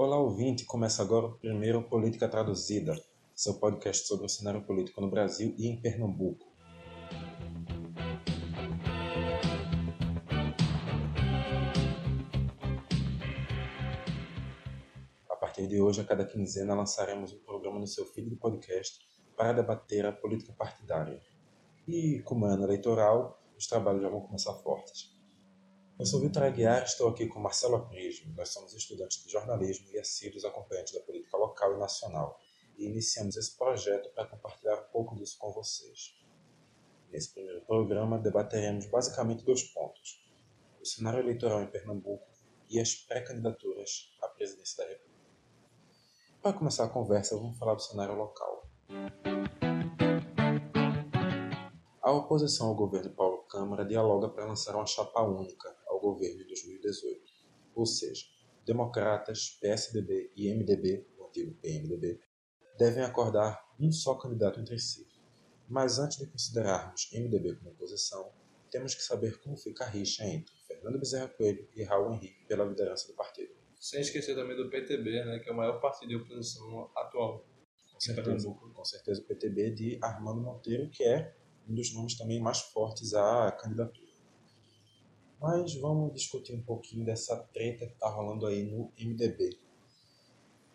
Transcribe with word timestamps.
Olá, 0.00 0.16
ouvinte! 0.16 0.64
Começa 0.64 1.02
agora 1.02 1.26
o 1.26 1.38
primeiro 1.38 1.82
Política 1.82 2.28
Traduzida, 2.28 2.94
seu 3.34 3.58
podcast 3.58 4.06
sobre 4.06 4.26
o 4.26 4.28
cenário 4.28 4.64
político 4.64 5.00
no 5.00 5.10
Brasil 5.10 5.52
e 5.58 5.66
em 5.66 5.82
Pernambuco. 5.82 6.46
A 15.28 15.34
partir 15.34 15.66
de 15.66 15.80
hoje, 15.80 16.00
a 16.00 16.04
cada 16.04 16.24
quinzena, 16.24 16.76
lançaremos 16.76 17.32
um 17.32 17.40
programa 17.40 17.80
no 17.80 17.86
seu 17.88 18.06
feed 18.06 18.30
de 18.30 18.36
podcast 18.36 19.00
para 19.36 19.52
debater 19.52 20.06
a 20.06 20.12
política 20.12 20.52
partidária. 20.52 21.20
E, 21.88 22.22
como 22.24 22.46
é 22.46 22.52
ano 22.52 22.62
eleitoral, 22.62 23.42
os 23.58 23.66
trabalhos 23.66 24.02
já 24.02 24.08
vão 24.08 24.20
começar 24.20 24.54
fortes. 24.62 25.17
Eu 25.98 26.06
sou 26.06 26.20
Vitor 26.20 26.44
Aguiar 26.44 26.84
estou 26.84 27.08
aqui 27.08 27.26
com 27.26 27.40
Marcelo 27.40 27.74
Aprismo. 27.74 28.32
Nós 28.36 28.50
somos 28.50 28.72
estudantes 28.72 29.20
de 29.24 29.32
jornalismo 29.32 29.88
e 29.90 29.98
assíduos 29.98 30.44
acompanhantes 30.44 30.94
da 30.94 31.00
política 31.00 31.36
local 31.36 31.74
e 31.74 31.76
nacional. 31.76 32.38
E 32.76 32.86
iniciamos 32.86 33.36
esse 33.36 33.58
projeto 33.58 34.08
para 34.14 34.24
compartilhar 34.28 34.76
um 34.76 34.92
pouco 34.92 35.16
disso 35.16 35.36
com 35.40 35.50
vocês. 35.50 36.16
Nesse 37.10 37.34
primeiro 37.34 37.62
programa, 37.62 38.16
debateremos 38.16 38.86
basicamente 38.86 39.42
dois 39.42 39.64
pontos: 39.64 40.24
o 40.80 40.86
cenário 40.86 41.18
eleitoral 41.18 41.64
em 41.64 41.66
Pernambuco 41.66 42.28
e 42.70 42.78
as 42.78 42.94
pré-candidaturas 42.94 44.16
à 44.22 44.28
presidência 44.28 44.84
da 44.84 44.88
República. 44.88 45.18
Para 46.40 46.52
começar 46.52 46.84
a 46.84 46.88
conversa, 46.88 47.34
vamos 47.36 47.58
falar 47.58 47.74
do 47.74 47.82
cenário 47.82 48.14
local. 48.14 48.68
A 52.00 52.12
oposição 52.12 52.68
ao 52.68 52.76
governo 52.76 53.10
Paulo 53.10 53.38
Câmara 53.48 53.84
dialoga 53.84 54.28
para 54.28 54.46
lançar 54.46 54.76
uma 54.76 54.86
chapa 54.86 55.20
única 55.22 55.77
ao 55.88 56.00
governo 56.00 56.38
de 56.38 56.44
2018. 56.44 57.20
Ou 57.74 57.86
seja, 57.86 58.24
democratas, 58.64 59.58
PSDB 59.60 60.30
e 60.36 60.52
MDB, 60.52 61.06
o 61.18 61.26
antigo 61.26 61.54
PMDB, 61.62 62.20
devem 62.78 63.02
acordar 63.02 63.66
um 63.80 63.90
só 63.90 64.14
candidato 64.14 64.60
entre 64.60 64.78
si. 64.78 65.06
Mas 65.68 65.98
antes 65.98 66.18
de 66.18 66.26
considerarmos 66.26 67.10
MDB 67.12 67.56
como 67.56 67.70
oposição, 67.70 68.32
temos 68.70 68.94
que 68.94 69.02
saber 69.02 69.38
como 69.40 69.56
fica 69.56 69.84
a 69.84 69.88
rixa 69.88 70.24
entre 70.24 70.54
Fernando 70.66 70.98
Bezerra 70.98 71.28
Coelho 71.28 71.66
e 71.74 71.82
Raul 71.82 72.14
Henrique 72.14 72.44
pela 72.46 72.64
liderança 72.64 73.08
do 73.08 73.14
partido. 73.14 73.52
Sem 73.80 74.00
esquecer 74.00 74.34
também 74.34 74.56
do 74.56 74.68
PTB, 74.68 75.24
né, 75.24 75.38
que 75.38 75.48
é 75.48 75.52
o 75.52 75.56
maior 75.56 75.80
partido 75.80 76.08
de 76.08 76.16
oposição 76.16 76.90
atual. 76.96 77.46
Com 77.92 78.00
certeza, 78.00 78.50
com 78.50 78.84
certeza 78.84 79.20
o 79.20 79.24
PTB 79.24 79.70
de 79.70 79.98
Armando 80.02 80.40
Monteiro, 80.40 80.88
que 80.90 81.02
é 81.02 81.34
um 81.68 81.74
dos 81.74 81.92
nomes 81.94 82.16
também 82.16 82.40
mais 82.40 82.60
fortes 82.60 83.14
à 83.14 83.52
candidatura. 83.52 84.07
Mas 85.40 85.74
vamos 85.74 86.12
discutir 86.14 86.52
um 86.52 86.62
pouquinho 86.62 87.04
dessa 87.04 87.36
treta 87.52 87.86
que 87.86 87.92
está 87.92 88.08
rolando 88.08 88.44
aí 88.44 88.64
no 88.64 88.92
MDB. 88.98 89.56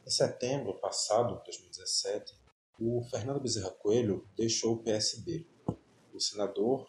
Em 0.06 0.10
setembro 0.10 0.74
passado, 0.76 1.42
2017, 1.44 2.34
o 2.80 3.04
Fernando 3.04 3.42
Bezerra 3.42 3.72
Coelho 3.72 4.26
deixou 4.38 4.76
o 4.76 4.84
PSB. 4.84 5.46
O 6.14 6.20
senador 6.20 6.88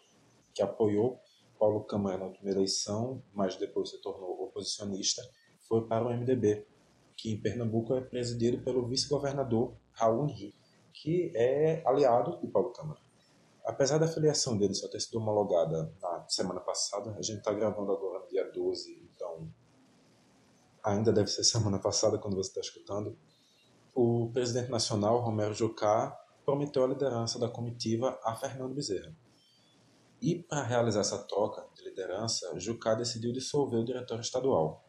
que 0.53 0.61
apoiou 0.61 1.19
Paulo 1.59 1.83
Câmara 1.83 2.17
na 2.17 2.25
última 2.27 2.49
eleição, 2.49 3.21
mas 3.33 3.57
depois 3.57 3.89
se 3.89 4.01
tornou 4.01 4.43
oposicionista, 4.43 5.21
foi 5.67 5.85
para 5.85 6.07
o 6.07 6.13
MDB, 6.13 6.65
que 7.17 7.31
em 7.31 7.41
Pernambuco 7.41 7.93
é 7.95 8.01
presidido 8.01 8.63
pelo 8.63 8.87
vice-governador 8.87 9.75
Raul 9.91 10.29
Henrique, 10.29 10.57
que 10.93 11.31
é 11.35 11.81
aliado 11.85 12.39
de 12.39 12.47
Paulo 12.47 12.71
Câmara. 12.71 13.04
Apesar 13.65 13.97
da 13.97 14.07
filiação 14.07 14.57
dele 14.57 14.75
só 14.75 14.87
ter 14.87 14.99
sido 14.99 15.17
homologada 15.17 15.91
na 15.99 16.25
semana 16.29 16.59
passada, 16.59 17.15
a 17.17 17.21
gente 17.21 17.39
está 17.39 17.51
gravando 17.51 17.91
agora 17.91 18.19
no 18.19 18.27
dia 18.27 18.49
12, 18.51 19.09
então 19.11 19.51
ainda 20.83 21.11
deve 21.11 21.27
ser 21.27 21.43
semana 21.45 21.79
passada 21.79 22.19
quando 22.19 22.35
você 22.35 22.49
está 22.49 22.61
escutando. 22.61 23.17
O 23.93 24.29
presidente 24.31 24.69
nacional, 24.69 25.19
Romero 25.21 25.53
Jucá, 25.53 26.11
prometeu 26.45 26.83
a 26.83 26.87
liderança 26.87 27.39
da 27.39 27.49
comitiva 27.49 28.19
a 28.23 28.35
Fernando 28.35 28.75
Bezerra. 28.75 29.15
E 30.21 30.43
para 30.43 30.63
realizar 30.63 31.01
essa 31.01 31.17
troca 31.17 31.65
de 31.75 31.83
liderança, 31.83 32.57
Jucá 32.59 32.93
decidiu 32.93 33.33
dissolver 33.33 33.79
o 33.79 33.85
diretório 33.85 34.21
estadual. 34.21 34.85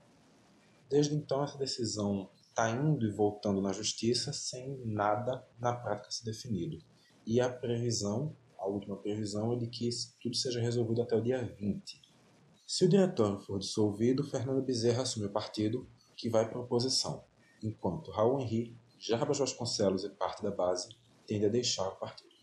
Desde 0.88 1.14
então, 1.14 1.42
essa 1.42 1.56
decisão 1.56 2.30
está 2.48 2.70
indo 2.70 3.06
e 3.06 3.10
voltando 3.10 3.60
na 3.60 3.72
justiça 3.72 4.32
sem 4.32 4.80
nada 4.84 5.46
na 5.58 5.74
prática 5.74 6.10
se 6.10 6.24
definido. 6.24 6.78
E 7.26 7.40
a 7.40 7.48
previsão 7.50 8.36
a 8.66 8.68
última 8.68 8.96
previsão 8.96 9.52
é 9.52 9.56
de 9.56 9.68
que 9.68 9.88
tudo 10.20 10.34
seja 10.34 10.60
resolvido 10.60 11.00
até 11.00 11.16
o 11.16 11.22
dia 11.22 11.40
20. 11.40 12.02
Se 12.66 12.84
o 12.84 12.88
diretório 12.88 13.38
for 13.40 13.60
dissolvido, 13.60 14.24
Fernando 14.24 14.60
Bezerra 14.60 15.02
assume 15.02 15.26
o 15.26 15.32
partido, 15.32 15.88
que 16.16 16.28
vai 16.28 16.48
para 16.48 16.58
a 16.58 16.62
oposição, 16.62 17.24
enquanto 17.62 18.10
Raul 18.10 18.40
Henrique, 18.40 18.76
Jarbas 18.98 19.38
Vasconcelos 19.38 20.04
e 20.04 20.10
parte 20.10 20.42
da 20.42 20.50
base 20.50 20.88
tendem 21.26 21.48
a 21.48 21.52
deixar 21.52 21.86
o 21.86 21.96
partido. 21.96 22.34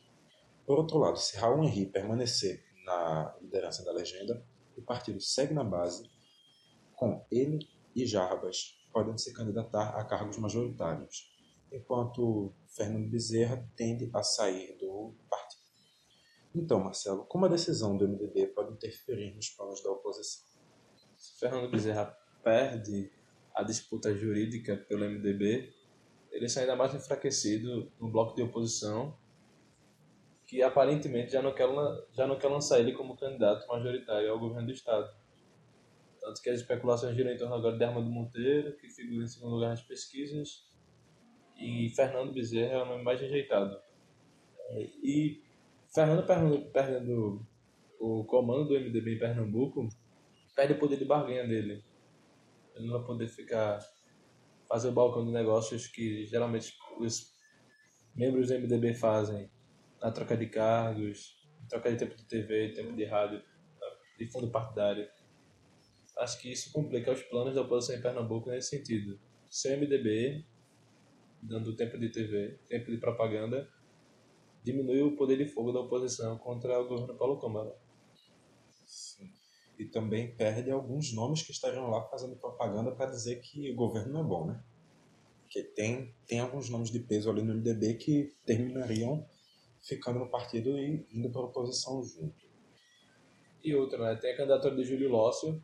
Por 0.65 0.79
outro 0.79 0.97
lado, 0.97 1.17
se 1.17 1.35
Raul 1.35 1.63
Henrique 1.65 1.91
permanecer 1.91 2.63
na 2.85 3.35
liderança 3.41 3.83
da 3.83 3.91
legenda, 3.91 4.45
o 4.77 4.81
partido 4.81 5.19
segue 5.19 5.53
na 5.53 5.63
base, 5.63 6.09
com 6.95 7.25
ele 7.29 7.67
e 7.93 8.05
Jarbas 8.05 8.77
podem 8.93 9.17
se 9.17 9.33
candidatar 9.33 9.89
a 9.89 10.05
cargos 10.05 10.37
majoritários, 10.37 11.29
enquanto 11.71 12.53
Fernando 12.67 13.09
Bezerra 13.09 13.69
tende 13.75 14.09
a 14.13 14.23
sair 14.23 14.77
do 14.77 15.13
então, 16.55 16.79
Marcelo, 16.79 17.25
como 17.25 17.45
a 17.45 17.49
decisão 17.49 17.97
do 17.97 18.07
MDB 18.07 18.47
pode 18.47 18.73
interferir 18.73 19.33
nos 19.33 19.49
planos 19.49 19.81
da 19.81 19.91
oposição? 19.91 20.45
Se 21.15 21.39
Fernando 21.39 21.69
Bezerra 21.69 22.15
perde 22.43 23.11
a 23.55 23.63
disputa 23.63 24.13
jurídica 24.13 24.77
pelo 24.77 25.05
MDB, 25.05 25.73
ele 26.31 26.49
sai 26.49 26.63
ainda 26.63 26.75
mais 26.75 26.93
enfraquecido 26.93 27.91
no 27.99 28.09
bloco 28.09 28.35
de 28.35 28.41
oposição, 28.41 29.17
que 30.45 30.61
aparentemente 30.61 31.31
já 31.31 31.41
não 31.41 31.53
quer, 31.53 31.67
já 32.11 32.27
não 32.27 32.37
quer 32.37 32.47
lançar 32.47 32.79
ele 32.79 32.93
como 32.93 33.17
candidato 33.17 33.67
majoritário 33.67 34.31
ao 34.31 34.39
governo 34.39 34.67
do 34.67 34.73
Estado. 34.73 35.11
Tanto 36.19 36.41
que 36.41 36.49
as 36.49 36.59
especulações 36.59 37.15
giram 37.15 37.31
em 37.31 37.37
torno 37.37 37.55
agora 37.55 37.77
de 37.77 37.83
Armando 37.83 38.09
Monteiro, 38.09 38.75
que 38.77 38.89
figura 38.89 39.23
em 39.23 39.27
segundo 39.27 39.55
lugar 39.55 39.69
nas 39.69 39.81
pesquisas, 39.81 40.67
e 41.57 41.89
Fernando 41.95 42.33
Bezerra 42.33 42.73
é 42.73 42.83
o 42.83 42.85
nome 42.85 43.03
mais 43.03 43.19
rejeitado. 43.19 43.79
E 45.03 45.42
Fernando 45.93 46.71
perdendo 46.71 47.45
o 47.99 48.23
comando 48.25 48.67
do 48.67 48.79
MDB 48.79 49.15
em 49.15 49.19
Pernambuco, 49.19 49.87
perde 50.55 50.73
o 50.73 50.79
poder 50.79 50.97
de 50.97 51.05
barganha 51.05 51.47
dele. 51.47 51.83
Ele 52.75 52.87
não 52.87 52.97
vai 52.97 53.05
poder 53.05 53.27
ficar 53.27 53.79
fazer 54.67 54.87
o 54.87 54.91
balcão 54.91 55.23
de 55.23 55.31
negócios 55.31 55.87
que 55.87 56.25
geralmente 56.25 56.73
os 56.99 57.31
membros 58.15 58.47
do 58.47 58.59
MDB 58.59 58.95
fazem 58.95 59.51
na 60.01 60.11
troca 60.11 60.35
de 60.35 60.47
cargos, 60.47 61.35
troca 61.69 61.91
de 61.91 61.97
tempo 61.97 62.15
de 62.15 62.25
TV, 62.25 62.69
tempo 62.69 62.95
de 62.95 63.05
rádio, 63.05 63.41
de 64.17 64.31
fundo 64.31 64.49
partidário. 64.49 65.07
Acho 66.17 66.39
que 66.39 66.51
isso 66.51 66.71
complica 66.71 67.11
os 67.11 67.21
planos 67.23 67.55
da 67.55 67.61
oposição 67.61 67.95
em 67.95 68.01
Pernambuco 68.01 68.49
nesse 68.49 68.69
sentido. 68.69 69.19
Sem 69.49 69.77
MDB, 69.77 70.43
dando 71.41 71.75
tempo 71.75 71.97
de 71.99 72.09
TV, 72.09 72.59
tempo 72.67 72.89
de 72.89 72.97
propaganda, 72.97 73.69
diminui 74.63 75.01
o 75.01 75.15
poder 75.15 75.37
de 75.37 75.45
fogo 75.45 75.71
da 75.71 75.81
oposição 75.81 76.37
contra 76.37 76.79
o 76.79 76.87
governo 76.87 77.15
Paulo 77.15 77.39
Câmara. 77.39 77.75
Sim. 78.85 79.29
E 79.77 79.85
também 79.85 80.35
perde 80.35 80.71
alguns 80.71 81.13
nomes 81.13 81.41
que 81.41 81.51
estariam 81.51 81.89
lá 81.89 82.01
fazendo 82.03 82.35
propaganda 82.35 82.91
para 82.91 83.11
dizer 83.11 83.41
que 83.41 83.71
o 83.71 83.75
governo 83.75 84.13
não 84.13 84.21
é 84.21 84.23
bom, 84.23 84.47
né? 84.47 84.63
Porque 85.41 85.63
tem, 85.63 86.15
tem 86.25 86.39
alguns 86.39 86.69
nomes 86.69 86.89
de 86.89 86.99
peso 86.99 87.29
ali 87.29 87.41
no 87.41 87.53
MDB 87.53 87.95
que 87.95 88.33
terminariam 88.45 89.25
ficando 89.83 90.19
no 90.19 90.29
partido 90.29 90.77
e 90.77 91.05
indo 91.11 91.29
para 91.29 91.41
a 91.41 91.45
oposição 91.45 92.03
junto. 92.03 92.43
E 93.63 93.75
outra, 93.75 93.97
né? 93.99 94.15
Tem 94.15 94.31
a 94.31 94.37
candidatura 94.37 94.75
de 94.75 94.83
Júlio 94.83 95.09
Lócio, 95.09 95.61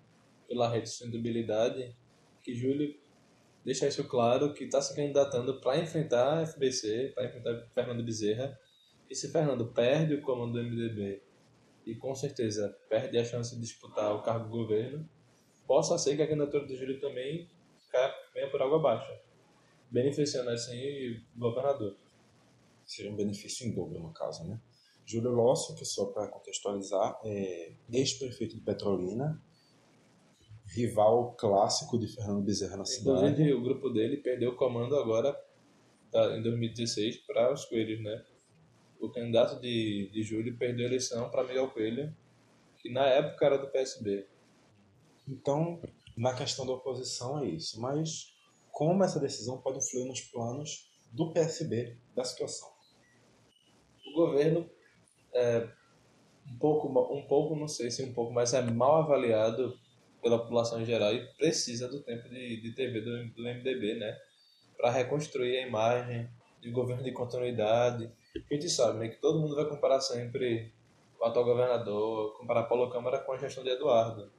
pela 0.47 0.69
rede 0.69 0.83
de 0.83 0.89
sustentabilidade, 0.89 1.95
que 2.41 2.53
Júlio 2.53 2.95
deixa 3.63 3.87
isso 3.87 4.03
claro 4.07 4.53
que 4.53 4.65
está 4.65 4.81
se 4.81 4.95
candidatando 4.95 5.59
para 5.59 5.79
enfrentar 5.79 6.39
a 6.39 6.45
FBC, 6.45 7.11
para 7.13 7.25
enfrentar 7.25 7.67
Fernando 7.73 8.03
Bezerra, 8.03 8.57
e 9.09 9.15
se 9.15 9.31
Fernando 9.31 9.67
perde 9.67 10.15
o 10.15 10.21
comando 10.21 10.53
do 10.53 10.63
MDB 10.63 11.21
e 11.85 11.95
com 11.95 12.13
certeza 12.13 12.69
perde 12.89 13.17
a 13.17 13.25
chance 13.25 13.55
de 13.55 13.61
disputar 13.61 14.13
o 14.15 14.21
cargo 14.21 14.45
do 14.45 14.51
governo, 14.51 15.09
possa 15.65 15.97
ser 15.97 16.15
que 16.15 16.21
a 16.21 16.27
candidatura 16.27 16.65
do 16.65 16.75
Júlio 16.75 16.99
também 16.99 17.49
venha 18.33 18.49
por 18.51 18.61
água 18.61 18.77
abaixo, 18.77 19.11
beneficiando 19.89 20.49
assim 20.51 21.17
o 21.35 21.39
governador. 21.39 21.95
Seria 22.85 23.11
um 23.11 23.15
benefício 23.15 23.67
em 23.67 23.71
dobro, 23.73 23.99
no 23.99 24.13
caso, 24.13 24.47
né? 24.47 24.59
Júlio 25.05 25.31
Lócio, 25.31 25.75
que 25.75 25.85
só 25.85 26.05
para 26.05 26.27
contextualizar, 26.27 27.19
é 27.23 27.73
ex-prefeito 27.91 28.55
de 28.55 28.61
Petrolina, 28.61 29.41
rival 30.67 31.33
clássico 31.33 31.97
de 31.97 32.07
Fernando 32.07 32.43
Bezerra 32.43 32.77
na 32.77 32.85
cidade. 32.85 33.25
Inclusive, 33.25 33.53
o 33.53 33.61
grupo 33.63 33.89
dele 33.89 34.17
perdeu 34.17 34.51
o 34.51 34.55
comando 34.55 34.95
agora, 34.95 35.35
tá, 36.11 36.37
em 36.37 36.43
2016, 36.43 37.17
para 37.25 37.51
os 37.51 37.65
Coelhos, 37.65 38.03
né? 38.03 38.23
O 38.99 39.09
candidato 39.09 39.59
de, 39.59 40.09
de 40.11 40.23
Júlio 40.23 40.57
perdeu 40.57 40.85
a 40.85 40.89
eleição 40.89 41.29
para 41.29 41.43
Miguel 41.43 41.69
Coelho, 41.69 42.15
que 42.77 42.89
na 42.91 43.05
época 43.05 43.45
era 43.45 43.57
do 43.57 43.67
PSB. 43.67 44.27
Então, 45.27 45.81
na 46.17 46.33
questão 46.33 46.65
da 46.65 46.73
oposição 46.73 47.39
é 47.39 47.47
isso. 47.47 47.79
Mas 47.79 48.35
como 48.71 49.03
essa 49.03 49.19
decisão 49.19 49.57
pode 49.57 49.79
influir 49.79 50.05
nos 50.05 50.21
planos 50.21 50.89
do 51.11 51.31
PSB 51.31 51.97
da 52.15 52.23
situação. 52.23 52.69
O 54.07 54.13
governo 54.13 54.69
é 55.33 55.69
um 56.49 56.57
pouco, 56.57 57.13
um 57.13 57.27
pouco, 57.27 57.55
não 57.55 57.67
sei 57.67 57.91
se 57.91 58.03
um 58.03 58.13
pouco, 58.13 58.33
mas 58.33 58.53
é 58.53 58.61
mal 58.61 59.03
avaliado 59.03 59.77
pela 60.21 60.39
população 60.39 60.81
em 60.81 60.85
geral 60.85 61.13
e 61.13 61.25
precisa 61.33 61.87
do 61.87 62.01
tempo 62.01 62.27
de, 62.29 62.61
de 62.61 62.71
TV 62.73 63.01
do, 63.01 63.29
do 63.29 63.43
MDB, 63.43 63.95
né? 63.95 64.17
Para 64.77 64.91
reconstruir 64.91 65.57
a 65.57 65.67
imagem 65.67 66.29
de 66.61 66.71
governo 66.71 67.03
de 67.03 67.11
continuidade. 67.11 68.11
A 68.35 68.53
gente 68.53 68.69
sabe 68.69 68.99
né, 68.99 69.09
que 69.09 69.19
todo 69.19 69.39
mundo 69.39 69.55
vai 69.55 69.65
comparar 69.67 69.99
sempre 70.01 70.71
o 71.19 71.25
atual 71.25 71.45
governador, 71.45 72.37
comparar 72.37 72.63
Paulo 72.63 72.89
Câmara 72.89 73.19
com 73.19 73.33
a 73.33 73.37
gestão 73.37 73.63
de 73.63 73.71
Eduardo, 73.71 74.31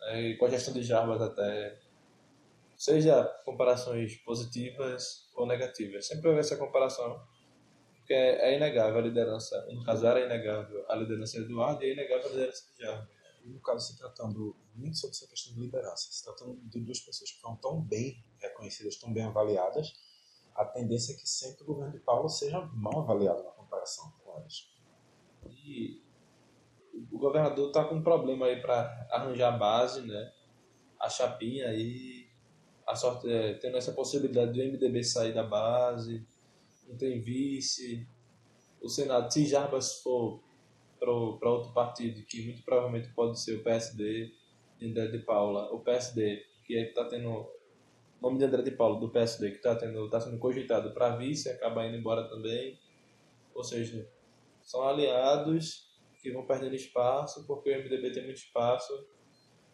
né, 0.00 0.22
e 0.22 0.36
com 0.36 0.46
a 0.46 0.50
gestão 0.50 0.74
de 0.74 0.82
Jarbas 0.82 1.22
até. 1.22 1.78
Seja 2.76 3.24
comparações 3.44 4.16
positivas 4.16 5.30
ou 5.36 5.46
negativas. 5.46 6.06
Sempre 6.08 6.28
houve 6.28 6.40
essa 6.40 6.56
comparação, 6.56 7.24
porque 7.94 8.12
é 8.12 8.56
inegável 8.56 8.98
a 8.98 9.02
liderança. 9.02 9.68
No 9.70 9.84
caso, 9.84 10.04
era 10.04 10.20
inegável 10.20 10.84
a 10.88 10.96
liderança 10.96 11.38
de 11.38 11.44
Eduardo 11.44 11.84
e 11.84 11.90
é 11.90 11.92
inegável 11.92 12.26
a 12.26 12.30
liderança 12.30 12.64
de 12.74 12.82
Jarbas. 12.82 13.08
No 13.44 13.60
caso, 13.60 13.86
se 13.86 13.98
tratando 13.98 14.56
nem 14.74 14.92
sobre 14.94 15.16
essa 15.16 15.28
questão 15.28 15.54
de 15.54 15.60
liderança, 15.60 16.10
se 16.10 16.24
tratando 16.24 16.56
de 16.64 16.80
duas 16.80 17.00
pessoas 17.00 17.30
que 17.30 17.40
foram 17.40 17.56
tão 17.56 17.80
bem 17.80 18.24
reconhecidas, 18.38 18.96
tão 18.96 19.12
bem 19.12 19.24
avaliadas, 19.24 19.92
a 20.54 20.64
tendência 20.64 21.12
é 21.12 21.16
que 21.16 21.28
sempre 21.28 21.62
o 21.62 21.66
governo 21.66 21.92
de 21.92 22.00
Paulo 22.00 22.28
seja 22.28 22.60
mal 22.72 23.00
avaliado 23.00 23.42
na 23.42 23.50
comparação 23.50 24.12
com 24.22 24.32
elas. 24.32 24.70
E 25.46 26.02
o 27.10 27.18
governador 27.18 27.68
está 27.68 27.84
com 27.84 27.96
um 27.96 28.02
problema 28.02 28.46
aí 28.46 28.60
para 28.60 29.08
arranjar 29.10 29.54
a 29.54 29.56
base, 29.56 30.02
né? 30.06 30.32
A 31.00 31.08
chapinha 31.08 31.68
aí, 31.68 32.28
a 32.86 32.94
sorte, 32.94 33.30
é, 33.30 33.54
tendo 33.54 33.76
essa 33.76 33.92
possibilidade 33.92 34.52
do 34.52 34.58
MDB 34.58 35.02
sair 35.02 35.32
da 35.32 35.42
base, 35.42 36.26
não 36.86 36.96
tem 36.96 37.20
vice. 37.20 38.06
O 38.80 38.88
Senado, 38.88 39.32
se 39.32 39.46
Jarbas 39.46 40.00
for 40.02 40.42
para 40.98 41.10
outro 41.10 41.72
partido, 41.72 42.24
que 42.26 42.44
muito 42.44 42.62
provavelmente 42.62 43.08
pode 43.14 43.40
ser 43.40 43.56
o 43.56 43.62
PSD 43.62 44.32
de 44.78 45.18
Paula, 45.20 45.72
o 45.72 45.80
PSD, 45.80 46.44
que 46.64 46.74
está 46.74 47.04
tendo 47.04 47.48
o 48.22 48.26
nome 48.26 48.38
de 48.38 48.44
André 48.44 48.62
de 48.62 48.70
Paula, 48.70 49.00
do 49.00 49.10
PSD, 49.10 49.50
que 49.50 49.56
está 49.56 49.74
tá 49.74 50.20
sendo 50.20 50.38
cogitado 50.38 50.94
para 50.94 51.16
vice, 51.16 51.48
acaba 51.50 51.84
indo 51.84 51.96
embora 51.96 52.28
também. 52.28 52.78
Ou 53.52 53.64
seja, 53.64 54.08
são 54.62 54.86
aliados 54.88 55.90
que 56.22 56.30
vão 56.30 56.46
perdendo 56.46 56.76
espaço, 56.76 57.44
porque 57.46 57.70
o 57.70 57.78
MDB 57.78 58.12
tem 58.12 58.24
muito 58.24 58.36
espaço 58.38 58.92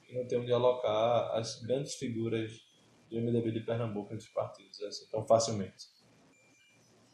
e 0.08 0.14
não 0.14 0.26
tem 0.26 0.38
onde 0.38 0.50
alocar 0.50 1.36
as 1.36 1.60
grandes 1.60 1.94
figuras 1.94 2.66
do 3.10 3.20
MDB 3.20 3.52
de 3.52 3.60
Pernambuco 3.60 4.14
nesses 4.14 4.30
partidos 4.30 4.82
assim, 4.82 5.06
tão 5.10 5.26
facilmente. 5.26 5.86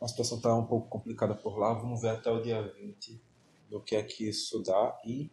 A 0.00 0.06
situação 0.06 0.36
está 0.36 0.54
um 0.54 0.66
pouco 0.66 0.88
complicada 0.88 1.34
por 1.34 1.58
lá, 1.58 1.72
vamos 1.72 2.02
ver 2.02 2.10
até 2.10 2.30
o 2.30 2.40
dia 2.40 2.62
20 2.62 3.20
do 3.68 3.80
que 3.80 3.96
é 3.96 4.02
que 4.04 4.28
isso 4.28 4.62
dá 4.62 5.00
e 5.04 5.32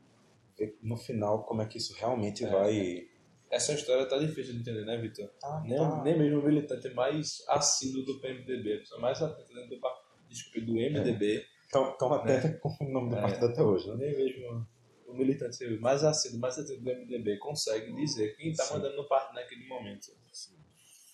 ver 0.58 0.78
no 0.82 0.98
final 0.98 1.44
como 1.44 1.62
é 1.62 1.68
que 1.68 1.78
isso 1.78 1.94
realmente 1.94 2.44
é. 2.44 2.50
vai. 2.50 3.11
Essa 3.52 3.74
história 3.74 4.06
tá 4.06 4.18
difícil 4.18 4.54
de 4.54 4.62
entender, 4.62 4.86
né, 4.86 4.98
Vitor? 4.98 5.28
Tá, 5.40 5.62
nem, 5.66 5.78
tá. 5.78 6.02
nem 6.04 6.18
mesmo 6.18 6.40
o 6.40 6.46
militante 6.46 6.90
mais 6.94 7.44
assíduo 7.50 8.06
do 8.06 8.20
PMDB, 8.22 8.76
a 8.76 8.80
pessoa 8.80 9.02
mais 9.02 9.22
atenta 9.22 9.54
dentro 9.54 9.70
do, 9.70 9.82
desculpa, 10.30 10.66
do 10.66 10.74
MDB. 10.74 11.46
Estão 11.66 12.14
é. 12.14 12.16
até 12.16 12.48
né? 12.48 12.54
com 12.64 12.78
o 12.80 12.90
nome 12.90 13.10
do 13.10 13.18
é. 13.18 13.22
partido 13.22 13.48
até 13.48 13.62
hoje, 13.62 13.90
né? 13.90 13.96
Nem 13.98 14.16
mesmo 14.16 14.68
o 15.06 15.14
militante 15.14 15.68
mais 15.82 16.02
assíduo, 16.06 16.40
mais 16.40 16.58
atento 16.58 16.82
do 16.82 16.90
MDB 16.90 17.38
consegue 17.40 17.94
dizer 17.94 18.38
quem 18.38 18.52
está 18.52 18.74
mandando 18.74 18.96
no 18.96 19.08
partido 19.08 19.36
naquele 19.36 19.68
momento. 19.68 20.06
Sim. 20.32 20.56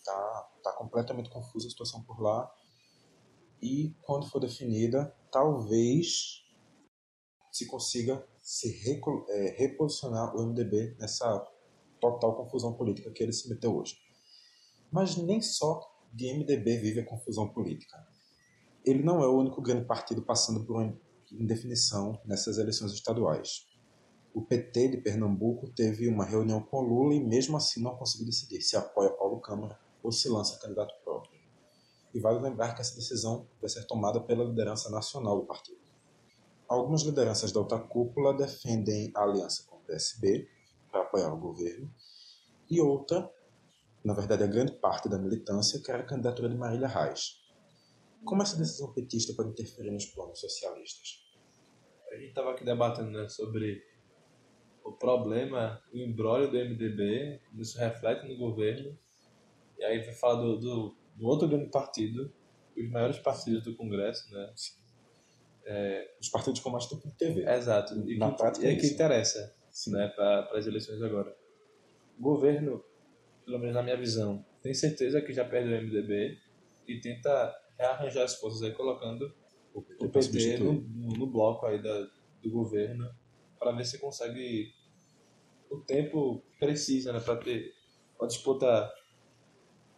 Tá, 0.05 0.49
tá 0.63 0.71
completamente 0.73 1.29
confusa 1.29 1.67
a 1.67 1.71
situação 1.71 2.03
por 2.03 2.21
lá. 2.21 2.53
E 3.59 3.95
quando 4.03 4.29
for 4.29 4.39
definida, 4.39 5.11
talvez 5.31 6.45
se 7.51 7.65
consiga 7.65 8.23
se 8.39 8.79
é, 9.29 9.55
reposicionar 9.57 10.35
o 10.35 10.45
MDB 10.45 10.95
nessa 10.99 11.43
total 11.99 12.35
confusão 12.35 12.73
política 12.73 13.11
que 13.11 13.23
ele 13.23 13.33
se 13.33 13.49
meteu 13.49 13.75
hoje. 13.75 13.95
Mas 14.91 15.17
nem 15.17 15.41
só 15.41 15.81
de 16.13 16.33
MDB 16.33 16.77
vive 16.77 16.99
a 17.01 17.05
confusão 17.05 17.47
política. 17.47 17.97
Ele 18.85 19.03
não 19.03 19.21
é 19.21 19.27
o 19.27 19.37
único 19.37 19.61
grande 19.61 19.85
partido 19.85 20.21
passando 20.21 20.63
por 20.65 20.77
uma 20.77 20.97
indefinição 21.31 22.19
nessas 22.25 22.57
eleições 22.57 22.93
estaduais. 22.93 23.67
O 24.33 24.41
PT 24.41 24.89
de 24.89 24.97
Pernambuco 24.97 25.67
teve 25.69 26.07
uma 26.07 26.23
reunião 26.23 26.61
com 26.61 26.81
Lula 26.81 27.15
e 27.15 27.19
mesmo 27.19 27.57
assim 27.57 27.81
não 27.81 27.95
conseguiu 27.95 28.27
decidir 28.27 28.61
se 28.61 28.77
apoia 28.77 29.09
Paulo 29.09 29.41
Câmara 29.41 29.77
ou 30.01 30.11
se 30.11 30.29
lança 30.29 30.59
candidato 30.59 30.93
próprio. 31.03 31.37
E 32.13 32.19
vale 32.19 32.39
lembrar 32.39 32.73
que 32.73 32.81
essa 32.81 32.95
decisão 32.95 33.47
vai 33.59 33.69
ser 33.69 33.85
tomada 33.85 34.21
pela 34.21 34.43
liderança 34.43 34.89
nacional 34.89 35.39
do 35.39 35.45
partido. 35.45 35.79
Algumas 36.67 37.01
lideranças 37.01 37.51
da 37.51 37.59
alta 37.59 37.79
cúpula 37.79 38.35
defendem 38.35 39.11
a 39.15 39.23
aliança 39.23 39.63
com 39.67 39.77
o 39.77 39.81
PSB 39.81 40.47
para 40.91 41.01
apoiar 41.01 41.33
o 41.33 41.39
governo, 41.39 41.91
e 42.69 42.81
outra, 42.81 43.29
na 44.03 44.13
verdade 44.13 44.43
a 44.43 44.47
grande 44.47 44.73
parte 44.73 45.09
da 45.09 45.17
militância, 45.17 45.81
quer 45.81 45.95
a 45.95 46.03
candidatura 46.03 46.49
de 46.49 46.55
Marília 46.55 46.87
Reis. 46.87 47.45
Como 48.25 48.41
essa 48.41 48.57
decisão 48.57 48.93
petista 48.93 49.33
pode 49.33 49.49
interferir 49.49 49.91
nos 49.91 50.05
planos 50.05 50.39
socialistas? 50.39 51.25
A 52.11 52.15
gente 52.15 52.29
estava 52.29 52.51
aqui 52.51 52.65
debatendo 52.65 53.11
né, 53.11 53.27
sobre 53.29 53.81
o 54.83 54.91
problema, 54.93 55.81
o 55.93 55.97
embrólio 55.97 56.49
do 56.49 56.57
MDB, 56.57 57.41
isso 57.57 57.77
reflete 57.77 58.27
no 58.27 58.37
governo, 58.37 58.97
e 59.77 59.83
aí 59.83 59.99
vai 60.03 60.13
falar 60.13 60.41
do, 60.41 60.57
do, 60.57 60.95
do 61.15 61.27
outro 61.27 61.47
grande 61.47 61.69
partido, 61.69 62.33
os 62.75 62.89
maiores 62.89 63.19
partidos 63.19 63.63
do 63.63 63.75
Congresso, 63.75 64.31
né? 64.31 64.53
É, 65.65 66.15
os 66.21 66.29
partidos 66.29 66.61
com 66.61 66.69
mais 66.69 66.85
tempo 66.85 67.05
de 67.07 67.13
TV. 67.15 67.43
Exato. 67.45 67.93
E 68.09 68.17
Na 68.17 68.31
que, 68.31 68.37
prática 68.37 68.65
é, 68.65 68.73
é 68.73 68.75
que 68.75 68.87
interessa 68.87 69.56
né, 69.87 70.07
para 70.15 70.49
as 70.57 70.65
eleições 70.65 71.01
agora. 71.01 71.35
O 72.17 72.21
governo, 72.21 72.83
pelo 73.45 73.59
menos 73.59 73.75
na 73.75 73.83
minha 73.83 73.97
visão, 73.97 74.43
tem 74.61 74.73
certeza 74.73 75.21
que 75.21 75.33
já 75.33 75.45
perdeu 75.45 75.77
o 75.77 75.83
MDB 75.83 76.37
e 76.87 76.99
tenta 76.99 77.55
rearranjar 77.77 78.23
as 78.23 78.35
forças 78.35 78.63
aí, 78.63 78.71
colocando 78.71 79.33
o 79.73 79.79
o 79.79 80.09
PT 80.09 80.57
no, 80.57 80.73
no, 80.73 81.27
bloco 81.27 81.67
aí 81.67 81.81
da, 81.81 82.07
do 82.41 82.49
governo 82.49 83.07
para 83.59 83.71
ver 83.71 83.85
se 83.85 83.99
consegue 83.99 84.73
o 85.69 85.77
tempo 85.81 86.41
preciso 86.59 87.13
né, 87.13 87.19
para 87.19 87.35
ter 87.35 87.73
uma 88.19 88.27
disputa, 88.27 88.91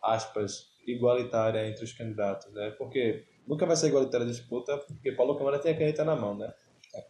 aspas, 0.02 0.70
igualitária 0.86 1.66
entre 1.70 1.86
os 1.86 1.94
candidatos. 1.94 2.52
Né? 2.52 2.72
Porque 2.72 3.26
Nunca 3.50 3.66
vai 3.66 3.76
ser 3.76 3.88
igualitária 3.88 4.28
a 4.28 4.30
disputa, 4.30 4.78
porque 4.78 5.12
Paulo 5.12 5.36
Câmara 5.36 5.58
tem 5.58 5.74
a 5.74 5.78
caneta 5.78 6.06
na 6.06 6.16
mão, 6.16 6.38
né? 6.38 6.54
É. 6.94 7.04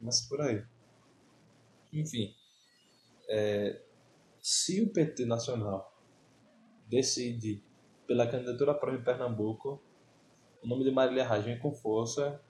Mas 0.00 0.20
por 0.28 0.40
aí. 0.40 0.62
Enfim. 2.00 2.34
É, 3.28 3.82
se 4.40 4.80
o 4.82 4.92
PT 4.92 5.24
Nacional 5.24 5.92
decide 6.88 7.62
pela 8.06 8.26
candidatura 8.26 8.74
própria 8.74 9.00
em 9.00 9.04
Pernambuco, 9.04 9.82
o 10.62 10.68
nome 10.68 10.84
de 10.84 10.90
Marília 10.90 11.26
Reis 11.26 11.44
vem 11.44 11.58
com 11.58 11.72
força, 11.72 12.40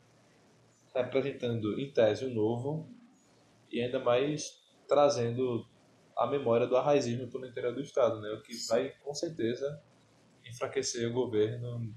representando 0.94 1.78
em 1.80 1.90
tese 1.90 2.24
o 2.24 2.34
novo 2.34 2.88
e 3.70 3.80
ainda 3.80 3.98
mais 3.98 4.62
trazendo 4.86 5.66
a 6.16 6.26
memória 6.26 6.66
do 6.66 6.76
arraizismo 6.76 7.28
pelo 7.28 7.46
interior 7.46 7.74
do 7.74 7.80
Estado, 7.80 8.20
né? 8.20 8.30
o 8.30 8.42
que 8.42 8.54
vai 8.68 8.90
com 9.02 9.14
certeza 9.14 9.82
enfraquecer 10.44 11.08
o 11.10 11.12
governo 11.12 11.94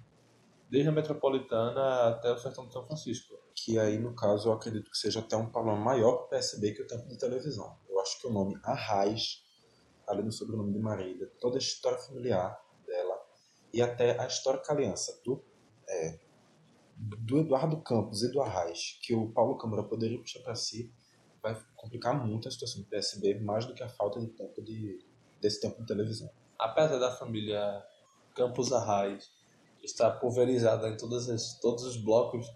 desde 0.70 0.89
a 0.89 0.91
metropolitana 0.91 2.10
até 2.10 2.32
o 2.32 2.38
sertão 2.38 2.68
de 2.68 2.74
São 2.74 2.86
Francisco. 2.86 3.29
Que 3.70 3.78
aí, 3.78 4.00
no 4.00 4.16
caso, 4.16 4.50
eu 4.50 4.54
acredito 4.54 4.90
que 4.90 4.98
seja 4.98 5.20
até 5.20 5.38
um 5.38 5.46
problema 5.46 5.78
maior 5.78 6.14
para 6.14 6.26
o 6.26 6.30
PSB 6.30 6.72
que 6.72 6.82
o 6.82 6.88
tempo 6.88 7.08
de 7.08 7.20
televisão. 7.20 7.78
Eu 7.88 8.00
acho 8.00 8.20
que 8.20 8.26
o 8.26 8.32
nome 8.32 8.60
Arraiz, 8.64 9.44
além 10.08 10.26
do 10.26 10.32
sobrenome 10.32 10.74
de 10.74 10.80
Marília, 10.80 11.32
toda 11.40 11.58
a 11.58 11.60
história 11.60 12.00
familiar 12.00 12.60
dela 12.88 13.16
e 13.72 13.80
até 13.80 14.20
a 14.20 14.26
histórica 14.26 14.74
aliança 14.74 15.22
do, 15.24 15.46
é, 15.88 16.18
do 16.98 17.42
Eduardo 17.42 17.80
Campos 17.84 18.24
e 18.24 18.32
do 18.32 18.42
Arraiz, 18.42 18.98
que 19.04 19.14
o 19.14 19.30
Paulo 19.30 19.56
Câmara 19.56 19.84
poderia 19.84 20.18
puxar 20.18 20.40
para 20.40 20.56
si, 20.56 20.92
vai 21.40 21.56
complicar 21.76 22.26
muito 22.26 22.48
a 22.48 22.52
situação 22.52 22.82
do 22.82 22.88
PSB, 22.88 23.40
mais 23.40 23.68
do 23.68 23.76
que 23.76 23.84
a 23.84 23.90
falta 23.90 24.20
de 24.20 24.30
tempo 24.30 24.64
de, 24.64 24.98
desse 25.40 25.62
tempo 25.62 25.80
de 25.80 25.86
televisão. 25.86 26.28
Apesar 26.58 26.98
da 26.98 27.16
família 27.16 27.86
Campos 28.36 28.74
Arraiz 28.74 29.30
está 29.84 30.10
pulverizada 30.10 30.90
em 30.90 30.98
todas 30.98 31.30
as, 31.30 31.60
todos 31.60 31.84
os 31.84 31.98
blocos 31.98 32.52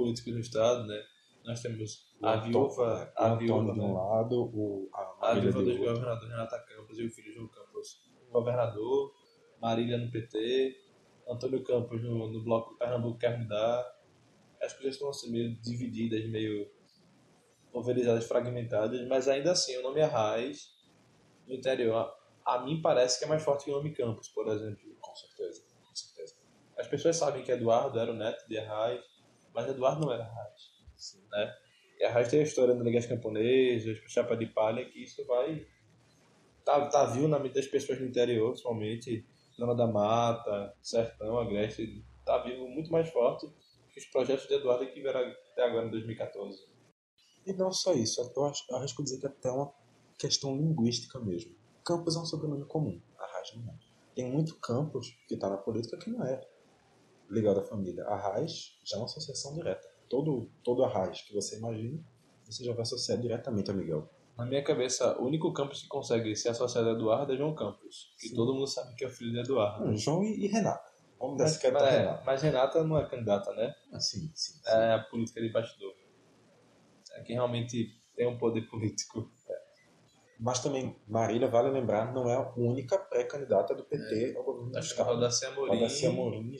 políticos 0.00 0.32
do 0.32 0.40
Estado, 0.40 0.86
né? 0.86 1.02
Nós 1.44 1.60
temos 1.60 2.10
a 2.22 2.36
viúva, 2.36 3.12
a 3.16 3.34
viúva 3.34 3.72
de 3.72 3.80
um 3.80 3.94
lado, 3.94 4.50
o, 4.54 4.88
a, 4.94 5.30
a 5.30 5.34
viúva 5.34 5.62
do 5.62 5.76
governador 5.76 6.28
Renata 6.28 6.58
Campos 6.66 6.98
e 6.98 7.06
o 7.06 7.10
filho 7.10 7.34
João 7.34 7.48
Campos, 7.48 8.00
governador, 8.30 9.12
Marília 9.60 9.98
no 9.98 10.10
PT, 10.10 10.76
Antônio 11.28 11.62
Campos 11.62 12.02
no, 12.02 12.30
no 12.30 12.42
bloco 12.42 12.76
Pernambuco 12.78 13.18
quer 13.18 13.38
mudar. 13.38 14.00
As 14.62 14.72
coisas 14.72 14.94
estão 14.94 15.08
assim, 15.08 15.30
meio 15.30 15.54
divididas, 15.60 16.24
meio 16.28 16.70
pulverizadas, 17.72 18.26
fragmentadas, 18.26 19.06
mas 19.06 19.28
ainda 19.28 19.52
assim 19.52 19.76
o 19.76 19.82
nome 19.82 20.00
é 20.00 20.04
Raiz 20.04 20.70
no 21.46 21.54
interior. 21.54 22.12
A, 22.44 22.56
a 22.56 22.64
mim 22.64 22.80
parece 22.82 23.18
que 23.18 23.24
é 23.24 23.28
mais 23.28 23.42
forte 23.42 23.64
que 23.64 23.70
o 23.70 23.76
nome 23.76 23.92
Campos, 23.92 24.28
por 24.28 24.48
exemplo 24.48 24.90
pessoas 26.90 27.16
sabem 27.16 27.42
que 27.42 27.52
Eduardo 27.52 27.98
era 27.98 28.10
o 28.10 28.14
neto 28.14 28.46
de 28.48 28.58
Arraes, 28.58 29.00
mas 29.54 29.68
Eduardo 29.68 30.00
não 30.00 30.12
era 30.12 30.24
Arraes. 30.24 30.70
Né? 31.30 31.54
E 31.98 32.04
Arraes 32.04 32.28
tem 32.28 32.40
a 32.40 32.44
história 32.44 32.74
das 32.74 32.84
ligas 32.84 33.06
camponesas, 33.06 33.98
chapa 34.08 34.36
de 34.36 34.46
palha, 34.46 34.84
que 34.84 35.02
isso 35.02 35.24
vai. 35.26 35.66
Tá, 36.64 36.86
tá 36.88 37.06
viu 37.06 37.28
na 37.28 37.38
mente 37.38 37.54
das 37.54 37.66
pessoas 37.66 37.98
do 37.98 38.04
interior, 38.04 38.50
principalmente, 38.50 39.26
Zona 39.56 39.74
da 39.74 39.86
Mata, 39.86 40.74
Sertão, 40.82 41.38
Agreste, 41.38 42.04
tá 42.24 42.38
vivo 42.38 42.68
muito 42.68 42.90
mais 42.90 43.08
forte 43.10 43.46
que 43.92 43.98
os 43.98 44.06
projetos 44.06 44.46
de 44.46 44.54
Eduardo 44.54 44.86
que 44.86 45.00
vieram 45.00 45.20
até 45.52 45.64
agora 45.64 45.86
em 45.86 45.90
2014. 45.90 46.68
E 47.46 47.52
não 47.52 47.72
só 47.72 47.92
isso, 47.92 48.20
eu 48.20 48.44
acho, 48.44 48.74
arrisco 48.74 49.02
dizer 49.02 49.18
que 49.18 49.26
é 49.26 49.28
até 49.28 49.50
uma 49.50 49.72
questão 50.18 50.56
linguística 50.56 51.18
mesmo. 51.18 51.54
Campos 51.84 52.16
é 52.16 52.18
um 52.20 52.24
sobrenome 52.24 52.64
comum, 52.66 53.00
Arraes 53.18 53.54
não 53.56 53.72
é. 53.72 53.76
Tem 54.14 54.30
muito 54.30 54.58
Campos 54.60 55.18
que 55.26 55.34
está 55.34 55.48
na 55.48 55.56
política 55.56 55.96
que 55.96 56.10
não 56.10 56.24
é 56.24 56.40
ligado 57.30 57.60
à 57.60 57.62
família. 57.62 58.04
Arraes 58.04 58.78
já 58.84 58.96
é 58.96 58.98
uma 59.00 59.06
associação 59.06 59.54
direta. 59.54 59.88
Todo, 60.08 60.50
todo 60.64 60.84
Arraes 60.84 61.22
que 61.22 61.32
você 61.32 61.56
imagina, 61.58 62.02
você 62.44 62.64
já 62.64 62.72
vai 62.72 62.82
associar 62.82 63.18
diretamente 63.18 63.70
a 63.70 63.74
Miguel. 63.74 64.08
Na 64.36 64.44
minha 64.44 64.64
cabeça, 64.64 65.18
o 65.20 65.26
único 65.26 65.52
Campos 65.52 65.82
que 65.82 65.88
consegue 65.88 66.34
ser 66.34 66.48
associado 66.48 66.88
a 66.88 66.92
Eduardo 66.92 67.32
é 67.32 67.36
João 67.36 67.54
Campos. 67.54 68.14
Que 68.18 68.28
Sim. 68.28 68.34
todo 68.34 68.54
mundo 68.54 68.66
sabe 68.66 68.94
que 68.96 69.04
é 69.04 69.06
o 69.06 69.10
filho 69.10 69.32
de 69.32 69.40
Eduardo. 69.40 69.84
Não, 69.84 69.96
João 69.96 70.24
e, 70.24 70.44
e 70.44 70.46
Renata. 70.46 70.90
Vamos 71.18 71.36
dar 71.36 71.44
Mas, 71.44 71.56
esse 71.56 71.66
é, 71.66 71.70
Renata. 71.70 72.22
mas 72.24 72.42
Renata 72.42 72.84
não 72.84 72.98
é 72.98 73.06
candidata, 73.06 73.52
né? 73.52 73.74
Ah, 73.92 74.00
sim, 74.00 74.30
sim. 74.34 74.54
sim. 74.54 74.60
É 74.64 74.94
a 74.94 74.98
política 75.00 75.40
de 75.40 75.50
bastidor. 75.50 75.94
É 77.12 77.22
quem 77.22 77.36
realmente 77.36 78.00
tem 78.16 78.26
um 78.26 78.38
poder 78.38 78.62
político. 78.62 79.30
Mas 80.38 80.60
também, 80.60 80.96
Marília, 81.06 81.48
vale 81.48 81.68
lembrar, 81.68 82.14
não 82.14 82.28
é 82.30 82.34
a 82.34 82.52
única 82.56 82.98
pré-candidata 82.98 83.74
do 83.74 83.84
PT 83.84 84.34
ao 84.38 84.42
governo 84.42 84.70
do 84.70 84.78
Acho 84.78 84.94
que 84.94 85.00
é 85.00 85.02
Estado. 85.02 85.14
Rodacia 85.14 85.48
Amorim. 85.48 85.74
Rodacia 85.74 86.08
Amorim, 86.08 86.50
de 86.50 86.56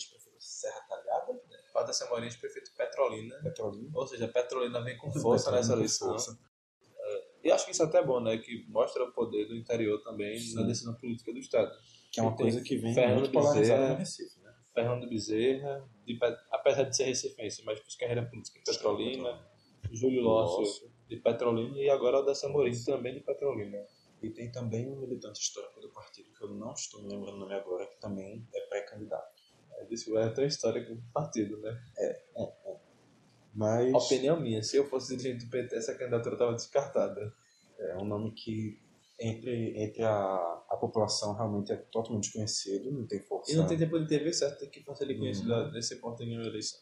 Serra 0.60 0.80
Talhada, 0.88 1.40
Rodacia 1.74 2.06
Amorim, 2.06 2.28
prefeito 2.38 2.70
Petrolina. 2.76 3.36
Petrolina. 3.42 3.90
Ou 3.94 4.06
seja, 4.06 4.28
Petrolina 4.28 4.80
vem 4.82 4.96
com 4.98 5.10
força 5.12 5.50
nessa 5.50 5.72
eleição. 5.72 6.08
força. 6.08 6.38
E 7.42 7.50
acho 7.50 7.64
que 7.64 7.70
isso 7.72 7.82
é 7.82 7.86
até 7.86 8.02
bom, 8.04 8.20
né? 8.20 8.36
Que 8.36 8.66
mostra 8.68 9.02
o 9.02 9.12
poder 9.12 9.46
do 9.46 9.56
interior 9.56 10.02
também 10.02 10.38
Sim. 10.38 10.56
na 10.56 10.62
decisão 10.62 10.94
política 10.94 11.32
do 11.32 11.38
Estado. 11.38 11.70
Que 12.12 12.20
é 12.20 12.22
uma 12.22 12.36
coisa 12.36 12.60
que 12.60 12.76
vem 12.76 12.92
Fernando 12.92 13.20
muito 13.20 13.32
polarizada 13.32 13.60
Bezerra. 13.80 13.92
no 13.94 13.98
Recife, 13.98 14.40
né? 14.40 14.54
Fernando 14.74 15.08
Bezerra, 15.08 15.88
de 16.04 16.14
Pe- 16.18 16.38
apesar 16.50 16.82
de 16.84 16.94
ser 16.96 17.04
recifense, 17.04 17.64
mas 17.64 17.78
fez 17.80 17.96
carreira 17.96 18.26
política 18.28 18.58
em 18.58 18.62
Petrolina. 18.64 19.48
Júlio 19.90 20.20
Lócio, 20.22 20.90
de 21.08 21.16
Petrolina. 21.16 21.78
E 21.78 21.88
agora 21.88 22.18
o 22.18 22.22
Dessa 22.22 22.46
Amorim, 22.46 22.72
também 22.84 23.14
de 23.14 23.20
Petrolina. 23.20 23.78
E 24.22 24.28
tem 24.30 24.52
também 24.52 24.86
um 24.86 24.96
militante 25.00 25.40
histórico 25.40 25.80
do 25.80 25.90
partido, 25.92 26.30
que 26.36 26.44
eu 26.44 26.50
não 26.50 26.74
estou 26.74 27.02
me 27.02 27.08
lembrando 27.08 27.36
o 27.36 27.38
nome 27.40 27.54
agora, 27.54 27.86
que 27.86 27.98
também 27.98 28.46
é 28.54 28.60
pré-candidato. 28.66 29.39
É, 29.80 29.84
disse, 29.86 30.16
é 30.16 30.28
tão 30.28 30.44
histórico 30.44 30.94
do 30.94 31.02
partido, 31.12 31.58
né? 31.58 31.80
Mas 33.54 33.92
Opinião 33.92 34.40
minha, 34.40 34.62
se 34.62 34.76
eu 34.76 34.86
fosse 34.86 35.16
dirigente 35.16 35.44
do 35.44 35.50
PT, 35.50 35.76
essa 35.76 35.94
candidatura 35.94 36.34
estava 36.34 36.52
descartada. 36.52 37.32
é 37.78 37.96
um 37.96 38.04
nome 38.04 38.32
que 38.32 38.80
entre, 39.18 39.74
entre 39.76 40.02
a, 40.02 40.62
a 40.68 40.76
população 40.76 41.34
realmente 41.34 41.72
é 41.72 41.76
totalmente 41.76 42.24
desconhecido, 42.24 42.90
não 42.90 43.06
tem 43.06 43.20
força. 43.20 43.52
E 43.52 43.56
não 43.56 43.66
tem 43.66 43.76
tempo 43.76 43.98
de 43.98 44.06
TV 44.06 44.32
certo, 44.32 44.60
tem 44.60 44.70
que 44.70 44.82
fazer 44.82 45.04
ele 45.04 45.18
conhecido 45.18 45.70
nesse 45.72 45.96
ponto 45.96 46.22
em 46.22 46.38
uma 46.38 46.46
eleição. 46.46 46.80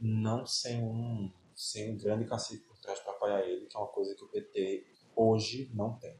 não 0.00 0.44
sem 0.44 0.82
um, 0.82 1.30
sem 1.54 1.92
um 1.92 1.96
grande 1.96 2.24
cacique 2.24 2.64
por 2.64 2.76
trás 2.78 2.98
para 3.00 3.12
apoiar 3.12 3.42
ele, 3.42 3.66
que 3.66 3.76
é 3.76 3.80
uma 3.80 3.88
coisa 3.88 4.14
que 4.16 4.24
o 4.24 4.28
PT 4.28 4.86
hoje 5.14 5.70
não 5.72 5.92
tem. 5.94 6.16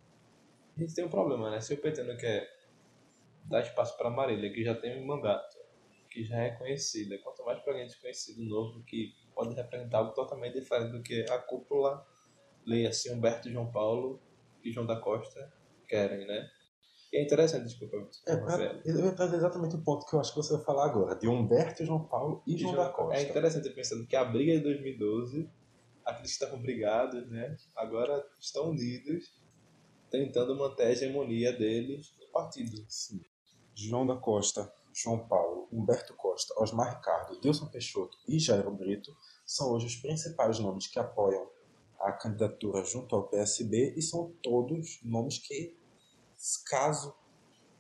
A 0.77 0.81
gente 0.81 0.95
tem 0.95 1.05
um 1.05 1.11
problema, 1.11 1.51
né? 1.51 1.61
Se 1.61 1.75
o 1.75 1.79
PT 1.79 2.05
não 2.05 2.17
quer 2.17 2.49
dar 3.45 3.63
espaço 3.63 3.97
para 3.97 4.09
Marília, 4.09 4.53
que 4.53 4.63
já 4.63 4.75
tem 4.75 5.03
um 5.03 5.07
mandato, 5.07 5.59
que 6.11 6.25
já 6.25 6.37
é 6.39 6.51
conhecida, 6.51 7.17
quanto 7.23 7.45
mais 7.45 7.61
para 7.61 7.73
alguém 7.73 7.87
desconhecido 7.87 8.43
novo, 8.45 8.83
que 8.85 9.13
pode 9.35 9.55
representar 9.55 9.99
algo 9.99 10.13
totalmente 10.13 10.59
diferente 10.59 10.91
do 10.93 11.03
que 11.03 11.25
a 11.31 11.39
cúpula, 11.39 12.05
leia-se 12.67 13.11
Humberto 13.13 13.49
e 13.49 13.53
João 13.53 13.71
Paulo 13.71 14.21
e 14.63 14.71
João 14.73 14.87
da 14.87 14.97
Costa 15.01 15.53
querem, 15.89 16.27
né? 16.27 16.49
E 17.13 17.17
é 17.17 17.23
interessante, 17.25 17.65
desculpa. 17.65 17.97
É, 18.27 18.37
pra, 18.37 18.81
eu 18.85 19.05
ia 19.05 19.13
trazer 19.13 19.37
exatamente 19.37 19.75
o 19.75 19.83
ponto 19.83 20.07
que 20.07 20.15
eu 20.15 20.21
acho 20.21 20.31
que 20.33 20.37
você 20.37 20.55
vai 20.55 20.65
falar 20.65 20.85
agora, 20.87 21.17
de 21.17 21.27
Humberto, 21.29 21.85
João 21.85 22.05
Paulo 22.05 22.43
e, 22.47 22.55
E 22.55 22.59
João 22.59 22.75
João- 22.75 22.87
da 22.87 22.93
Costa. 22.93 23.21
É 23.21 23.23
interessante 23.29 23.71
pensando 23.71 24.07
que 24.07 24.15
a 24.15 24.25
briga 24.25 24.53
de 24.53 24.61
2012, 24.61 25.51
aqueles 26.05 26.37
que 26.37 26.45
estavam 26.45 26.61
brigados, 26.63 27.29
né, 27.29 27.57
agora 27.75 28.25
estão 28.39 28.71
unidos, 28.71 29.33
tentando 30.09 30.57
manter 30.57 30.85
a 30.85 30.91
hegemonia 30.93 31.53
deles 31.53 32.15
no 32.21 32.27
partido. 32.29 32.85
Sim. 32.89 33.21
João 33.75 34.07
da 34.07 34.17
Costa, 34.17 34.73
João 34.93 35.27
Paulo, 35.27 35.69
Humberto 35.73 36.15
Costa, 36.15 36.55
Osmar 36.61 36.97
Ricardo, 36.97 37.41
Dilson 37.41 37.67
Peixoto 37.67 38.19
e 38.27 38.39
Jairo 38.39 38.71
Brito 38.73 39.15
são 39.47 39.73
hoje 39.73 39.87
os 39.87 39.97
principais 39.97 40.59
nomes 40.59 40.87
que 40.87 40.99
apoiam 40.99 41.49
a 42.01 42.13
candidatura 42.13 42.83
junto 42.85 43.15
ao 43.15 43.29
PSB 43.29 43.95
e 43.97 44.03
são 44.03 44.33
todos 44.43 45.01
nomes 45.05 45.39
que, 45.39 45.77
caso 46.67 47.15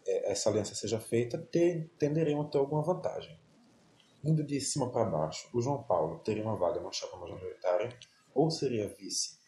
eh, 0.06 0.30
essa 0.30 0.50
aliança 0.50 0.74
seja 0.74 1.00
feita, 1.00 1.38
te- 1.38 1.90
tenderiam 1.98 2.42
a 2.42 2.44
ter 2.44 2.58
alguma 2.58 2.82
vantagem. 2.82 3.38
Indo 4.22 4.44
de 4.44 4.60
cima 4.60 4.90
para 4.92 5.06
baixo, 5.06 5.48
o 5.54 5.60
João 5.62 5.82
Paulo 5.82 6.18
teria 6.18 6.42
uma 6.42 6.56
vaga 6.56 6.80
na 6.80 6.92
chapa 6.92 7.16
majoritária, 7.16 7.98
ou 8.34 8.50
seria 8.50 8.94
vice 8.94 9.38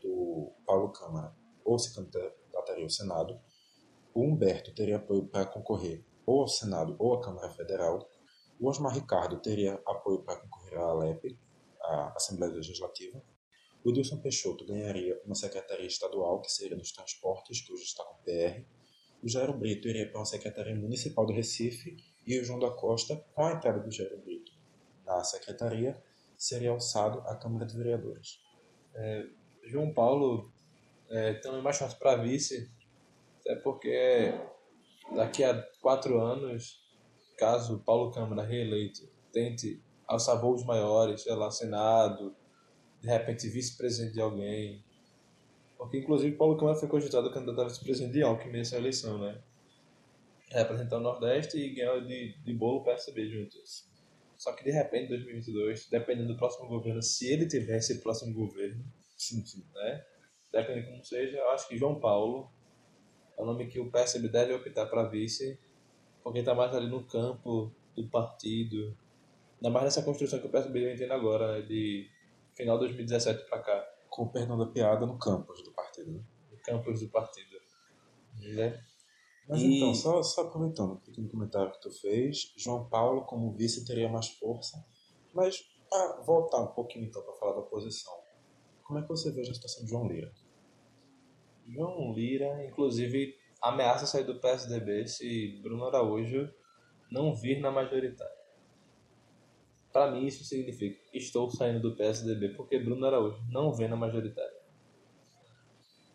do 0.00 0.52
Paulo 0.66 0.92
Câmara, 0.92 1.34
ou 1.64 1.78
se 1.78 1.94
candidataria 1.94 2.84
ao 2.84 2.90
Senado. 2.90 3.40
O 4.14 4.22
Humberto 4.22 4.74
teria 4.74 4.96
apoio 4.96 5.26
para 5.26 5.46
concorrer 5.46 6.04
ou 6.28 6.42
ao 6.42 6.48
Senado 6.48 6.94
ou 6.98 7.14
à 7.14 7.22
Câmara 7.22 7.48
Federal. 7.48 8.06
O 8.60 8.68
Osmar 8.68 8.92
Ricardo 8.92 9.40
teria 9.40 9.80
apoio 9.86 10.22
para 10.22 10.40
concorrer 10.40 10.78
à 10.78 10.90
ALEP, 10.90 11.38
a 11.80 12.12
Assembleia 12.14 12.52
Legislativa. 12.52 13.22
O 13.82 13.90
Dilson 13.92 14.20
Peixoto 14.20 14.66
ganharia 14.66 15.18
uma 15.24 15.34
secretaria 15.34 15.86
estadual, 15.86 16.42
que 16.42 16.52
seria 16.52 16.76
dos 16.76 16.92
transportes, 16.92 17.62
que 17.62 17.72
hoje 17.72 17.84
está 17.84 18.04
com 18.04 18.14
o 18.14 18.24
PR. 18.24 18.62
O 19.22 19.28
Jairo 19.28 19.54
Brito 19.54 19.88
iria 19.88 20.06
para 20.06 20.18
uma 20.18 20.26
secretaria 20.26 20.74
municipal 20.76 21.24
do 21.24 21.32
Recife. 21.32 21.96
E 22.26 22.38
o 22.38 22.44
João 22.44 22.58
da 22.58 22.70
Costa, 22.70 23.16
com 23.34 23.44
a 23.44 23.52
entrada 23.52 23.80
do 23.80 23.90
Jairo 23.90 24.18
Brito 24.18 24.52
na 25.06 25.24
secretaria, 25.24 26.02
seria 26.36 26.70
alçado 26.70 27.20
à 27.20 27.36
Câmara 27.36 27.64
de 27.64 27.74
Vereadores. 27.74 28.38
João 29.64 29.94
Paulo 29.94 30.52
é, 31.08 31.34
também 31.34 31.62
mais 31.62 31.78
fácil 31.78 31.98
para 31.98 32.16
vice, 32.16 32.70
até 33.40 33.54
porque 33.56 34.34
daqui 35.14 35.44
a 35.44 35.62
quatro 35.80 36.20
anos, 36.20 36.80
caso 37.36 37.82
Paulo 37.84 38.10
Câmara 38.10 38.42
reeleito 38.42 39.08
tente 39.32 39.82
alçar 40.06 40.40
voos 40.40 40.64
maiores, 40.64 41.22
sei 41.22 41.34
lá, 41.34 41.50
Senado, 41.50 42.34
de 43.00 43.08
repente 43.08 43.48
vice-presidente 43.48 44.14
de 44.14 44.20
alguém, 44.20 44.84
porque 45.76 45.98
inclusive 45.98 46.36
Paulo 46.36 46.56
Câmara 46.56 46.76
foi 46.76 46.88
cogitado 46.88 47.30
candidato 47.32 47.60
a 47.60 47.64
vice-presidente 47.68 48.12
de 48.12 48.22
Alckmin 48.22 48.58
nessa 48.58 48.76
eleição, 48.76 49.18
né? 49.18 49.40
Representar 50.50 50.96
o 50.96 51.00
Nordeste 51.00 51.58
e 51.58 51.74
ganhar 51.74 52.00
de, 52.00 52.36
de 52.42 52.54
bolo 52.54 52.82
PSB 52.82 53.28
juntos. 53.28 53.86
Só 54.36 54.52
que 54.52 54.64
de 54.64 54.70
repente, 54.70 55.06
em 55.06 55.08
2022, 55.08 55.88
dependendo 55.90 56.28
do 56.28 56.36
próximo 56.36 56.68
governo, 56.68 57.02
se 57.02 57.26
ele 57.30 57.46
tiver 57.46 57.76
esse 57.78 58.00
próximo 58.00 58.32
governo, 58.32 58.84
Sim, 59.16 59.44
sim. 59.44 59.64
né? 59.74 60.04
Dependendo 60.52 60.86
como 60.86 61.04
seja, 61.04 61.36
eu 61.36 61.50
acho 61.50 61.68
que 61.68 61.76
João 61.76 61.98
Paulo 62.00 62.50
é 63.38 63.42
o 63.42 63.46
nome 63.46 63.66
que 63.68 63.78
o 63.78 63.90
PSB 63.90 64.28
deve 64.28 64.52
optar 64.54 64.86
para 64.86 65.08
vice, 65.08 65.58
porque 66.22 66.40
está 66.40 66.54
mais 66.54 66.74
ali 66.74 66.88
no 66.88 67.04
campo 67.04 67.72
do 67.96 68.08
partido, 68.08 68.96
ainda 69.56 69.70
mais 69.70 69.84
nessa 69.84 70.02
construção 70.02 70.40
que 70.40 70.46
o 70.46 70.50
PSB 70.50 70.80
vem 70.84 70.96
tendo 70.96 71.12
agora, 71.12 71.58
né? 71.60 71.62
de 71.66 72.10
final 72.54 72.76
de 72.76 72.84
2017 72.86 73.48
para 73.48 73.60
cá, 73.62 73.86
Com 74.10 74.24
o 74.24 74.32
perdão 74.32 74.58
da 74.58 74.66
piada 74.66 75.06
no 75.06 75.18
campus 75.18 75.62
do 75.62 75.72
partido. 75.72 76.10
Né? 76.12 76.20
no 76.50 76.58
campus 76.62 77.00
do 77.00 77.08
partido. 77.08 77.56
Né? 78.40 78.84
Mas 79.48 79.62
E- 79.62 79.76
então, 79.76 79.94
só, 79.94 80.22
só 80.22 80.42
aproveitando 80.42 80.92
o 80.94 81.00
pequeno 81.00 81.28
comentário 81.28 81.72
que 81.72 81.80
tu 81.80 81.90
fez, 81.90 82.52
João 82.56 82.88
Paulo 82.88 83.24
como 83.24 83.52
vice 83.54 83.84
teria 83.84 84.08
mais 84.08 84.28
força. 84.28 84.84
Mas 85.32 85.60
para 85.88 86.20
voltar 86.22 86.60
um 86.60 86.66
pouquinho 86.74 87.06
então 87.06 87.22
para 87.22 87.34
falar 87.34 87.52
da 87.52 87.60
oposição, 87.60 88.12
como 88.82 88.98
é 88.98 89.02
que 89.02 89.08
você 89.08 89.30
vê 89.30 89.40
a 89.42 89.54
situação 89.54 89.84
de 89.84 89.90
João 89.90 90.06
Lira? 90.08 90.32
João 91.68 92.12
Lira, 92.14 92.64
inclusive, 92.64 93.36
ameaça 93.60 94.06
sair 94.06 94.24
do 94.24 94.40
PSDB 94.40 95.06
se 95.06 95.58
Bruno 95.62 95.84
Araújo 95.84 96.48
não 97.10 97.34
vir 97.34 97.60
na 97.60 97.70
majoritária. 97.70 98.36
Para 99.92 100.10
mim, 100.10 100.26
isso 100.26 100.44
significa 100.44 100.98
estou 101.12 101.50
saindo 101.50 101.80
do 101.80 101.96
PSDB 101.96 102.50
porque 102.50 102.78
Bruno 102.78 103.06
Araújo 103.06 103.42
não 103.50 103.72
vem 103.72 103.88
na 103.88 103.96
majoritária. 103.96 104.58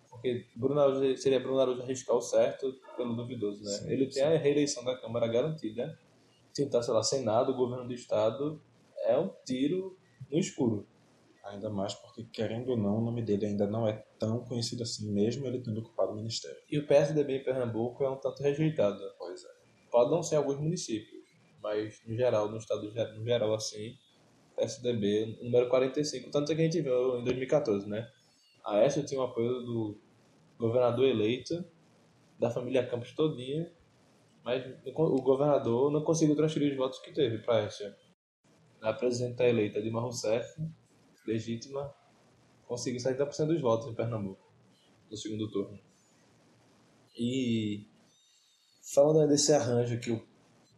Porque 0.10 0.46
Bruno 0.56 0.80
Araújo, 0.80 1.18
seria 1.18 1.40
Bruno 1.40 1.60
Araújo 1.60 1.82
arriscar 1.82 2.16
o 2.16 2.22
certo 2.22 2.74
pelo 2.96 3.16
duvidoso, 3.16 3.64
né? 3.64 3.72
Sim, 3.72 3.92
Ele 3.92 4.06
sim. 4.12 4.20
tem 4.20 4.24
a 4.24 4.38
reeleição 4.38 4.84
da 4.84 4.98
Câmara 4.98 5.28
garantida. 5.28 6.00
Tentar, 6.54 6.84
sei 6.84 6.94
lá, 6.94 7.02
Senado, 7.02 7.56
governo 7.56 7.88
do 7.88 7.94
Estado, 7.94 8.62
é 9.00 9.18
um 9.18 9.30
tiro 9.44 9.98
no 10.32 10.38
escuro. 10.38 10.88
Ainda 11.44 11.70
mais 11.70 11.94
porque, 11.94 12.24
querendo 12.24 12.70
ou 12.70 12.78
não, 12.78 13.00
o 13.00 13.02
nome 13.02 13.22
dele 13.22 13.48
ainda 13.48 13.68
não 13.68 13.86
é 13.86 13.94
tão 14.18 14.46
conhecido 14.46 14.84
assim, 14.84 15.12
mesmo 15.12 15.46
ele 15.46 15.62
tendo 15.62 15.82
ocupado 15.82 16.14
o 16.14 16.16
ministério. 16.16 16.58
E 16.70 16.80
o 16.80 16.88
PSDB 16.88 17.38
em 17.38 17.44
Pernambuco 17.44 18.04
é 18.04 18.10
um 18.10 18.16
tanto 18.16 18.42
rejeitado. 18.42 19.00
Pois 19.18 19.44
é. 19.44 19.50
Pode 19.92 20.10
não 20.10 20.24
ser 20.24 20.36
em 20.36 20.38
alguns 20.38 20.58
municípios, 20.58 21.22
mas 21.62 22.02
no 22.08 22.16
geral, 22.16 22.50
no 22.50 22.58
estado 22.58 22.84
no 22.84 23.26
geral 23.26 23.54
assim, 23.54 23.98
PSDB, 24.56 25.38
número 25.42 25.68
45, 25.68 26.32
tanto 26.32 26.52
é 26.52 26.56
que 26.56 26.62
a 26.62 26.64
gente 26.66 26.82
viu 26.82 27.20
em 27.20 27.24
2014, 27.26 27.90
né? 27.90 28.08
A 28.64 28.78
Aécio 28.78 29.06
tinha 29.06 29.20
o 29.20 29.24
apoio 29.24 29.62
do 29.62 30.00
governador 30.58 31.06
eleito, 31.06 31.64
da 32.40 32.50
família 32.50 32.88
Campos 32.88 33.12
todinha, 33.14 33.70
mas 34.44 34.64
o 34.86 35.22
governador 35.22 35.92
não 35.92 36.04
conseguiu 36.04 36.36
transferir 36.36 36.72
os 36.72 36.78
votos 36.78 37.00
que 37.00 37.12
teve 37.12 37.40
para 37.40 37.64
Aécio. 37.64 37.94
A 38.82 38.94
presidenta 38.94 39.46
eleita 39.46 39.82
Dilma 39.82 40.02
Rousseff, 40.02 40.62
legítima, 41.26 41.94
conseguiu 42.66 43.00
70% 43.00 43.48
dos 43.48 43.62
votos 43.62 43.88
em 43.88 43.94
Pernambuco, 43.94 44.42
no 45.10 45.18
segundo 45.18 45.50
turno. 45.50 45.80
E 47.18 47.86
falando 48.94 49.28
desse 49.30 49.54
arranjo 49.54 50.00
que, 50.00 50.22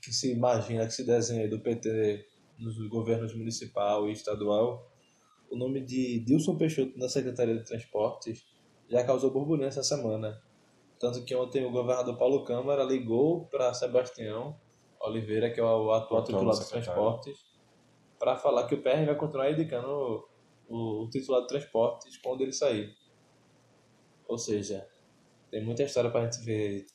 que 0.02 0.14
se 0.14 0.32
imagina, 0.32 0.86
que 0.86 0.94
se 0.94 1.06
desenha 1.06 1.50
do 1.50 1.60
PT 1.60 2.28
nos 2.60 2.78
governos 2.88 3.34
municipal 3.36 4.08
e 4.08 4.12
estadual, 4.12 4.92
o 5.50 5.56
nome 5.56 5.82
de 5.82 6.20
Dilson 6.20 6.58
Peixoto 6.58 6.98
na 6.98 7.08
Secretaria 7.08 7.56
de 7.56 7.64
Transportes 7.64 8.46
já 8.90 9.04
causou 9.04 9.32
burburinho 9.32 9.68
essa 9.68 9.84
semana. 9.84 10.42
Tanto 11.00 11.24
que 11.24 11.36
ontem 11.36 11.66
o 11.66 11.72
governador 11.72 12.18
Paulo 12.18 12.44
Câmara 12.44 12.84
ligou 12.84 13.46
para 13.48 13.74
Sebastião 13.74 14.60
Oliveira, 15.00 15.52
que 15.52 15.60
é 15.60 15.64
o 15.64 15.92
atual 15.92 16.24
titular 16.24 16.58
de 16.58 16.70
Transportes, 16.70 17.38
para 18.18 18.38
falar 18.38 18.68
que 18.68 18.76
o 18.76 18.82
PR 18.82 19.06
vai 19.06 19.16
continuar 19.16 19.52
indicando 19.52 20.26
o, 20.68 21.04
o 21.04 21.10
titular 21.10 21.42
de 21.42 21.48
Transportes 21.48 22.18
quando 22.18 22.42
ele 22.42 22.52
sair. 22.52 22.96
Ou 24.28 24.38
seja, 24.38 24.88
tem 25.52 25.64
muita 25.64 25.84
história 25.84 26.10
para 26.10 26.22
a 26.22 26.30
gente 26.30 26.44
ver. 26.44 26.86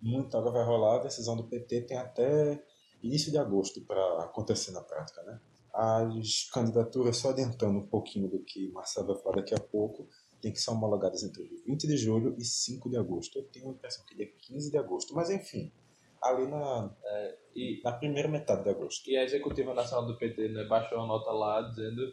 Muita 0.00 0.38
água 0.38 0.52
vai 0.52 0.64
rolar, 0.64 0.96
a 0.96 1.02
decisão 1.04 1.36
do 1.36 1.44
PT 1.44 1.82
tem 1.82 1.96
até 1.96 2.62
início 3.02 3.30
de 3.30 3.38
agosto 3.38 3.80
para 3.82 4.24
acontecer 4.24 4.72
na 4.72 4.80
prática, 4.80 5.22
né? 5.22 5.40
As 5.72 6.50
candidaturas, 6.52 7.16
só 7.16 7.30
adiantando 7.30 7.78
um 7.78 7.86
pouquinho 7.86 8.28
do 8.28 8.40
que 8.40 8.70
Marcelo 8.72 9.06
vai 9.06 9.22
falar 9.22 9.36
daqui 9.36 9.54
a 9.54 9.60
pouco, 9.60 10.08
tem 10.40 10.52
que 10.52 10.60
ser 10.60 10.70
homologadas 10.70 11.22
entre 11.22 11.48
20 11.66 11.86
de 11.86 11.96
julho 11.96 12.34
e 12.36 12.44
5 12.44 12.90
de 12.90 12.96
agosto. 12.96 13.38
Eu 13.38 13.44
tenho 13.44 13.68
a 13.68 13.72
impressão 13.72 14.04
que 14.04 14.20
é 14.22 14.26
15 14.26 14.70
de 14.70 14.76
agosto, 14.76 15.14
mas 15.14 15.30
enfim, 15.30 15.72
ali 16.22 16.46
na, 16.46 16.94
é, 17.04 17.38
e, 17.54 17.80
na 17.82 17.92
primeira 17.92 18.28
metade 18.28 18.64
de 18.64 18.70
agosto. 18.70 19.08
E 19.08 19.16
a 19.16 19.24
Executiva 19.24 19.72
Nacional 19.72 20.06
do 20.06 20.18
PT 20.18 20.48
né, 20.48 20.64
baixou 20.64 20.98
uma 20.98 21.06
nota 21.06 21.30
lá 21.30 21.62
dizendo 21.62 22.12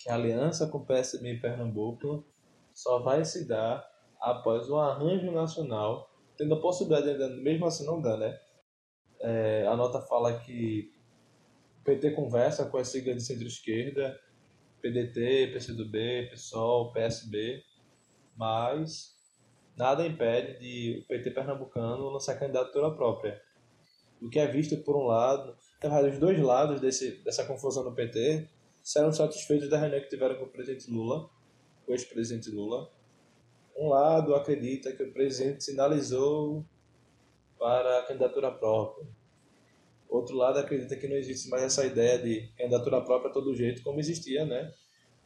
que 0.00 0.08
a 0.08 0.14
aliança 0.14 0.66
com 0.66 0.78
o 0.78 0.86
PSB 0.86 1.34
Pernambuco 1.34 2.24
só 2.72 3.00
vai 3.00 3.22
se 3.22 3.46
dar 3.46 3.86
após 4.18 4.68
o 4.70 4.78
arranjo 4.78 5.30
nacional, 5.30 6.10
tendo 6.38 6.54
a 6.54 6.60
possibilidade 6.60 7.10
ainda, 7.10 7.28
mesmo 7.36 7.66
assim 7.66 7.84
não 7.84 8.00
dá, 8.00 8.16
né? 8.16 8.40
É, 9.20 9.66
a 9.66 9.76
nota 9.76 10.00
fala 10.00 10.38
que 10.40 10.90
o 11.80 11.84
PT 11.84 12.12
conversa 12.12 12.64
com 12.64 12.78
a 12.78 12.84
sigla 12.84 13.14
de 13.14 13.22
centro-esquerda, 13.22 14.18
PDT, 14.80 15.50
PCdoB, 15.52 16.30
PSOL, 16.30 16.92
PSB, 16.92 17.62
mas 18.34 19.14
nada 19.76 20.06
impede 20.06 20.58
de 20.60 21.00
o 21.00 21.08
PT 21.08 21.30
pernambucano 21.32 22.08
lançar 22.08 22.38
candidatura 22.38 22.90
própria. 22.90 23.38
O 24.22 24.30
que 24.30 24.38
é 24.38 24.46
visto 24.46 24.78
por 24.78 24.96
um 24.96 25.04
lado, 25.06 25.54
os 26.10 26.18
dois 26.18 26.38
lados 26.40 26.80
desse, 26.80 27.22
dessa 27.22 27.44
confusão 27.44 27.84
no 27.84 27.94
PT 27.94 28.48
serão 28.82 29.12
satisfeitos 29.12 29.68
da 29.68 29.78
reunião 29.78 30.00
que 30.00 30.08
tiveram 30.08 30.36
com 30.36 30.44
o 30.44 30.48
presidente 30.48 30.90
Lula, 30.90 31.28
o 31.86 31.92
ex-presidente 31.92 32.50
Lula. 32.50 32.90
Um 33.76 33.88
lado 33.88 34.34
acredita 34.34 34.92
que 34.92 35.02
o 35.02 35.12
presidente 35.12 35.64
sinalizou 35.64 36.64
para 37.58 38.00
a 38.00 38.02
candidatura 38.04 38.50
própria. 38.50 39.06
Outro 40.08 40.34
lado 40.34 40.58
acredita 40.58 40.96
que 40.96 41.06
não 41.06 41.16
existe 41.16 41.48
mais 41.48 41.62
essa 41.62 41.86
ideia 41.86 42.18
de 42.18 42.48
candidatura 42.58 43.00
própria 43.00 43.32
todo 43.32 43.54
jeito, 43.54 43.82
como 43.82 44.00
existia, 44.00 44.44
né? 44.44 44.72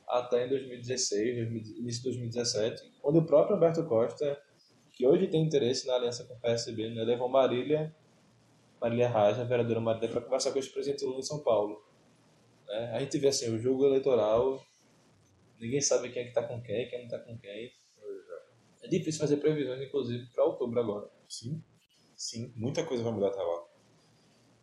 Até 0.06 0.44
em 0.44 0.48
2016, 0.50 1.38
início 1.78 2.02
de 2.02 2.02
2017, 2.02 2.92
onde 3.02 3.18
o 3.18 3.24
próprio 3.24 3.56
Humberto 3.56 3.82
Costa, 3.86 4.38
que 4.92 5.06
hoje 5.06 5.26
tem 5.26 5.42
interesse 5.42 5.86
na 5.86 5.94
aliança 5.94 6.24
com 6.24 6.34
o 6.34 6.38
PSB, 6.38 6.90
né, 6.90 7.02
levou 7.02 7.28
Marília, 7.28 7.94
Marília 8.80 9.08
Raja, 9.08 9.40
a 9.40 9.44
vereadora 9.44 9.80
Marília, 9.80 10.10
para 10.10 10.20
conversar 10.20 10.50
com 10.50 10.56
o 10.56 10.60
ex-presidente 10.60 11.04
Lula 11.04 11.20
em 11.20 11.22
São 11.22 11.38
Paulo. 11.38 11.82
Né? 12.74 12.92
A 12.92 13.00
gente 13.00 13.18
vê 13.18 13.28
assim, 13.28 13.54
o 13.54 13.58
jogo 13.58 13.86
eleitoral, 13.86 14.60
ninguém 15.60 15.80
sabe 15.80 16.10
quem 16.10 16.22
é 16.22 16.24
que 16.24 16.30
está 16.30 16.42
com 16.42 16.60
quem, 16.60 16.88
quem 16.88 16.98
não 16.98 17.04
está 17.06 17.18
com 17.20 17.38
quem. 17.38 17.72
É 18.82 18.88
difícil 18.88 19.20
fazer 19.20 19.36
previsões, 19.36 19.80
inclusive, 19.80 20.26
para 20.32 20.44
outubro 20.44 20.80
agora. 20.80 21.08
Sim. 21.28 21.62
Sim, 22.16 22.52
muita 22.56 22.84
coisa 22.84 23.02
vai 23.02 23.12
mudar 23.12 23.28
até 23.28 23.40
lá. 23.40 23.64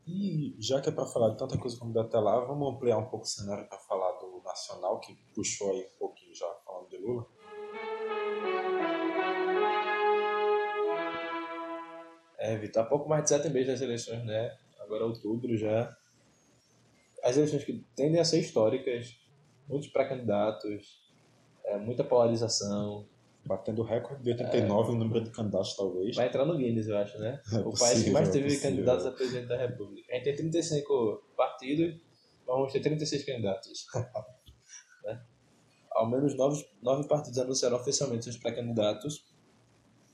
E 0.05 0.55
já 0.59 0.81
que 0.81 0.89
é 0.89 0.91
para 0.91 1.05
falar 1.05 1.29
de 1.29 1.37
tanta 1.37 1.57
coisa 1.57 1.75
que 1.75 1.79
vai 1.79 1.87
mudar 1.87 2.01
até 2.01 2.19
lá, 2.19 2.39
vamos 2.41 2.75
ampliar 2.75 2.97
um 2.97 3.09
pouco 3.09 3.25
o 3.25 3.29
cenário 3.29 3.67
para 3.67 3.79
falar 3.79 4.11
do 4.19 4.41
Nacional, 4.43 4.99
que 4.99 5.15
puxou 5.33 5.71
aí 5.71 5.79
um 5.79 5.99
pouquinho 5.99 6.35
já 6.35 6.47
falando 6.65 6.89
de 6.89 6.97
Lula. 6.97 7.25
É, 12.37 12.57
Vitor, 12.57 12.83
há 12.83 12.85
pouco 12.85 13.07
mais 13.07 13.23
de 13.23 13.29
sete 13.29 13.49
meses 13.49 13.67
das 13.67 13.81
eleições, 13.81 14.25
né? 14.25 14.57
Agora 14.79 15.03
é 15.03 15.07
outubro 15.07 15.55
já. 15.55 15.95
As 17.23 17.37
eleições 17.37 17.63
que 17.63 17.85
tendem 17.95 18.19
a 18.19 18.25
ser 18.25 18.39
históricas, 18.39 19.19
muitos 19.67 19.89
pré-candidatos, 19.89 21.01
é, 21.65 21.77
muita 21.77 22.03
polarização, 22.03 23.07
batendo 23.45 23.83
recorde 23.83 24.23
de 24.23 24.31
89 24.31 24.89
é. 24.89 24.93
o 24.93 24.97
número 24.97 25.23
de 25.23 25.31
candidatos, 25.31 25.75
talvez. 25.75 26.15
Vai 26.15 26.27
entrar 26.27 26.45
no 26.45 26.57
Guinness, 26.57 26.87
eu 26.87 26.97
acho, 26.97 27.17
né? 27.19 27.41
É 27.51 27.59
o 27.59 27.63
possível, 27.63 27.87
país 27.87 28.03
que 28.03 28.09
mais 28.11 28.29
teve 28.29 28.45
possível. 28.45 28.69
candidatos 28.69 29.05
a 29.05 29.11
presidente 29.11 29.47
da 29.47 29.57
República. 29.57 30.11
A 30.11 30.15
gente 30.15 30.23
tem 30.25 30.35
35 30.35 31.23
partidos, 31.35 31.95
vamos 32.45 32.71
ter 32.71 32.79
36 32.81 33.25
candidatos. 33.25 33.85
né? 35.05 35.21
Ao 35.91 36.09
menos 36.09 36.35
nove, 36.35 36.65
nove 36.81 37.07
partidos 37.07 37.39
anunciaram 37.39 37.77
oficialmente 37.77 38.25
seus 38.25 38.37
pré-candidatos 38.37 39.25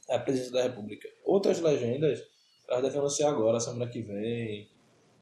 à 0.10 0.20
presidência 0.20 0.54
da 0.54 0.64
República. 0.64 1.08
Outras 1.26 1.60
legendas, 1.60 2.24
elas 2.70 2.84
devem 2.84 3.00
anunciar 3.00 3.32
agora, 3.32 3.60
semana 3.60 3.88
que 3.88 4.02
vem, 4.02 4.70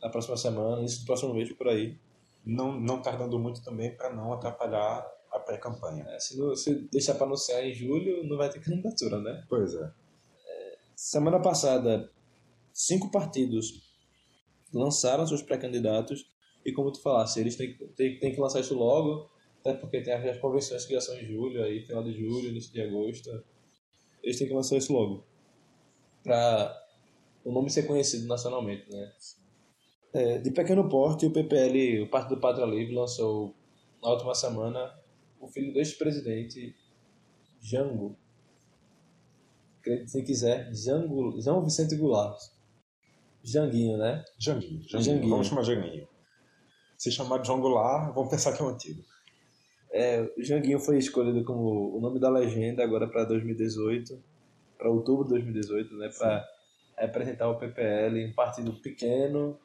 na 0.06 0.12
próxima 0.12 0.38
semana, 0.38 0.86
isso 0.86 1.00
do 1.00 1.06
próximo 1.08 1.34
mês, 1.34 1.52
por 1.54 1.68
aí. 1.68 1.98
Não, 2.46 2.80
não 2.80 3.02
tardando 3.02 3.40
muito 3.40 3.64
também 3.64 3.96
para 3.98 4.14
não 4.14 4.32
atrapalhar 4.34 5.04
a 5.32 5.40
pré-campanha. 5.40 6.06
É, 6.10 6.20
se, 6.20 6.38
não, 6.38 6.56
se 6.56 6.76
deixar 6.92 7.16
para 7.16 7.26
anunciar 7.26 7.66
em 7.66 7.74
julho, 7.74 8.24
não 8.24 8.38
vai 8.38 8.48
ter 8.48 8.60
candidatura, 8.60 9.20
né? 9.20 9.44
Pois 9.50 9.74
é. 9.74 9.84
é 9.84 10.78
semana 10.96 11.42
passada, 11.42 12.08
cinco 12.72 13.10
partidos 13.10 13.82
lançaram 14.72 15.26
seus 15.26 15.42
pré-candidatos 15.42 16.30
e, 16.64 16.72
como 16.72 16.92
tu 16.92 17.02
falasse, 17.02 17.40
eles 17.40 17.56
têm, 17.56 17.76
têm, 17.96 18.20
têm 18.20 18.32
que 18.32 18.40
lançar 18.40 18.60
isso 18.60 18.76
logo, 18.76 19.28
até 19.62 19.74
porque 19.74 20.02
tem 20.02 20.14
as 20.14 20.38
convenções 20.38 20.86
que 20.86 20.94
já 20.94 21.02
são 21.02 21.16
em 21.16 21.26
julho, 21.26 21.64
aí 21.64 21.84
final 21.84 22.04
de 22.04 22.14
julho, 22.14 22.50
início 22.50 22.72
de 22.72 22.82
agosto. 22.82 23.44
Eles 24.22 24.38
têm 24.38 24.48
que 24.48 24.54
lançar 24.54 24.78
isso 24.78 24.94
logo. 24.94 25.24
Para 26.24 26.80
o 27.44 27.52
nome 27.52 27.72
ser 27.72 27.88
conhecido 27.88 28.28
nacionalmente, 28.28 28.92
né? 28.92 29.12
É, 30.16 30.38
de 30.38 30.50
pequeno 30.50 30.88
porte, 30.88 31.26
o 31.26 31.32
PPL, 31.32 32.04
o 32.04 32.10
Partido 32.10 32.40
Pátria 32.40 32.66
Livre, 32.66 32.96
lançou 32.96 33.54
na 34.02 34.12
última 34.12 34.34
semana 34.34 34.98
o 35.42 35.48
filho 35.50 35.74
do 35.74 35.80
ex-presidente 35.80 36.74
Jango. 37.62 38.16
Se 40.08 40.24
quiser, 40.24 40.74
Jango, 40.74 41.38
João 41.42 41.62
Vicente 41.66 41.98
Goulart. 41.98 42.40
Janguinho, 43.44 43.98
né? 43.98 44.24
Janguinho, 44.40 44.84
Janguinho. 44.88 45.04
Janguinho. 45.04 45.30
Vamos 45.30 45.48
chamar 45.48 45.64
Janguinho. 45.64 46.08
Se 46.98 47.12
chamar 47.12 47.40
de 47.40 47.48
João 47.48 47.60
Goulart, 47.60 48.16
vamos 48.16 48.30
pensar 48.30 48.54
que 48.56 48.64
é 48.64 48.66
um 48.66 48.70
antigo. 48.70 49.04
É, 49.92 50.22
o 50.38 50.42
Janguinho 50.42 50.80
foi 50.80 50.98
escolhido 50.98 51.44
como 51.44 51.94
o 51.94 52.00
nome 52.00 52.22
da 52.22 52.30
legenda 52.30 52.82
agora 52.82 53.06
para 53.06 53.26
2018, 53.26 54.18
para 54.78 54.90
outubro 54.90 55.26
de 55.26 55.32
2018, 55.32 55.94
né? 55.98 56.10
Para 56.18 56.48
representar 57.00 57.50
o 57.50 57.58
PPL, 57.58 58.30
um 58.30 58.34
partido 58.34 58.72
pequeno 58.82 59.60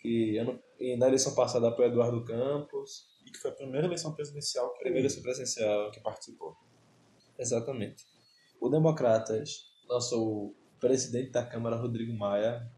que 0.00 0.38
na 0.96 1.06
eleição 1.06 1.34
passada 1.34 1.68
apoiou 1.68 1.90
Eduardo 1.90 2.24
Campos 2.24 3.06
e 3.26 3.30
que 3.30 3.38
foi 3.38 3.50
a 3.50 3.54
primeira 3.54 3.86
eleição 3.86 4.14
presidencial 4.14 4.72
que, 4.72 4.78
primeira 4.78 5.00
eleição 5.00 5.22
presidencial 5.22 5.90
que 5.90 6.00
participou. 6.00 6.56
Exatamente. 7.38 8.06
O 8.60 8.68
Democratas 8.68 9.66
lançou 9.88 10.46
o 10.46 10.54
presidente 10.80 11.30
da 11.30 11.44
Câmara, 11.44 11.76
Rodrigo 11.76 12.12
Maia. 12.12 12.70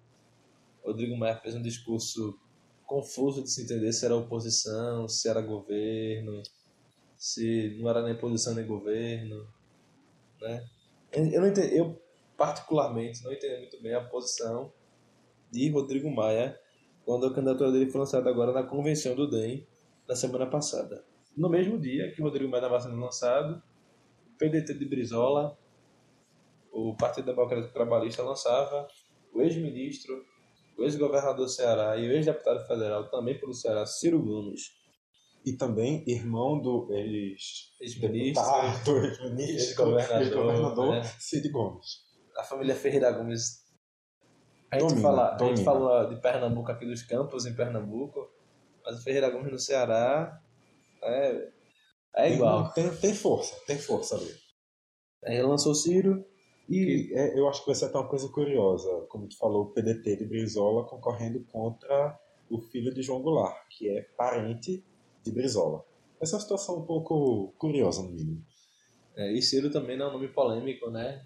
Rodrigo 0.85 1.17
Maia 1.17 1.37
fez 1.37 1.55
um 1.55 1.63
discurso 1.63 2.39
confuso 2.87 3.43
de 3.43 3.51
se 3.51 3.63
entender 3.63 3.93
se 3.93 4.05
era 4.05 4.17
oposição, 4.17 5.07
se 5.07 5.29
era 5.29 5.41
governo, 5.41 6.43
se 7.17 7.77
não 7.79 7.89
era 7.89 8.03
nem 8.03 8.15
oposição 8.15 8.55
nem 8.55 8.67
governo, 8.67 9.47
né? 10.41 10.67
Eu 11.13 11.41
não 11.41 11.49
entendi, 11.49 11.77
eu 11.77 12.03
particularmente 12.37 13.23
não 13.23 13.33
entendi 13.33 13.59
muito 13.59 13.83
bem 13.83 13.95
a 13.95 14.05
posição 14.05 14.73
de 15.51 15.69
Rodrigo 15.71 16.11
Maia 16.11 16.59
quando 17.05 17.27
a 17.27 17.35
candidatura 17.35 17.73
dele 17.73 17.91
foi 17.91 18.01
lançada 18.01 18.29
agora 18.31 18.53
na 18.53 18.63
convenção 18.63 19.15
do 19.15 19.29
DEM 19.29 19.67
da 20.07 20.15
semana 20.15 20.47
passada. 20.47 21.05
No 21.37 21.49
mesmo 21.49 21.79
dia 21.79 22.11
que 22.13 22.21
Rodrigo 22.23 22.51
Maia 22.51 22.63
estava 22.65 22.81
sendo 22.81 22.97
lançado, 23.01 23.63
o 24.35 24.39
PDT 24.39 24.75
de 24.75 24.85
Brizola, 24.85 25.57
o 26.73 26.97
Partido 26.97 27.27
Democrático 27.27 27.73
Trabalhista, 27.73 28.23
lançava 28.23 28.87
o 29.33 29.41
ex-ministro, 29.43 30.25
o 30.79 30.83
ex-governador 30.85 31.47
do 31.47 31.49
Ceará 31.49 31.97
e 31.97 32.09
o 32.09 32.13
ex-deputado 32.13 32.67
federal 32.67 33.09
também 33.11 33.39
pelo 33.39 33.53
Ceará, 33.55 33.85
Ciro 33.87 34.21
Gomes. 34.23 34.79
E 35.45 35.55
também 35.55 36.05
irmão 36.07 36.61
do 36.61 36.89
ex- 36.93 37.73
Ex-ministro, 37.81 38.43
deputado, 38.45 38.97
ex-ministro, 38.99 39.45
ex-governador, 39.55 40.21
ex-governador 40.23 40.91
né? 40.97 41.03
Cid 41.19 41.49
Gomes. 41.51 41.87
a 42.37 42.43
família 42.43 42.75
Ferreira 42.75 43.11
Gomes. 43.13 43.65
A 44.71 44.79
gente, 44.79 44.89
Domina, 44.91 45.03
fala, 45.03 45.29
a 45.29 45.39
gente 45.39 45.41
domina. 45.41 45.65
fala 45.65 46.05
de 46.05 46.21
Pernambuco 46.21 46.71
aqui 46.71 46.87
dos 46.87 47.03
campos 47.03 47.45
em 47.45 47.55
Pernambuco, 47.55 48.31
mas 48.85 48.99
o 48.99 49.03
Ferreira 49.03 49.31
Gomes 49.31 49.51
no 49.53 49.59
Ceará 49.59 50.41
é, 51.03 51.49
é 52.17 52.33
igual. 52.35 52.73
Tem, 52.73 52.89
tem 52.97 53.15
força, 53.15 53.57
tem 53.67 53.79
força 53.79 54.17
ali. 54.17 54.33
Aí 55.25 55.35
ele 55.35 55.43
lançou 55.47 55.73
o 55.73 55.75
Ciro 55.75 56.25
e 56.69 57.11
E 57.11 57.15
é, 57.15 57.39
eu 57.39 57.49
acho 57.49 57.61
que 57.61 57.67
vai 57.67 57.75
ser 57.75 57.87
até 57.87 57.99
uma 57.99 58.09
coisa 58.09 58.29
curiosa, 58.29 58.89
como 59.09 59.29
tu 59.29 59.37
falou, 59.37 59.65
o 59.65 59.71
PDT 59.73 60.17
de 60.17 60.25
Brizola 60.25 60.87
concorrendo 60.87 61.45
contra 61.51 62.17
o 62.49 62.61
filho 62.61 62.95
de 62.95 63.03
João 63.03 63.23
Goulart, 63.23 63.57
que 63.71 63.89
é 63.89 64.03
parente 64.17 64.85
de 65.25 65.33
Brizola. 65.33 65.85
Essa 66.21 66.35
é 66.35 66.37
uma 66.37 66.43
situação 66.43 66.79
um 66.79 66.87
pouco 66.87 67.53
curiosa, 67.59 68.03
no 68.03 68.11
mínimo. 68.11 68.45
É, 69.17 69.33
e 69.33 69.43
Ciro 69.43 69.71
também 69.71 69.97
não 69.99 70.07
é 70.07 70.09
um 70.11 70.13
nome 70.13 70.29
polêmico, 70.29 70.91
né? 70.91 71.25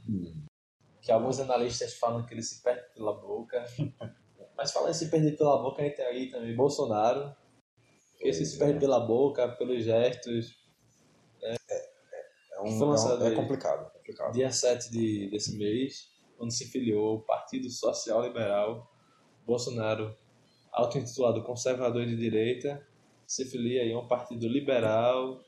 Que 1.05 1.13
alguns 1.13 1.39
analistas 1.39 1.95
falam 1.95 2.25
que 2.25 2.33
ele 2.33 2.43
se 2.43 2.63
perde 2.63 2.83
pela 2.95 3.13
boca. 3.13 3.63
Mas 4.57 4.73
falando 4.73 4.91
em 4.91 4.95
se 4.95 5.11
perder 5.11 5.37
pela 5.37 5.59
boca, 5.61 5.83
a 5.83 5.85
gente 5.85 5.97
tem 5.97 6.07
aí 6.07 6.31
também 6.31 6.57
Bolsonaro. 6.57 7.35
Que 8.19 8.29
esse 8.29 8.47
se 8.47 8.59
perde 8.59 8.79
pela 8.81 9.01
boca, 9.01 9.49
pelos 9.49 9.85
gestos. 9.85 10.57
É, 11.43 11.57
um, 12.63 12.79
Foi 12.79 12.87
lançado 12.87 13.23
é, 13.23 13.25
um- 13.25 13.27
é 13.27 13.31
aí. 13.31 13.37
complicado, 13.37 13.93
complicado. 13.93 14.33
Dia 14.33 14.51
7 14.51 14.91
de, 14.91 15.29
desse 15.29 15.59
mês, 15.59 16.11
quando 16.39 16.53
se 16.53 16.67
filiou 16.71 17.09
ao 17.09 17.21
Partido 17.21 17.69
Social 17.69 18.23
Liberal, 18.23 18.91
Bolsonaro, 19.45 20.17
auto-intitulado 20.73 21.43
conservador 21.43 22.07
de 22.07 22.17
direita, 22.17 22.87
se 23.27 23.45
filia 23.45 23.83
aí 23.83 23.93
a 23.93 23.99
um 23.99 24.09
partido 24.09 24.49
liberal 24.49 25.41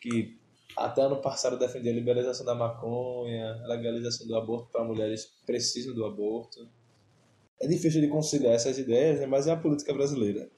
que 0.00 0.39
até 0.76 1.02
ano 1.02 1.20
passado 1.20 1.58
defendia 1.58 1.92
a 1.92 1.94
liberalização 1.94 2.44
da 2.44 2.54
maconha, 2.54 3.54
a 3.64 3.68
legalização 3.68 4.26
do 4.26 4.36
aborto 4.36 4.70
para 4.70 4.84
mulheres 4.84 5.24
que 5.24 5.46
precisam 5.46 5.94
do 5.94 6.04
aborto. 6.04 6.68
É 7.60 7.66
difícil 7.66 8.00
de 8.00 8.08
conciliar 8.08 8.54
essas 8.54 8.78
ideias, 8.78 9.20
né, 9.20 9.26
mas 9.26 9.46
é 9.46 9.52
a 9.52 9.56
política 9.56 9.92
brasileira. 9.92 10.50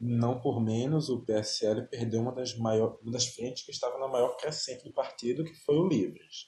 Não 0.00 0.40
por 0.40 0.60
menos, 0.60 1.08
o 1.08 1.24
PSL 1.24 1.88
perdeu 1.88 2.20
uma 2.20 2.32
das, 2.32 2.56
maior, 2.56 2.98
uma 3.02 3.10
das 3.10 3.26
frentes 3.26 3.64
que 3.64 3.72
estava 3.72 3.98
na 3.98 4.06
maior 4.06 4.36
crescente 4.36 4.84
do 4.84 4.92
partido, 4.92 5.44
que 5.44 5.54
foi 5.54 5.76
o 5.76 5.88
Livres. 5.88 6.46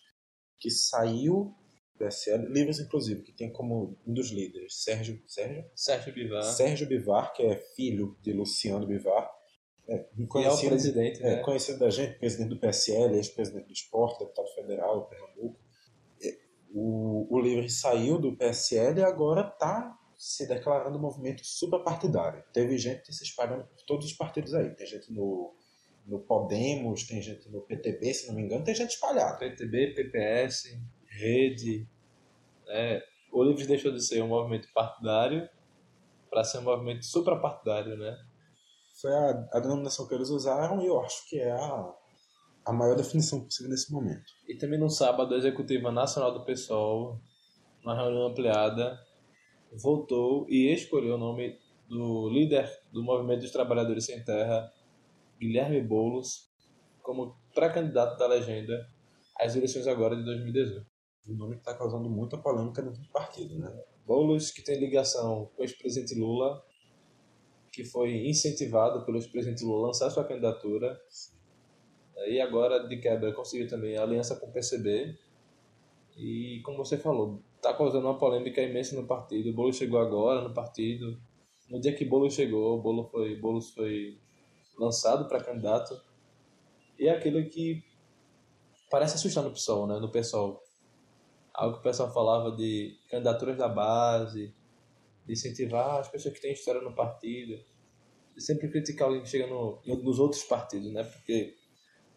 Que 0.60 0.70
saiu 0.70 1.54
PSL, 2.00 2.46
Livres 2.46 2.78
inclusive, 2.78 3.22
que 3.22 3.32
tem 3.32 3.52
como 3.52 3.98
um 4.06 4.14
dos 4.14 4.30
líderes 4.30 4.82
Sérgio, 4.82 5.22
Sérgio? 5.26 5.64
Sérgio 5.74 6.14
Bivar, 6.14 6.42
Sérgio 6.44 6.86
Bivar, 6.86 7.32
que 7.34 7.42
é 7.42 7.56
filho 7.56 8.16
de 8.22 8.32
Luciano 8.32 8.86
Bivar. 8.86 9.30
É, 9.90 9.98
que 9.98 10.22
é 10.22 10.26
conhecido, 10.26 10.68
presidente, 10.68 11.20
é, 11.20 11.36
né? 11.36 11.42
conhecido 11.42 11.80
da 11.80 11.90
gente, 11.90 12.16
presidente 12.16 12.50
do 12.50 12.60
PSL, 12.60 13.16
ex-presidente 13.16 13.66
do 13.66 13.72
esporte, 13.72 14.20
deputado 14.20 14.46
federal, 14.54 15.06
Pernambuco. 15.06 15.58
É, 16.22 16.38
O, 16.72 17.26
o 17.28 17.40
Livres 17.40 17.80
saiu 17.80 18.16
do 18.16 18.36
PSL 18.36 19.00
e 19.00 19.02
agora 19.02 19.48
está 19.48 19.98
se 20.16 20.46
declarando 20.46 20.96
um 20.96 21.00
movimento 21.00 21.44
suprapartidário. 21.44 22.44
Teve 22.52 22.78
gente 22.78 23.12
se 23.12 23.24
espalhando 23.24 23.64
por 23.64 23.82
todos 23.84 24.06
os 24.06 24.12
partidos 24.12 24.54
aí. 24.54 24.70
Tem 24.76 24.86
gente 24.86 25.12
no, 25.12 25.56
no 26.06 26.20
Podemos, 26.20 27.04
tem 27.04 27.20
gente 27.20 27.48
no 27.48 27.60
PTB, 27.62 28.14
se 28.14 28.28
não 28.28 28.34
me 28.36 28.42
engano, 28.42 28.62
tem 28.62 28.74
gente 28.74 28.90
espalhada. 28.90 29.38
PTB, 29.38 29.94
PPS, 29.94 30.78
Rede. 31.08 31.88
Né? 32.64 33.02
O 33.32 33.42
Livres 33.42 33.66
deixou 33.66 33.90
de 33.90 34.00
ser 34.00 34.22
um 34.22 34.28
movimento 34.28 34.68
partidário 34.72 35.48
para 36.30 36.44
ser 36.44 36.58
um 36.58 36.62
movimento 36.62 37.04
suprapartidário, 37.04 37.96
né? 37.96 38.16
Foi 39.00 39.12
a, 39.12 39.48
a 39.52 39.60
denominação 39.60 40.06
que 40.06 40.14
eles 40.14 40.28
usaram 40.28 40.82
e 40.82 40.86
eu 40.86 41.00
acho 41.00 41.28
que 41.28 41.38
é 41.38 41.52
a, 41.52 41.94
a 42.66 42.72
maior 42.72 42.96
definição 42.96 43.42
possível 43.42 43.70
nesse 43.70 43.92
momento. 43.92 44.32
E 44.48 44.56
também 44.56 44.78
no 44.78 44.90
sábado, 44.90 45.34
a 45.34 45.38
Executiva 45.38 45.90
Nacional 45.90 46.32
do 46.32 46.44
PSOL, 46.44 47.20
na 47.84 47.94
reunião 47.94 48.26
ampliada, 48.26 48.98
votou 49.72 50.46
e 50.48 50.72
escolheu 50.72 51.14
o 51.14 51.18
nome 51.18 51.58
do 51.88 52.28
líder 52.28 52.70
do 52.92 53.02
Movimento 53.02 53.40
dos 53.40 53.50
Trabalhadores 53.50 54.04
Sem 54.04 54.22
Terra, 54.22 54.70
Guilherme 55.40 55.82
Boulos, 55.82 56.50
como 57.02 57.36
pré-candidato 57.54 58.18
da 58.18 58.26
legenda 58.26 58.86
às 59.38 59.56
eleições 59.56 59.86
agora 59.86 60.14
de 60.14 60.24
2018. 60.24 60.86
Um 61.28 61.34
nome 61.34 61.54
que 61.54 61.60
está 61.60 61.74
causando 61.74 62.08
muita 62.08 62.36
polêmica 62.36 62.82
dentro 62.82 63.00
do 63.00 63.08
partido, 63.08 63.58
né? 63.58 63.72
Boulos, 64.06 64.50
que 64.50 64.62
tem 64.62 64.78
ligação 64.78 65.50
com 65.54 65.62
o 65.62 65.64
ex-presidente 65.64 66.18
Lula, 66.18 66.62
que 67.72 67.84
foi 67.84 68.26
incentivado 68.26 69.04
pelo 69.04 69.18
ex-presidente 69.18 69.64
Lula 69.64 69.84
a 69.84 69.86
lançar 69.88 70.10
sua 70.10 70.24
candidatura. 70.24 71.00
E 72.26 72.40
agora, 72.40 72.86
de 72.86 72.98
quebra, 72.98 73.32
conseguiu 73.32 73.68
também 73.68 73.96
a 73.96 74.02
aliança 74.02 74.36
com 74.36 74.46
o 74.46 74.52
PCB. 74.52 75.16
E, 76.16 76.60
como 76.64 76.78
você 76.78 76.96
falou, 76.96 77.42
está 77.56 77.72
causando 77.72 78.06
uma 78.06 78.18
polêmica 78.18 78.60
imensa 78.60 78.94
no 78.94 79.06
partido. 79.06 79.50
O 79.50 79.54
Boulos 79.54 79.76
chegou 79.76 80.00
agora 80.00 80.42
no 80.42 80.52
partido. 80.52 81.18
No 81.68 81.80
dia 81.80 81.94
que 81.94 82.04
Boulos 82.04 82.34
chegou, 82.34 82.78
o 82.78 82.82
Boulos 82.82 83.10
foi, 83.10 83.36
Boulos 83.36 83.70
foi 83.70 84.18
lançado 84.78 85.28
para 85.28 85.42
candidato. 85.42 86.00
E 86.98 87.06
é 87.06 87.12
aquilo 87.12 87.42
que 87.48 87.82
parece 88.90 89.14
assustar 89.14 89.44
no 89.44 89.52
PSOL, 89.52 89.86
né? 89.86 89.98
No 89.98 90.10
PSOL 90.10 90.60
algo 91.60 91.74
que 91.74 91.80
o 91.80 91.82
pessoal 91.82 92.12
falava 92.12 92.52
de 92.52 92.98
candidaturas 93.10 93.56
da 93.58 93.68
base, 93.68 94.54
incentivar 95.32 96.00
as 96.00 96.08
pessoas 96.08 96.34
que 96.34 96.40
têm 96.40 96.52
história 96.52 96.80
no 96.80 96.94
partido, 96.94 97.62
sempre 98.38 98.68
criticar 98.70 99.08
alguém 99.08 99.22
que 99.22 99.28
chega 99.28 99.46
no, 99.46 99.80
nos 99.84 100.18
outros 100.18 100.42
partidos, 100.44 100.92
né? 100.92 101.04
Porque 101.04 101.54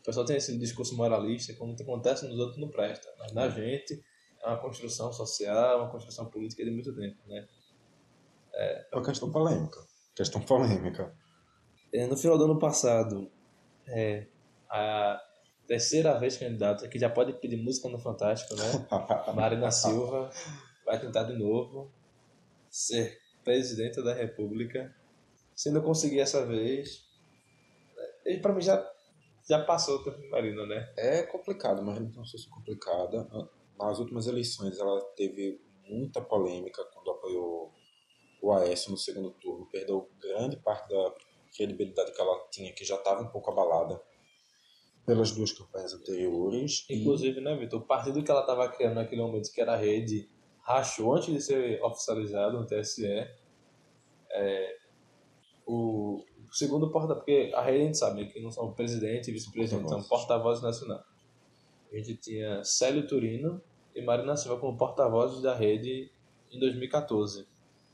o 0.02 0.04
pessoal 0.04 0.26
tem 0.26 0.38
esse 0.38 0.58
discurso 0.58 0.96
moralista, 0.96 1.54
como 1.54 1.76
acontece 1.80 2.28
nos 2.28 2.40
outros 2.40 2.60
não 2.60 2.70
presta, 2.70 3.08
mas 3.20 3.32
na 3.34 3.50
gente 3.50 4.04
é 4.44 4.48
uma 4.48 4.58
construção 4.58 5.12
social, 5.12 5.82
uma 5.82 5.92
construção 5.92 6.26
política 6.26 6.64
de 6.64 6.72
muito 6.72 6.94
tempo, 6.96 7.18
né? 7.28 7.48
É 8.54 8.88
uma 8.94 9.04
questão 9.04 9.32
polêmica. 9.32 9.80
Questão 10.16 10.42
polêmica. 10.42 11.14
É, 11.94 12.06
No 12.06 12.16
final 12.16 12.38
do 12.38 12.46
ano 12.46 12.60
passado, 12.60 13.32
é, 13.88 14.28
a 14.70 15.20
terceira 15.68 16.20
vez 16.20 16.38
candidata, 16.38 16.88
que 16.88 17.00
já 17.00 17.10
pode 17.10 17.34
pedir 17.34 17.58
música 17.58 17.90
no 17.90 17.98
Fantástico, 17.98 18.56
né? 18.56 18.88
Marina 19.34 19.72
Silva 19.72 20.30
vai 20.86 21.00
tentar 21.00 21.24
de 21.24 21.38
novo 21.38 21.92
ser 22.74 23.20
presidenta 23.44 24.02
da 24.02 24.14
República. 24.16 24.94
Se 25.56 25.70
não 25.70 25.82
conseguir 25.82 26.20
essa 26.20 26.44
vez, 26.44 27.06
ele 28.26 28.40
para 28.40 28.52
mim 28.52 28.62
já 28.62 28.92
já 29.48 29.64
passou 29.64 29.98
o 29.98 30.04
tempo 30.04 30.20
de 30.20 30.30
Marina, 30.30 30.66
né? 30.66 30.92
É 30.98 31.24
complicado, 31.24 31.84
mas 31.84 32.00
não 32.00 32.08
é 32.08 32.12
uma 32.16 32.26
situação 32.26 32.50
complicada. 32.52 33.28
Nas 33.78 34.00
últimas 34.00 34.26
eleições 34.26 34.80
ela 34.80 35.02
teve 35.16 35.62
muita 35.88 36.22
polêmica 36.22 36.84
quando 36.94 37.12
apoiou 37.12 37.72
o 38.42 38.54
Aécio 38.54 38.90
no 38.90 38.98
segundo 38.98 39.32
turno. 39.32 39.68
Perdeu 39.70 40.10
grande 40.20 40.58
parte 40.58 40.90
da 40.90 41.14
credibilidade 41.56 42.14
que 42.14 42.22
ela 42.22 42.48
tinha, 42.50 42.74
que 42.74 42.86
já 42.86 42.96
estava 42.96 43.22
um 43.22 43.28
pouco 43.28 43.52
abalada 43.52 44.02
pelas 45.06 45.32
duas 45.32 45.52
campanhas 45.52 45.94
anteriores. 45.94 46.86
E- 46.90 47.02
Inclusive, 47.02 47.40
né, 47.42 47.56
Vitor? 47.56 47.82
O 47.82 47.86
partido 47.86 48.24
que 48.24 48.32
ela 48.32 48.42
estava 48.42 48.68
criando 48.70 48.96
naquele 48.96 49.22
momento, 49.22 49.52
que 49.52 49.62
era 49.62 49.74
a 49.74 49.78
rede, 49.78 50.30
rachou 50.64 51.14
antes 51.14 51.34
de 51.34 51.42
ser 51.42 51.82
oficializado 51.84 52.60
no 52.60 52.66
TSE. 52.66 53.28
É, 54.32 54.78
o 55.66 56.24
segundo 56.52 56.92
porta 56.92 57.16
porque 57.16 57.52
a 57.54 57.62
rede 57.62 57.82
a 57.84 57.86
gente 57.86 57.98
sabe 57.98 58.26
que 58.28 58.42
não 58.42 58.52
são 58.52 58.74
presidente 58.74 59.30
e 59.30 59.34
vice-presidente, 59.34 59.90
são 59.90 60.04
porta-vozes 60.04 60.64
nacionais. 60.64 61.04
A 61.92 61.96
gente 61.98 62.16
tinha 62.16 62.64
Célio 62.64 63.08
Turino 63.08 63.62
e 63.96 64.02
Marina 64.02 64.36
Silva 64.36 64.60
como 64.60 64.78
porta-vozes 64.78 65.42
da 65.42 65.56
rede 65.56 66.12
em 66.52 66.60
2014. 66.60 67.48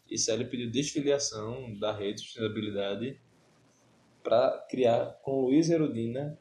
E 0.10 0.18
Célio 0.18 0.50
pediu 0.50 0.72
desfiliação 0.72 1.78
da 1.78 1.92
rede 1.92 2.22
de 2.22 2.28
sustentabilidade 2.28 3.20
para 4.24 4.66
criar 4.70 5.20
com 5.22 5.42
Luiz 5.42 5.70
Erudina 5.70 6.40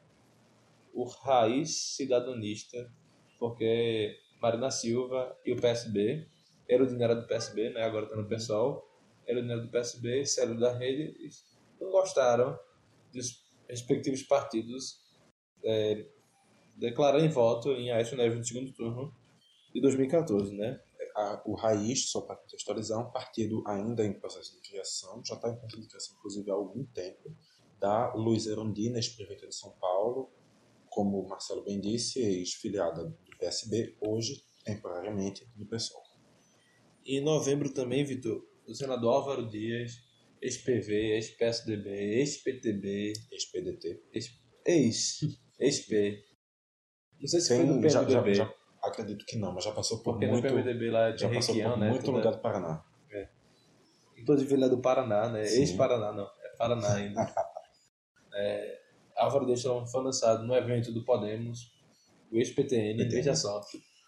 o 0.93 1.03
raiz 1.05 1.95
cidadonista, 1.95 2.91
porque 3.37 4.17
Marina 4.41 4.71
Silva 4.71 5.37
e 5.45 5.51
o 5.53 5.59
PSB, 5.59 6.27
Erudina 6.67 7.03
era 7.05 7.15
do 7.15 7.27
PSB, 7.27 7.71
né, 7.71 7.83
agora 7.83 8.05
está 8.05 8.15
no 8.15 8.27
PSOL, 8.27 8.87
Erudina 9.27 9.53
era 9.53 9.61
do 9.61 9.69
PSB, 9.69 10.25
Célio 10.25 10.59
da 10.59 10.71
Rede, 10.77 11.15
não 11.79 11.89
gostaram 11.91 12.57
dos 13.13 13.43
respectivos 13.67 14.23
partidos 14.23 14.99
é, 15.63 16.05
declararem 16.75 17.29
voto 17.29 17.71
em 17.71 17.91
Aécio 17.91 18.15
Neves 18.15 18.37
no 18.37 18.45
segundo 18.45 18.71
turno 18.73 19.13
de 19.73 19.81
2014, 19.81 20.55
né? 20.55 20.79
a- 21.15 21.41
o 21.45 21.53
Raiz, 21.55 22.09
só 22.09 22.21
para 22.21 22.37
contextualizar, 22.37 22.97
é 22.99 23.01
um 23.03 23.11
partido 23.11 23.63
ainda 23.67 24.05
em 24.05 24.13
processo 24.13 24.53
de 24.55 24.61
criação, 24.61 25.21
já 25.25 25.35
está 25.35 25.49
em 25.49 25.55
processo 25.55 25.81
de 25.81 25.87
criação, 25.89 26.15
inclusive, 26.17 26.49
há 26.49 26.53
algum 26.53 26.85
tempo, 26.85 27.35
da 27.79 28.13
Luiz 28.13 28.45
Erundina, 28.45 28.97
ex-prefeita 28.97 29.47
de 29.47 29.55
São 29.55 29.71
Paulo, 29.71 30.29
como 30.89 31.19
o 31.21 31.27
Marcelo 31.27 31.63
bem 31.63 31.79
disse, 31.79 32.19
ex-filiada 32.21 33.13
PSB, 33.39 33.95
hoje, 34.01 34.43
temporariamente, 34.65 35.45
do 35.55 35.65
PSOL. 35.65 36.01
E 37.05 37.17
em 37.17 37.23
novembro 37.23 37.69
também, 37.73 38.03
Vitor, 38.03 38.43
o 38.67 38.73
senador 38.75 39.13
Álvaro 39.13 39.47
Dias, 39.49 39.93
ex-PV, 40.41 40.93
ex-PSDB, 41.15 41.89
ex-PTB, 42.19 43.13
Ex-PDT. 43.31 44.01
ex, 44.65 45.19
ex-P. 45.59 46.23
Não 47.19 47.27
sei 47.27 47.41
se 47.41 47.49
Tem- 47.49 47.57
foi 47.57 47.65
no 47.75 47.81
já- 47.81 47.89
já- 47.89 48.05
PMDB, 48.05 48.33
já- 48.35 48.53
acredito 48.83 49.25
que 49.25 49.37
não, 49.37 49.53
mas 49.53 49.63
já 49.63 49.71
passou 49.71 49.97
por 49.99 50.13
porque 50.13 50.27
muito, 50.27 50.43
no 50.47 50.53
PMDB 50.53 50.91
lá 50.91 51.09
é 51.09 51.17
já 51.17 51.29
passou 51.29 51.55
por 51.55 51.77
né? 51.77 51.89
muito 51.89 52.05
toda- 52.05 52.17
lugar 52.19 52.31
do 52.33 52.41
Paraná. 52.41 52.85
Inclusive 54.17 54.53
ele 54.53 54.65
é 54.65 54.69
do 54.69 54.81
Paraná, 54.81 55.29
né? 55.29 55.43
Ex-Paraná, 55.43 56.11
não. 56.11 56.25
É 56.43 56.49
Paraná 56.57 56.93
ainda. 56.93 57.21
é, 58.35 58.79
Álvaro 59.15 59.45
Dias 59.45 59.61
foi 59.63 60.03
lançado 60.03 60.43
no 60.45 60.53
evento 60.55 60.91
do 60.91 61.05
Podemos, 61.05 61.71
o 62.31 62.37
ex-PTN, 62.37 62.97
PTN. 62.97 63.09
veja 63.09 63.35
só. 63.35 63.61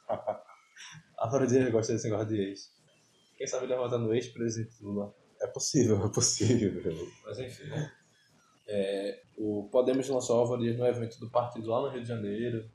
Álvaro 1.17 1.47
Dias 1.47 1.69
gosta 1.71 1.93
desse 1.93 2.09
negócio 2.09 2.27
de 2.27 2.41
ex. 2.41 2.71
Quem 3.37 3.47
sabe 3.47 3.65
ele 3.65 3.75
vai 3.75 3.83
votar 3.83 3.99
no 3.99 4.13
ex-presidente 4.13 4.83
Lula. 4.83 5.13
É 5.41 5.47
possível, 5.47 6.05
é 6.05 6.09
possível. 6.09 6.83
Mas 7.25 7.39
enfim, 7.39 7.63
né? 7.65 7.91
É, 8.67 9.21
o 9.37 9.67
Podemos 9.71 10.07
lançou 10.07 10.57
Dias 10.57 10.77
no 10.77 10.85
evento 10.85 11.19
do 11.19 11.29
partido 11.29 11.69
lá 11.69 11.81
no 11.81 11.89
Rio 11.89 12.01
de 12.01 12.07
Janeiro, 12.07 12.69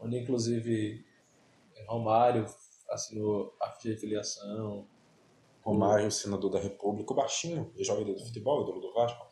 onde 0.00 0.18
inclusive 0.18 1.04
Romário 1.86 2.46
assinou 2.90 3.54
a 3.60 3.68
de 3.68 3.96
filiação. 3.96 4.86
Romário, 5.62 6.10
senador 6.10 6.50
da 6.50 6.58
República, 6.58 7.12
o 7.12 7.16
baixinho, 7.16 7.72
jogador 7.78 8.14
de 8.14 8.24
futebol, 8.24 8.62
ídolo 8.62 8.80
do 8.80 8.92
Vasco, 8.92 9.26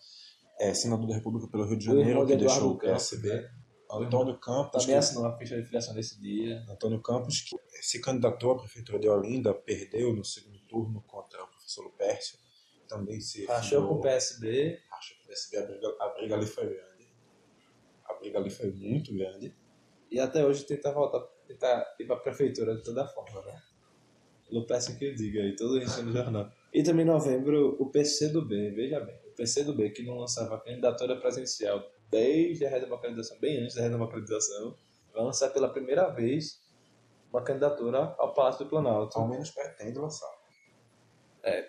é 0.60 0.74
senador 0.74 1.06
da 1.06 1.14
República 1.14 1.48
pelo 1.48 1.64
Rio 1.64 1.78
de 1.78 1.84
Janeiro, 1.86 2.26
que 2.26 2.32
Eduardo 2.32 2.36
deixou 2.36 2.72
o 2.72 2.78
PSB. 2.78 3.28
né? 3.28 3.50
Antônio 3.90 4.38
Campos, 4.38 4.84
Também 4.84 4.98
assinou 4.98 5.26
a 5.26 5.36
ficha 5.36 5.56
de 5.56 5.64
filiação 5.64 5.94
nesse 5.94 6.20
dia. 6.20 6.62
Antônio 6.68 7.00
Campos, 7.00 7.40
que 7.40 7.56
se 7.80 8.00
candidatou 8.00 8.52
à 8.52 8.58
Prefeitura 8.58 8.98
de 8.98 9.08
Olinda, 9.08 9.54
perdeu 9.54 10.14
no 10.14 10.24
segundo 10.24 10.58
turno 10.68 11.02
contra 11.06 11.42
o 11.42 11.48
professor 11.48 11.84
Lupércio. 11.84 12.38
Também 12.86 13.20
se 13.20 13.46
Rachou 13.46 13.86
com 13.86 13.94
o 13.94 14.00
PSB. 14.00 14.80
Acho 14.92 15.14
que 15.14 15.24
o 15.24 15.26
PSB, 15.26 15.56
a 15.58 15.66
briga, 15.66 15.96
a 16.00 16.08
briga 16.08 16.34
ali 16.36 16.46
foi 16.46 16.66
grande. 16.66 17.08
A 18.04 18.14
briga 18.14 18.38
ali 18.38 18.50
foi 18.50 18.70
muito 18.72 19.14
grande. 19.14 19.54
E 20.10 20.20
até 20.20 20.44
hoje 20.44 20.64
tenta 20.64 20.92
voltar, 20.92 21.20
tentar 21.46 21.94
ir 21.98 22.06
pra 22.06 22.16
prefeitura 22.16 22.76
de 22.76 22.82
toda 22.82 23.06
forma, 23.06 23.42
né? 23.42 23.62
Peço 24.66 24.96
que 24.96 25.04
eu 25.04 25.14
diga 25.14 25.42
aí, 25.42 25.54
todo 25.54 25.78
isso 25.78 26.02
no 26.02 26.12
jornal. 26.12 26.50
E 26.72 26.82
também 26.82 27.04
em 27.04 27.08
novembro, 27.08 27.76
o 27.78 27.90
PCdoB, 27.90 28.70
veja 28.70 29.00
bem, 29.00 29.18
o 29.26 29.34
PCdoB 29.34 29.90
que 29.90 30.02
não 30.02 30.18
lançava 30.18 30.58
candidatura 30.58 31.20
presencial 31.20 31.86
desde 32.10 32.66
a 32.66 32.70
redemocratização, 32.70 33.38
bem 33.38 33.62
antes 33.62 33.76
da 33.76 33.82
redemocratização, 33.82 34.76
vai 35.12 35.22
lançar 35.22 35.50
pela 35.50 35.68
primeira 35.68 36.08
vez 36.08 36.60
uma 37.30 37.42
candidatura 37.42 38.14
ao 38.18 38.32
Palácio 38.32 38.64
do 38.64 38.70
Planalto. 38.70 39.18
Ao 39.18 39.28
menos 39.28 39.50
pretende 39.50 39.98
lançar. 39.98 40.32
É, 41.42 41.68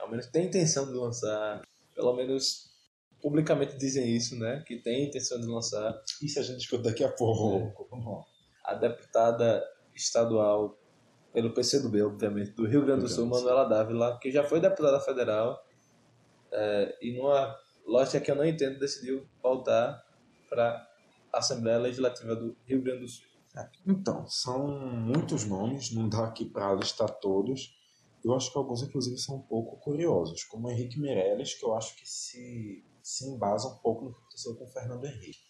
ao 0.00 0.10
menos 0.10 0.26
tem 0.26 0.46
intenção 0.46 0.86
de 0.86 0.92
lançar, 0.92 1.62
pelo 1.94 2.14
menos 2.14 2.74
publicamente 3.20 3.76
dizem 3.76 4.14
isso, 4.14 4.38
né? 4.38 4.62
Que 4.66 4.76
tem 4.76 5.08
intenção 5.08 5.40
de 5.40 5.46
lançar. 5.46 6.02
Isso 6.22 6.38
a 6.38 6.42
gente 6.42 6.58
discute 6.58 6.82
daqui 6.82 7.04
a 7.04 7.10
pouco. 7.10 7.86
Lá. 7.92 8.24
a 8.64 8.74
deputada 8.74 9.64
estadual 9.94 10.78
pelo 11.32 11.52
PCdoB, 11.52 12.02
obviamente, 12.02 12.52
do 12.52 12.66
Rio 12.66 12.84
Grande 12.84 13.02
do 13.02 13.08
Sul. 13.08 13.26
Manuela 13.26 13.64
Dávila, 13.64 14.18
que 14.18 14.30
já 14.30 14.42
foi 14.42 14.60
deputada 14.60 15.00
federal 15.00 15.62
é, 16.50 16.96
e 17.02 17.16
numa 17.16 17.56
lógica 17.86 18.20
que 18.20 18.30
eu 18.30 18.34
não 18.34 18.44
entendo, 18.44 18.78
decidiu 18.78 19.26
voltar 19.42 20.04
para 20.48 20.88
a 21.32 21.38
Assembleia 21.38 21.78
Legislativa 21.78 22.34
do 22.34 22.56
Rio 22.64 22.82
Grande 22.82 23.00
do 23.00 23.08
Sul. 23.08 23.26
Então, 23.86 24.26
são 24.28 24.68
muitos 24.68 25.44
nomes, 25.44 25.90
não 25.90 26.08
dá 26.08 26.26
aqui 26.26 26.44
para 26.44 26.74
listar 26.74 27.08
todos. 27.08 27.74
Eu 28.22 28.34
acho 28.34 28.52
que 28.52 28.58
alguns, 28.58 28.82
inclusive, 28.82 29.16
são 29.18 29.36
um 29.36 29.42
pouco 29.42 29.76
curiosos, 29.78 30.44
como 30.44 30.70
Henrique 30.70 30.98
Meirelles, 30.98 31.54
que 31.54 31.64
eu 31.64 31.74
acho 31.74 31.96
que 31.96 32.06
se, 32.06 32.84
se 33.02 33.28
embasa 33.28 33.68
um 33.68 33.76
pouco 33.78 34.04
no 34.04 34.12
que 34.12 34.18
aconteceu 34.18 34.56
com 34.56 34.64
o 34.64 34.68
Fernando 34.68 35.06
Henrique. 35.06 35.40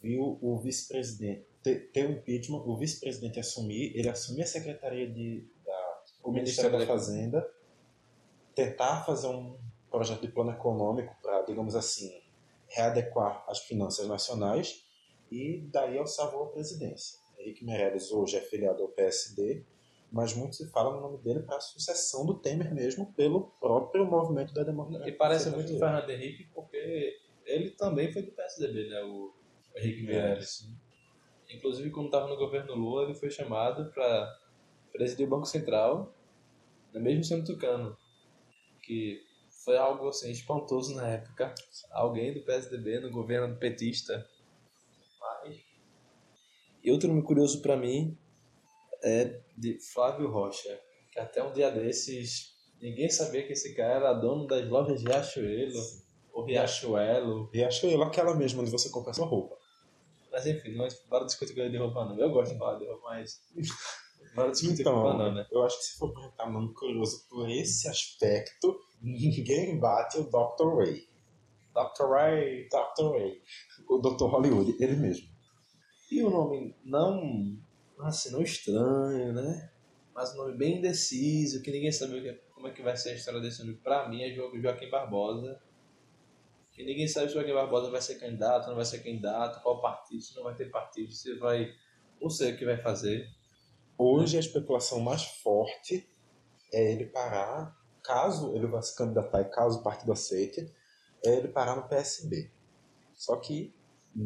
Viu 0.00 0.38
o 0.40 0.58
vice-presidente 0.60 1.46
ter, 1.62 1.90
ter 1.90 2.06
o 2.06 2.12
impeachment, 2.12 2.62
o 2.64 2.76
vice-presidente 2.76 3.40
assumir, 3.40 3.96
ele 3.96 4.08
assumir 4.08 4.42
a 4.42 4.46
secretaria 4.46 5.10
de, 5.10 5.44
da, 5.64 6.02
o 6.22 6.30
Ministério 6.30 6.78
da 6.78 6.86
Fazenda, 6.86 7.44
tentar 8.54 9.04
fazer 9.04 9.26
um 9.26 9.58
projeto 9.96 10.20
de 10.20 10.28
plano 10.28 10.50
econômico 10.50 11.16
para, 11.22 11.40
digamos 11.42 11.74
assim, 11.74 12.12
readequar 12.68 13.42
as 13.48 13.60
finanças 13.60 14.06
nacionais 14.06 14.84
e 15.32 15.66
daí 15.72 15.96
ele 15.96 16.06
salvou 16.06 16.44
a 16.44 16.48
presidência. 16.48 17.18
Henrique 17.38 17.64
Meirelles 17.64 18.12
hoje 18.12 18.36
é 18.36 18.40
filiado 18.42 18.82
ao 18.82 18.90
PSD, 18.90 19.64
mas 20.12 20.34
muito 20.34 20.54
se 20.54 20.68
fala 20.68 20.94
no 20.94 21.00
nome 21.00 21.16
dele 21.18 21.40
para 21.40 21.56
a 21.56 21.60
sucessão 21.60 22.26
do 22.26 22.34
Temer 22.34 22.74
mesmo 22.74 23.10
pelo 23.14 23.52
próprio 23.58 24.04
movimento 24.04 24.52
da 24.52 24.62
democracia. 24.62 25.08
E 25.08 25.12
parece 25.12 25.48
muito 25.48 25.74
o 25.74 25.78
Fernando 25.78 26.10
Henrique 26.10 26.44
porque 26.54 27.16
ele 27.46 27.70
também 27.70 28.12
foi 28.12 28.20
do 28.20 28.32
PSDB, 28.32 28.90
né? 28.90 29.02
O 29.02 29.32
Henrique 29.74 30.02
Meirelles. 30.02 30.68
Inclusive, 31.48 31.90
quando 31.90 32.06
estava 32.06 32.28
no 32.28 32.36
governo 32.36 32.74
Lula, 32.74 33.04
ele 33.04 33.14
foi 33.14 33.30
chamado 33.30 33.90
para 33.92 34.40
presidir 34.92 35.26
o 35.26 35.30
Banco 35.30 35.46
Central, 35.46 36.12
né, 36.92 37.00
mesmo 37.00 37.24
sendo 37.24 37.46
tucano. 37.46 37.96
Que 38.82 39.25
foi 39.66 39.76
algo 39.76 40.08
assim, 40.08 40.30
espantoso 40.30 40.94
na 40.94 41.08
época. 41.08 41.52
Alguém 41.90 42.32
do 42.32 42.40
PSDB 42.42 43.00
no 43.00 43.10
governo 43.10 43.56
petista. 43.56 44.24
Mas... 45.20 45.56
E 46.84 46.90
outro 46.92 47.08
nome 47.08 47.22
curioso 47.22 47.60
para 47.60 47.76
mim 47.76 48.16
é 49.02 49.40
de 49.58 49.76
Flávio 49.92 50.30
Rocha, 50.30 50.80
que 51.10 51.18
até 51.18 51.42
um 51.42 51.52
dia 51.52 51.68
desses 51.68 52.54
ninguém 52.80 53.10
sabia 53.10 53.44
que 53.44 53.54
esse 53.54 53.74
cara 53.74 53.94
era 53.94 54.12
dono 54.12 54.46
das 54.46 54.68
lojas 54.68 55.02
Riachuelo, 55.02 55.82
ou 56.32 56.44
Riachuelo. 56.44 57.50
Riachuelo, 57.52 58.04
aquela 58.04 58.36
mesma 58.36 58.62
onde 58.62 58.70
você 58.70 58.88
compra 58.88 59.12
sua 59.12 59.26
roupa. 59.26 59.56
Mas 60.30 60.46
enfim, 60.46 60.76
não 60.76 60.86
bora 61.08 61.26
discutir 61.26 61.54
coisa 61.54 61.68
de 61.68 61.76
roupa 61.76 62.04
não. 62.04 62.16
Eu 62.16 62.30
gosto 62.30 62.52
de 62.52 62.58
falar 62.58 62.78
de 62.78 62.86
roupa, 62.86 63.08
mas. 63.08 63.40
Então, 64.80 65.18
não, 65.18 65.34
né? 65.34 65.46
eu 65.50 65.62
acho 65.64 65.78
que 65.78 65.84
se 65.84 65.98
for 65.98 66.12
perguntar 66.12 66.50
curioso 66.74 67.26
por 67.28 67.48
esse 67.50 67.88
aspecto, 67.88 68.78
ninguém 69.00 69.78
bate 69.78 70.18
o 70.18 70.24
Dr. 70.24 70.76
Ray. 70.78 71.08
Dr. 71.74 72.08
Ray. 72.10 72.68
Dr. 72.68 73.10
Ray. 73.12 73.42
O 73.88 73.98
Dr. 73.98 74.24
Hollywood, 74.24 74.76
ele 74.80 74.96
mesmo. 74.96 75.28
E 76.10 76.22
o 76.22 76.30
nome 76.30 76.74
não. 76.84 77.56
Assim, 78.00 78.30
não 78.30 78.42
estranho, 78.42 79.32
né? 79.32 79.70
Mas 80.14 80.32
um 80.34 80.38
nome 80.38 80.56
bem 80.56 80.78
indeciso, 80.78 81.62
que 81.62 81.70
ninguém 81.70 81.92
sabe 81.92 82.20
que- 82.22 82.32
como 82.54 82.68
é 82.68 82.70
que 82.70 82.82
vai 82.82 82.96
ser 82.96 83.10
a 83.10 83.14
história 83.14 83.40
desse 83.40 83.60
nome. 83.62 83.76
Pra 83.78 84.08
mim 84.08 84.22
é 84.22 84.30
Jo- 84.30 84.52
Joaquim 84.60 84.88
Barbosa. 84.88 85.60
Que 86.72 86.84
ninguém 86.84 87.08
sabe 87.08 87.26
se 87.28 87.32
o 87.32 87.34
Joaquim 87.40 87.54
Barbosa 87.54 87.90
vai 87.90 88.00
ser 88.02 88.16
candidato, 88.16 88.68
não 88.68 88.76
vai 88.76 88.84
ser 88.84 88.98
candidato, 89.02 89.62
qual 89.62 89.80
partido, 89.80 90.20
se 90.22 90.34
não 90.36 90.44
vai 90.44 90.54
ter 90.54 90.70
partido, 90.70 91.10
se 91.12 91.34
vai. 91.38 91.70
Não 92.20 92.28
sei 92.30 92.52
o 92.52 92.56
que 92.58 92.64
vai 92.64 92.76
fazer. 92.78 93.28
Hoje 93.98 94.36
a 94.36 94.40
especulação 94.40 95.00
mais 95.00 95.24
forte 95.24 96.08
é 96.72 96.92
ele 96.92 97.06
parar, 97.06 97.74
caso 98.02 98.54
ele 98.54 98.66
vá 98.66 98.82
se 98.82 98.96
candidatar 98.96 99.40
e 99.40 99.46
caso 99.46 99.80
o 99.80 99.82
partido 99.82 100.12
aceite, 100.12 100.70
é 101.24 101.36
ele 101.36 101.48
parar 101.48 101.76
no 101.76 101.88
PSB. 101.88 102.50
Só 103.14 103.36
que 103.36 103.74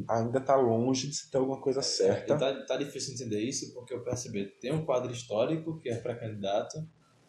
ainda 0.09 0.39
está 0.39 0.57
longe 0.57 1.09
de 1.09 1.15
se 1.15 1.31
ter 1.31 1.39
alguma 1.39 1.61
coisa 1.61 1.83
certa. 1.83 2.35
E 2.35 2.67
tá, 2.67 2.77
difícil 2.77 3.15
entender 3.15 3.41
isso 3.41 3.73
porque 3.73 3.95
o 3.95 4.03
PSB 4.03 4.47
tem 4.61 4.73
um 4.73 4.85
quadro 4.85 5.13
histórico 5.13 5.79
que 5.79 5.89
é 5.89 5.97
para 5.97 6.17
candidato, 6.17 6.77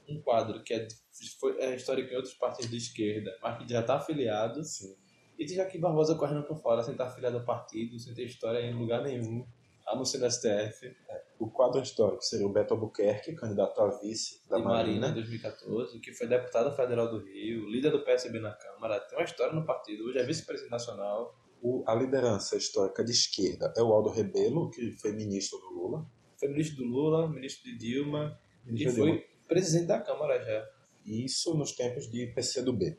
um 0.07 0.21
quadro 0.21 0.63
que 0.63 0.73
é, 0.73 0.87
foi, 1.39 1.59
é 1.59 1.75
histórico 1.75 2.11
em 2.11 2.15
outros 2.15 2.33
partidos 2.33 2.71
de 2.71 2.77
esquerda, 2.77 3.31
mas 3.41 3.57
que 3.57 3.71
já 3.71 3.81
está 3.81 3.95
afiliado, 3.95 4.63
Sim. 4.63 4.95
e 5.37 5.45
tem 5.45 5.55
Joaquim 5.55 5.79
Barbosa 5.79 6.15
correndo 6.15 6.43
por 6.43 6.57
fora 6.57 6.83
sem 6.83 6.93
estar 6.93 7.05
afiliado 7.05 7.37
ao 7.37 7.45
partido, 7.45 7.97
sem 7.99 8.13
ter 8.13 8.25
história 8.25 8.59
em 8.59 8.73
lugar 8.73 9.03
nenhum, 9.03 9.45
a 9.87 9.95
não 9.95 10.05
ser 10.05 10.19
no 10.19 10.29
STF, 10.29 10.95
O 11.41 11.49
quadro 11.49 11.81
histórico 11.81 12.21
seria 12.23 12.45
o 12.45 12.51
Beto 12.53 12.75
Albuquerque, 12.75 13.33
candidato 13.33 13.81
a 13.81 13.89
vice 13.99 14.47
da 14.47 14.57
de 14.57 14.63
Marina 14.63 15.07
em 15.07 15.13
2014, 15.13 15.99
que 15.99 16.13
foi 16.13 16.27
deputado 16.27 16.71
federal 16.75 17.09
do 17.09 17.17
Rio, 17.17 17.67
líder 17.67 17.89
do 17.91 18.03
PSB 18.03 18.39
na 18.39 18.53
Câmara, 18.53 18.99
tem 18.99 19.17
uma 19.17 19.23
história 19.25 19.51
no 19.53 19.65
partido, 19.65 20.03
hoje 20.05 20.19
é 20.19 20.23
vice-presidente 20.23 20.69
nacional, 20.71 21.35
O- 21.63 21.83
a 21.87 21.93
liderança 21.95 22.55
histórica 22.55 23.03
de 23.03 23.11
esquerda 23.11 23.73
é 23.75 23.81
o 23.81 23.91
Aldo 23.91 24.09
Rebelo, 24.09 24.69
que 24.71 24.91
foi 24.93 25.13
ministro 25.13 25.57
do 25.59 25.69
Lula. 25.73 26.05
foi 26.39 26.49
ministro 26.49 26.77
do 26.77 26.85
Lula, 26.85 27.27
ministro 27.27 27.63
de 27.71 27.77
Dilma, 27.77 28.39
e 28.65 28.71
Ministro 28.71 28.91
de 28.93 28.97
foi 29.11 29.25
presidente 29.47 29.87
da 29.87 29.99
Câmara 29.99 30.39
já. 30.43 30.63
Isso 31.05 31.55
nos 31.55 31.71
tempos 31.71 32.07
de 32.09 32.27
PCdoB. 32.35 32.97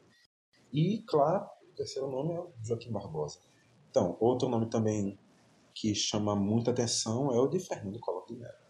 E, 0.73 1.03
claro, 1.07 1.45
o 1.71 1.75
terceiro 1.75 2.09
nome 2.11 2.35
é 2.35 2.41
o 2.41 2.53
Joaquim 2.63 2.91
Barbosa. 2.93 3.39
Então, 3.91 4.17
outro 4.21 4.49
nome 4.49 4.71
também 4.71 5.19
que 5.75 5.95
chama 5.95 6.35
muita 6.37 6.71
atenção 6.71 7.33
é 7.33 7.41
o 7.41 7.49
de 7.49 7.59
Fernando 7.59 7.99
Collor 8.01 8.27
de 8.27 8.35
Mello. 8.35 8.63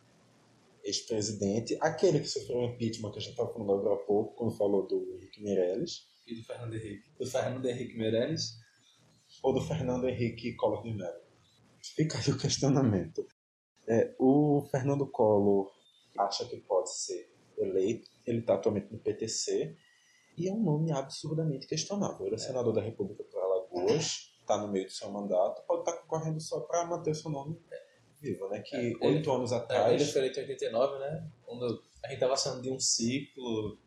Ex-presidente, 0.85 1.77
aquele 1.81 2.21
que 2.21 2.29
sofreu 2.29 2.59
um 2.59 2.65
impeachment 2.65 3.13
que 3.13 3.19
a 3.19 3.21
gente 3.21 3.31
estava 3.33 3.53
falando 3.53 3.73
agora 3.73 3.95
há 3.95 4.05
pouco, 4.05 4.35
quando 4.35 4.57
falou 4.57 4.87
do 4.87 5.15
Henrique 5.15 5.43
Meirelles, 5.43 6.09
E 6.27 6.35
do 6.35 6.45
Fernando 6.45 6.75
Henrique. 6.75 7.11
Do 7.19 7.27
Fernando 7.27 7.67
Henrique 7.67 7.97
Meirelles. 7.97 8.59
ou 9.43 9.55
do 9.55 9.61
Fernando 9.61 10.09
Henrique 10.09 10.55
Collor 10.55 10.83
de 10.83 10.93
Mello. 10.93 11.21
Fica 11.83 12.19
aí 12.19 12.31
o 12.31 12.39
questionamento. 12.39 13.27
É, 13.89 14.15
o 14.19 14.67
Fernando 14.71 15.07
Collor 15.07 15.71
acha 16.19 16.45
que 16.47 16.57
pode 16.59 16.93
ser 16.95 17.33
eleito. 17.59 18.11
Ele 18.27 18.39
está 18.39 18.55
atualmente 18.55 18.93
no 18.93 18.99
PTC 18.99 19.77
e 20.37 20.49
é 20.49 20.53
um 20.53 20.63
nome 20.63 20.93
absurdamente 20.93 21.67
questionável. 21.67 22.27
Ele 22.27 22.37
é, 22.37 22.39
é. 22.39 22.43
senador 22.43 22.73
da 22.73 22.81
República 22.81 23.25
por 23.25 23.41
Alagoas, 23.41 24.32
está 24.43 24.59
no 24.59 24.69
meio 24.69 24.87
do 24.87 24.93
seu 24.93 25.11
mandato, 25.11 25.63
pode 25.67 25.81
estar 25.81 25.93
tá 25.93 25.99
concorrendo 26.03 26.41
só 26.41 26.61
para 26.61 26.85
manter 26.85 27.11
o 27.11 27.15
seu 27.15 27.31
nome 27.31 27.59
vivo, 28.23 28.49
né? 28.49 28.61
Que 28.61 28.77
é, 28.77 29.07
oito 29.07 29.31
é, 29.31 29.35
anos 29.35 29.53
atrás. 29.53 29.93
ele 29.93 30.05
foi 30.11 30.21
eleito 30.21 30.39
em 30.39 30.43
89, 30.43 30.99
né? 31.01 31.29
Quando 31.45 31.83
a 32.05 32.09
gente 32.09 32.15
estava 32.15 32.37
saindo 32.37 32.63
de 32.63 32.71
um 32.71 32.79
ciclo. 32.79 33.79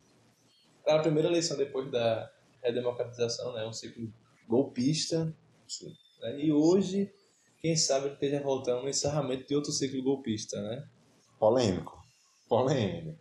Era 0.85 0.99
a 0.99 1.01
primeira 1.01 1.29
eleição 1.29 1.57
depois 1.57 1.89
da 1.89 2.31
redemocratização, 2.61 3.53
né? 3.53 3.65
Um 3.65 3.73
ciclo 3.73 4.11
golpista. 4.47 5.33
Né? 6.21 6.39
E 6.39 6.51
hoje, 6.51 7.11
quem 7.59 7.75
sabe 7.75 8.07
ele 8.07 8.13
esteja 8.15 8.41
voltando 8.41 8.83
no 8.83 8.89
encerramento 8.89 9.47
de 9.47 9.55
outro 9.55 9.71
ciclo 9.71 10.03
golpista, 10.03 10.61
né? 10.61 10.87
Polêmico. 11.39 11.97
Polêmico. 12.47 13.19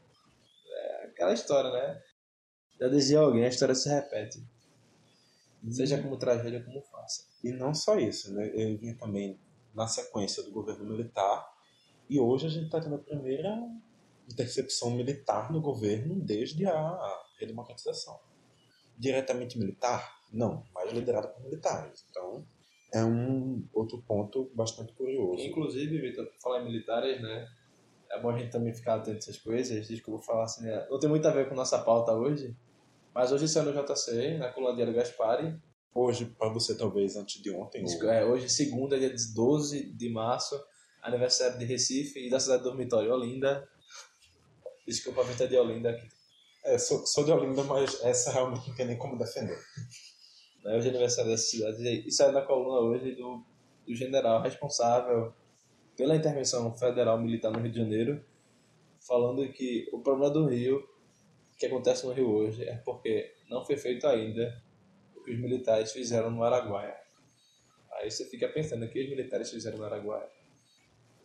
É 0.69 1.07
aquela 1.07 1.33
história, 1.33 1.71
né? 1.71 2.03
Já 2.79 2.89
dizia 2.89 3.21
alguém, 3.21 3.45
a 3.45 3.49
história 3.49 3.75
se 3.75 3.89
repete. 3.89 4.45
Seja 5.71 6.03
como 6.03 6.19
tragédia, 6.19 6.63
como 6.63 6.83
faça. 7.05 7.25
E 7.43 7.53
não 7.53 7.75
só 7.75 7.99
isso, 7.99 8.33
né? 8.35 8.47
Ele 8.55 8.77
vinha 8.77 8.95
também 8.97 9.39
na 9.75 9.87
sequência 9.87 10.43
do 10.43 10.51
governo 10.51 10.85
militar 10.85 11.53
e 12.09 12.19
hoje 12.19 12.47
a 12.47 12.51
gente 12.51 12.67
está 12.67 12.81
tendo 12.81 12.97
a 12.97 12.99
primeira 12.99 13.57
intercepção 14.31 14.91
militar 14.91 15.53
no 15.53 15.61
governo 15.61 16.21
desde 16.21 16.67
a 16.67 17.23
redemocratização. 17.39 18.19
Diretamente 18.97 19.59
militar? 19.59 20.15
Não, 20.33 20.65
mas 20.75 20.93
liderada 20.93 21.29
por 21.29 21.43
militares. 21.43 22.07
Então, 22.11 22.47
é 22.93 23.05
um 23.05 23.67
outro 23.73 24.03
ponto 24.03 24.51
bastante 24.55 24.93
curioso. 24.93 25.43
Inclusive, 25.43 26.01
Vitor, 26.01 26.29
falar 26.43 26.63
em 26.63 26.65
militares, 26.65 27.21
né? 27.21 27.47
É 28.11 28.21
bom 28.21 28.31
a 28.31 28.39
gente 28.39 28.53
também 28.53 28.73
ficar 28.73 28.97
atento 28.97 29.17
a 29.17 29.19
essas 29.19 29.39
coisas. 29.39 29.89
Desculpa 29.89 30.23
falar 30.23 30.45
assim, 30.45 30.65
né? 30.65 30.87
não 30.89 30.99
tem 30.99 31.11
muito 31.11 31.27
a 31.27 31.31
ver 31.31 31.49
com 31.49 31.55
nossa 31.55 31.79
pauta 31.79 32.13
hoje, 32.13 32.57
mas 33.13 33.33
hoje 33.33 33.49
saiu 33.49 33.73
no 33.73 33.73
JC, 33.73 34.39
na 34.39 34.53
coluna 34.53 34.75
Diário 34.75 34.95
Gaspari. 34.95 35.57
Hoje, 35.95 36.25
para 36.27 36.49
você, 36.49 36.77
talvez, 36.77 37.15
antes 37.15 37.41
de 37.41 37.51
ontem. 37.51 37.85
Ou... 37.85 38.11
É, 38.11 38.25
hoje, 38.25 38.49
segunda, 38.49 38.99
dia 38.99 39.15
12 39.35 39.93
de 39.93 40.11
março, 40.11 40.61
aniversário 41.01 41.57
de 41.57 41.65
Recife 41.65 42.27
e 42.27 42.29
da 42.29 42.41
cidade 42.41 42.65
do 42.65 42.71
dormitório 42.71 43.13
Olinda. 43.13 43.69
Desculpa 44.87 45.21
a 45.21 45.25
vida 45.25 45.47
de 45.47 45.57
Olinda 45.57 45.91
aqui. 45.91 46.09
É, 46.65 46.79
sou, 46.79 47.07
sou 47.07 47.25
de 47.25 47.31
Olinda, 47.31 47.63
mas 47.63 48.03
essa 48.03 48.33
realmente 48.33 48.69
não 48.69 48.75
tem 48.75 48.87
nem 48.87 48.99
como 48.99 49.17
defender. 49.17 49.59
É 50.67 50.77
hoje 50.77 50.89
é 50.89 50.91
aniversário 50.91 51.31
dessa 51.31 51.45
cidade. 51.45 52.03
E 52.07 52.11
saiu 52.11 52.33
na 52.33 52.43
coluna 52.43 52.81
hoje 52.81 53.15
do, 53.15 53.45
do 53.87 53.95
general 53.95 54.43
responsável 54.43 55.33
pela 55.97 56.17
intervenção 56.17 56.77
federal 56.77 57.21
militar 57.21 57.53
no 57.53 57.61
Rio 57.61 57.71
de 57.71 57.79
Janeiro, 57.79 58.25
falando 59.07 59.47
que 59.53 59.89
o 59.93 60.01
problema 60.01 60.33
do 60.33 60.49
Rio 60.49 60.83
que 61.57 61.67
acontece 61.67 62.05
no 62.05 62.13
Rio 62.13 62.31
hoje 62.31 62.65
é 62.65 62.77
porque 62.79 63.33
não 63.49 63.65
foi 63.65 63.77
feito 63.77 64.07
ainda 64.09 64.61
que 65.25 65.33
os 65.33 65.41
militares 65.41 65.93
fizeram 65.93 66.31
no 66.31 66.43
Araguaia. 66.45 66.97
Aí 67.95 68.11
você 68.11 68.25
fica 68.27 68.49
pensando 68.49 68.85
o 68.85 68.89
que 68.89 69.03
os 69.03 69.09
militares 69.09 69.51
fizeram 69.51 69.79
no 69.79 69.85
Araguaia. 69.85 70.29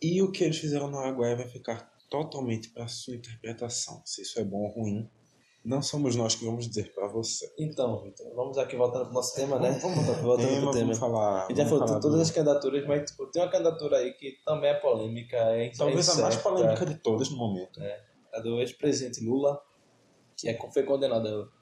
E 0.00 0.22
o 0.22 0.32
que 0.32 0.44
eles 0.44 0.58
fizeram 0.58 0.90
no 0.90 0.98
Araguaia 0.98 1.36
vai 1.36 1.48
ficar 1.48 1.92
totalmente 2.08 2.70
para 2.70 2.88
sua 2.88 3.14
interpretação. 3.14 4.02
Se 4.04 4.22
isso 4.22 4.40
é 4.40 4.44
bom 4.44 4.62
ou 4.62 4.68
ruim, 4.68 5.08
não 5.64 5.82
somos 5.82 6.16
nós 6.16 6.34
que 6.34 6.44
vamos 6.44 6.66
dizer 6.66 6.94
para 6.94 7.06
você. 7.06 7.52
Então, 7.58 8.02
vamos 8.34 8.56
aqui 8.56 8.76
voltando 8.76 9.02
para 9.04 9.10
o 9.10 9.14
nosso 9.14 9.34
tema, 9.34 9.58
né? 9.58 9.72
Vamos, 9.72 10.06
vamos 10.06 10.22
voltando 10.22 10.48
tema, 10.48 10.60
pro 10.62 10.70
tema. 10.70 10.84
Vamos 10.84 10.98
falar. 10.98 11.44
A 11.44 11.48
gente 11.48 11.58
já 11.58 11.66
falou 11.66 11.84
de 11.84 12.00
todas 12.00 12.20
as 12.20 12.30
candidaturas, 12.30 12.86
mas 12.86 13.10
tipo, 13.10 13.26
tem 13.26 13.42
uma 13.42 13.50
candidatura 13.50 13.98
aí 13.98 14.14
que 14.14 14.38
também 14.44 14.70
é 14.70 14.74
polêmica. 14.74 15.36
É 15.36 15.70
Talvez 15.76 16.08
é 16.08 16.12
a 16.12 16.22
mais 16.22 16.36
polêmica 16.36 16.86
de 16.86 16.94
todas 16.96 17.30
no 17.30 17.36
momento. 17.36 17.82
É, 17.82 18.02
a 18.32 18.40
do 18.40 18.58
ex-presidente 18.58 19.22
Lula, 19.22 19.60
que 20.36 20.48
é, 20.48 20.58
foi 20.72 20.82
condenado 20.82 21.52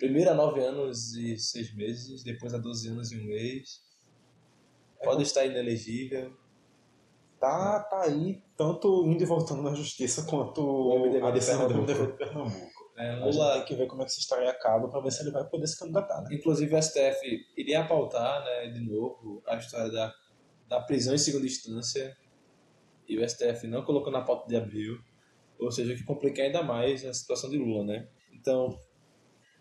primeiro 0.00 0.30
a 0.30 0.34
nove 0.34 0.60
anos 0.60 1.14
e 1.14 1.36
seis 1.36 1.72
meses, 1.74 2.24
depois 2.24 2.54
a 2.54 2.58
12 2.58 2.88
anos 2.88 3.12
e 3.12 3.20
um 3.20 3.24
mês. 3.24 3.82
É 4.98 5.04
Pode 5.04 5.22
estar 5.22 5.44
inelegível. 5.44 6.34
Tá, 7.38 7.80
tá 7.80 8.02
aí, 8.02 8.42
tanto 8.56 9.06
indo 9.06 9.22
e 9.22 9.26
voltando 9.26 9.62
na 9.62 9.74
justiça 9.74 10.24
quanto 10.24 10.92
a 11.24 11.30
decisão 11.30 11.68
do 11.68 11.74
MDB 11.82 12.06
de 12.06 12.12
Pernambuco. 12.18 12.80
É, 12.98 13.14
Lula 13.16 13.54
tem 13.54 13.64
que 13.64 13.74
ver 13.76 13.86
como 13.86 14.02
é 14.02 14.04
que 14.04 14.10
essa 14.10 14.20
história 14.20 14.50
acaba 14.50 14.88
para 14.88 15.00
ver 15.00 15.10
se 15.10 15.22
ele 15.22 15.30
vai 15.30 15.44
poder 15.48 15.66
se 15.66 15.78
candidatar. 15.78 16.20
Né? 16.22 16.36
Inclusive 16.36 16.74
o 16.74 16.82
STF 16.82 17.46
iria 17.56 17.86
pautar, 17.86 18.44
né, 18.44 18.66
de 18.68 18.80
novo, 18.80 19.42
a 19.46 19.56
história 19.56 19.90
da, 19.90 20.14
da 20.68 20.80
prisão 20.82 21.14
em 21.14 21.18
segunda 21.18 21.46
instância 21.46 22.14
e 23.08 23.18
o 23.18 23.26
STF 23.26 23.66
não 23.66 23.82
colocou 23.84 24.12
na 24.12 24.20
pauta 24.20 24.46
de 24.46 24.56
abril, 24.56 24.98
ou 25.58 25.70
seja, 25.70 25.94
o 25.94 25.96
que 25.96 26.04
complica 26.04 26.42
ainda 26.42 26.62
mais 26.62 27.04
a 27.06 27.14
situação 27.14 27.48
de 27.48 27.56
Lula, 27.56 27.84
né? 27.84 28.08
Então, 28.34 28.78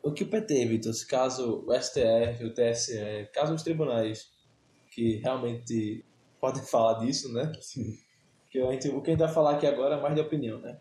o 0.02 0.12
que 0.12 0.24
o 0.24 0.30
PT, 0.30 0.66
Vitor, 0.66 0.94
caso 1.08 1.64
o 1.68 1.74
STF, 1.74 2.46
o 2.46 2.54
TSE, 2.54 3.30
caso 3.34 3.54
os 3.54 3.64
tribunais 3.64 4.32
que 4.92 5.18
realmente 5.18 6.06
podem 6.40 6.64
falar 6.66 7.00
disso, 7.00 7.32
né? 7.34 7.52
Sim. 7.62 7.98
Que 8.50 8.60
a 8.60 8.72
gente, 8.72 8.90
o 8.90 9.02
que 9.02 9.12
a 9.12 9.14
gente 9.14 9.20
vai 9.20 9.34
falar 9.34 9.56
aqui 9.56 9.68
agora 9.68 9.96
é 9.96 10.02
mais 10.02 10.16
de 10.16 10.22
opinião, 10.22 10.60
né? 10.60 10.80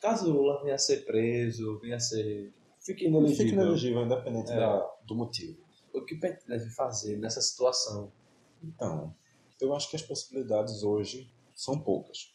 Caso 0.00 0.30
o 0.30 0.32
Lula 0.32 0.62
venha 0.62 0.76
a 0.76 0.78
ser 0.78 1.04
preso, 1.04 1.78
venha 1.80 1.96
a 1.96 2.00
ser. 2.00 2.52
Fique 2.80 3.06
inelegível. 3.06 3.44
Fique 3.44 3.54
inelegível, 3.54 4.02
independente 4.02 4.50
é. 4.50 4.56
da, 4.56 4.90
do 5.04 5.14
motivo. 5.14 5.58
O 5.92 6.02
que 6.02 6.14
o 6.14 6.20
PT 6.20 6.46
deve 6.48 6.70
fazer 6.70 7.18
nessa 7.18 7.42
situação? 7.42 8.10
Então, 8.62 9.14
eu 9.60 9.74
acho 9.74 9.90
que 9.90 9.96
as 9.96 10.02
possibilidades 10.02 10.82
hoje 10.82 11.30
são 11.54 11.78
poucas. 11.78 12.32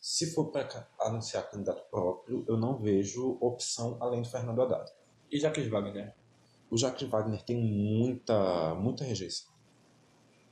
Se 0.00 0.32
for 0.32 0.52
para 0.52 0.88
anunciar 1.00 1.50
candidato 1.50 1.82
próprio, 1.90 2.44
eu 2.46 2.56
não 2.56 2.78
vejo 2.78 3.36
opção 3.40 3.96
além 3.98 4.22
do 4.22 4.28
Fernando 4.28 4.62
Haddad. 4.62 4.92
E 5.30 5.38
Jacques 5.38 5.68
Wagner? 5.68 6.14
O 6.70 6.76
Jacques 6.76 7.08
Wagner 7.08 7.42
tem 7.42 7.56
muita, 7.56 8.74
muita 8.74 9.04
rejeição. 9.04 9.52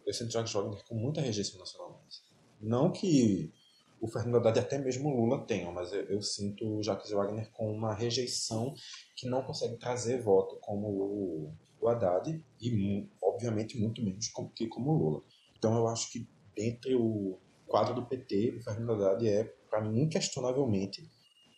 Eu 0.06 0.12
sinto 0.12 0.32
Jacques 0.32 0.52
Wagner 0.52 0.84
com 0.84 0.94
muita 0.94 1.20
rejeição 1.20 1.58
nacionalmente. 1.58 2.22
Não 2.60 2.90
que 2.90 3.52
o 4.00 4.08
Fernando 4.08 4.36
Haddad 4.36 4.58
e 4.58 4.60
até 4.60 4.78
mesmo 4.78 5.08
o 5.08 5.16
Lula 5.16 5.46
tenham, 5.46 5.72
mas 5.72 5.92
eu, 5.92 6.02
eu, 6.02 6.20
sinto 6.20 6.78
o 6.78 6.82
Jacques 6.82 7.10
Wagner 7.10 7.50
com 7.52 7.72
uma 7.72 7.94
rejeição 7.94 8.74
que 9.16 9.26
não 9.26 9.42
consegue 9.42 9.76
trazer 9.76 10.20
voto 10.20 10.58
como 10.60 10.88
o, 10.88 11.54
o 11.80 11.88
Haddad 11.88 12.44
e, 12.60 13.08
obviamente, 13.22 13.78
muito 13.78 14.02
menos 14.04 14.30
que 14.54 14.66
como 14.68 14.90
o 14.90 14.98
Lula. 14.98 15.22
Então 15.56 15.74
eu 15.74 15.88
acho 15.88 16.12
que 16.12 16.28
dentre 16.54 16.94
o 16.94 17.38
quadro 17.66 17.94
do 17.94 18.04
PT, 18.04 18.56
o 18.58 18.62
Fernando 18.62 18.92
Haddad 18.92 19.26
é, 19.26 19.44
para 19.70 19.80
mim, 19.80 20.02
inquestionavelmente 20.02 21.08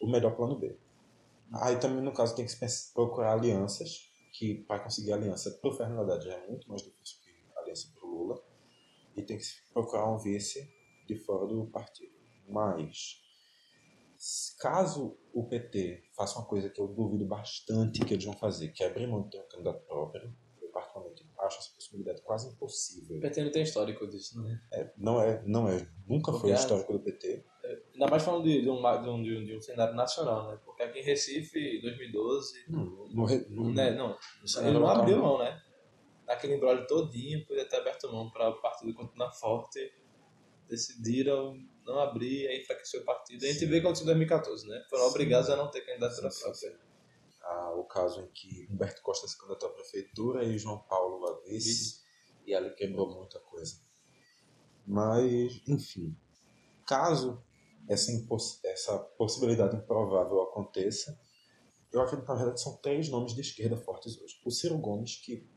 o 0.00 0.09
melhor 0.09 0.37
plano 0.37 0.57
B. 0.57 0.76
Aí 1.55 1.79
também, 1.79 2.03
no 2.03 2.13
caso, 2.13 2.35
tem 2.35 2.47
que 2.47 2.55
procurar 2.95 3.33
alianças, 3.33 4.11
que 4.33 4.55
para 4.65 4.81
conseguir 4.81 5.13
aliança 5.13 5.51
para 5.51 5.71
o 5.71 5.73
Fernando 5.73 6.01
Haddad 6.01 6.25
já 6.25 6.35
é 6.35 6.47
muito 6.47 6.69
mais 6.69 6.83
difícil 6.83 7.19
que 7.23 7.59
aliança 7.59 7.89
para 7.95 8.07
o 8.07 8.11
Lula, 8.11 8.43
e 9.17 9.23
tem 9.23 9.39
que 9.39 9.45
procurar 9.73 10.11
um 10.13 10.19
vice 10.19 10.69
de 11.07 11.17
fora 11.17 11.47
do 11.47 11.67
partido. 11.67 12.15
Mas, 12.49 13.21
caso 14.59 15.17
o 15.33 15.45
PT 15.49 16.03
faça 16.17 16.39
uma 16.39 16.47
coisa 16.47 16.69
que 16.69 16.81
eu 16.81 16.89
duvido 16.89 17.27
bastante 17.27 18.05
que 18.05 18.15
eles 18.15 18.25
vão 18.25 18.35
fazer, 18.35 18.69
que 18.69 18.83
é 18.83 18.87
abrir 18.87 19.07
mão 19.07 19.23
de 19.23 19.31
ter 19.31 19.41
um 19.41 19.49
candidato 19.49 19.85
próprio, 19.87 20.35
eu 20.61 20.69
particularmente 20.71 21.27
acho 21.41 21.59
essa 21.59 21.71
possibilidade 21.75 22.23
quase 22.23 22.49
impossível. 22.49 23.19
O 23.19 23.21
PT 23.21 23.45
não 23.45 23.53
tem 23.53 23.63
histórico 23.63 24.07
disso, 24.07 24.41
não 24.41 24.49
é? 24.49 24.61
é 24.73 24.93
não 24.97 25.21
é, 25.21 25.43
não 25.47 25.69
é. 25.69 25.89
Nunca 26.07 26.33
Porque 26.33 26.49
foi 26.49 26.53
histórico 26.53 26.93
do 26.93 27.01
PT. 27.01 27.45
Ainda 27.92 28.07
mais 28.09 28.22
falando 28.22 28.44
de, 28.44 28.62
de, 28.62 28.70
um, 28.70 28.81
de, 28.81 29.09
um, 29.09 29.22
de, 29.22 29.37
um, 29.37 29.44
de 29.44 29.57
um 29.57 29.61
cenário 29.61 29.94
nacional, 29.94 30.50
né? 30.50 30.59
Porque 30.64 30.83
aqui 30.83 31.00
em 31.00 31.02
Recife, 31.02 31.81
2012... 31.81 32.64
Hum, 32.68 33.09
no, 33.11 33.26
no, 33.50 33.74
né? 33.74 33.90
não, 33.92 34.16
ele 34.62 34.79
não 34.79 34.87
abriu 34.87 35.18
mão, 35.18 35.38
né? 35.38 35.61
Naquele 36.26 36.57
embrólio 36.57 36.87
todinho, 36.87 37.46
podia 37.46 37.68
ter 37.68 37.76
aberto 37.76 38.11
mão 38.12 38.31
para 38.31 38.48
o 38.48 38.61
partido 38.61 38.94
continuar 38.94 39.33
forte. 39.33 39.92
Decidiram 40.68 41.56
não 41.85 42.00
abrir, 42.00 42.48
aí 42.48 42.60
enfraqueceu 42.60 43.00
o 43.02 43.04
partido. 43.04 43.44
A 43.44 43.46
gente 43.46 43.60
Sim. 43.60 43.67
vê 43.67 43.81
que 43.81 43.87
aconteceu 43.87 44.04
em 44.04 44.06
2014, 44.06 44.69
né? 44.69 44.85
Foram 44.90 45.04
Sim. 45.04 45.10
obrigados 45.10 45.50
a 45.50 45.56
não 45.56 45.71
ter 45.71 45.83
candidatura 45.83 46.29
própria. 46.29 46.81
Ah, 47.42 47.75
o 47.77 47.85
caso 47.85 48.23
em 48.23 48.29
que 48.33 48.67
Humberto 48.69 49.00
Costa 49.02 49.29
se 49.29 49.38
candidatou 49.38 49.69
à 49.69 49.73
prefeitura 49.73 50.44
e 50.44 50.58
João 50.58 50.81
Paulo 50.81 51.25
a 51.29 51.48
vice, 51.48 52.02
e 52.44 52.52
ali 52.52 52.71
quebrou 52.75 53.08
muita 53.08 53.38
coisa. 53.38 53.81
Mas, 54.85 55.62
enfim, 55.69 56.17
caso 56.85 57.46
essa, 57.89 58.11
essa 58.65 58.99
possibilidade 58.99 59.77
improvável 59.77 60.43
aconteça, 60.43 61.19
eu 61.93 62.01
acredito 62.01 62.27
que 62.27 62.33
na 62.33 62.39
verdade 62.39 62.61
são 62.61 62.77
três 62.77 63.09
nomes 63.09 63.35
de 63.35 63.41
esquerda 63.41 63.77
fortes 63.77 64.21
hoje. 64.21 64.41
O 64.45 64.51
Ciro 64.51 64.77
Gomes, 64.79 65.17
que 65.17 65.49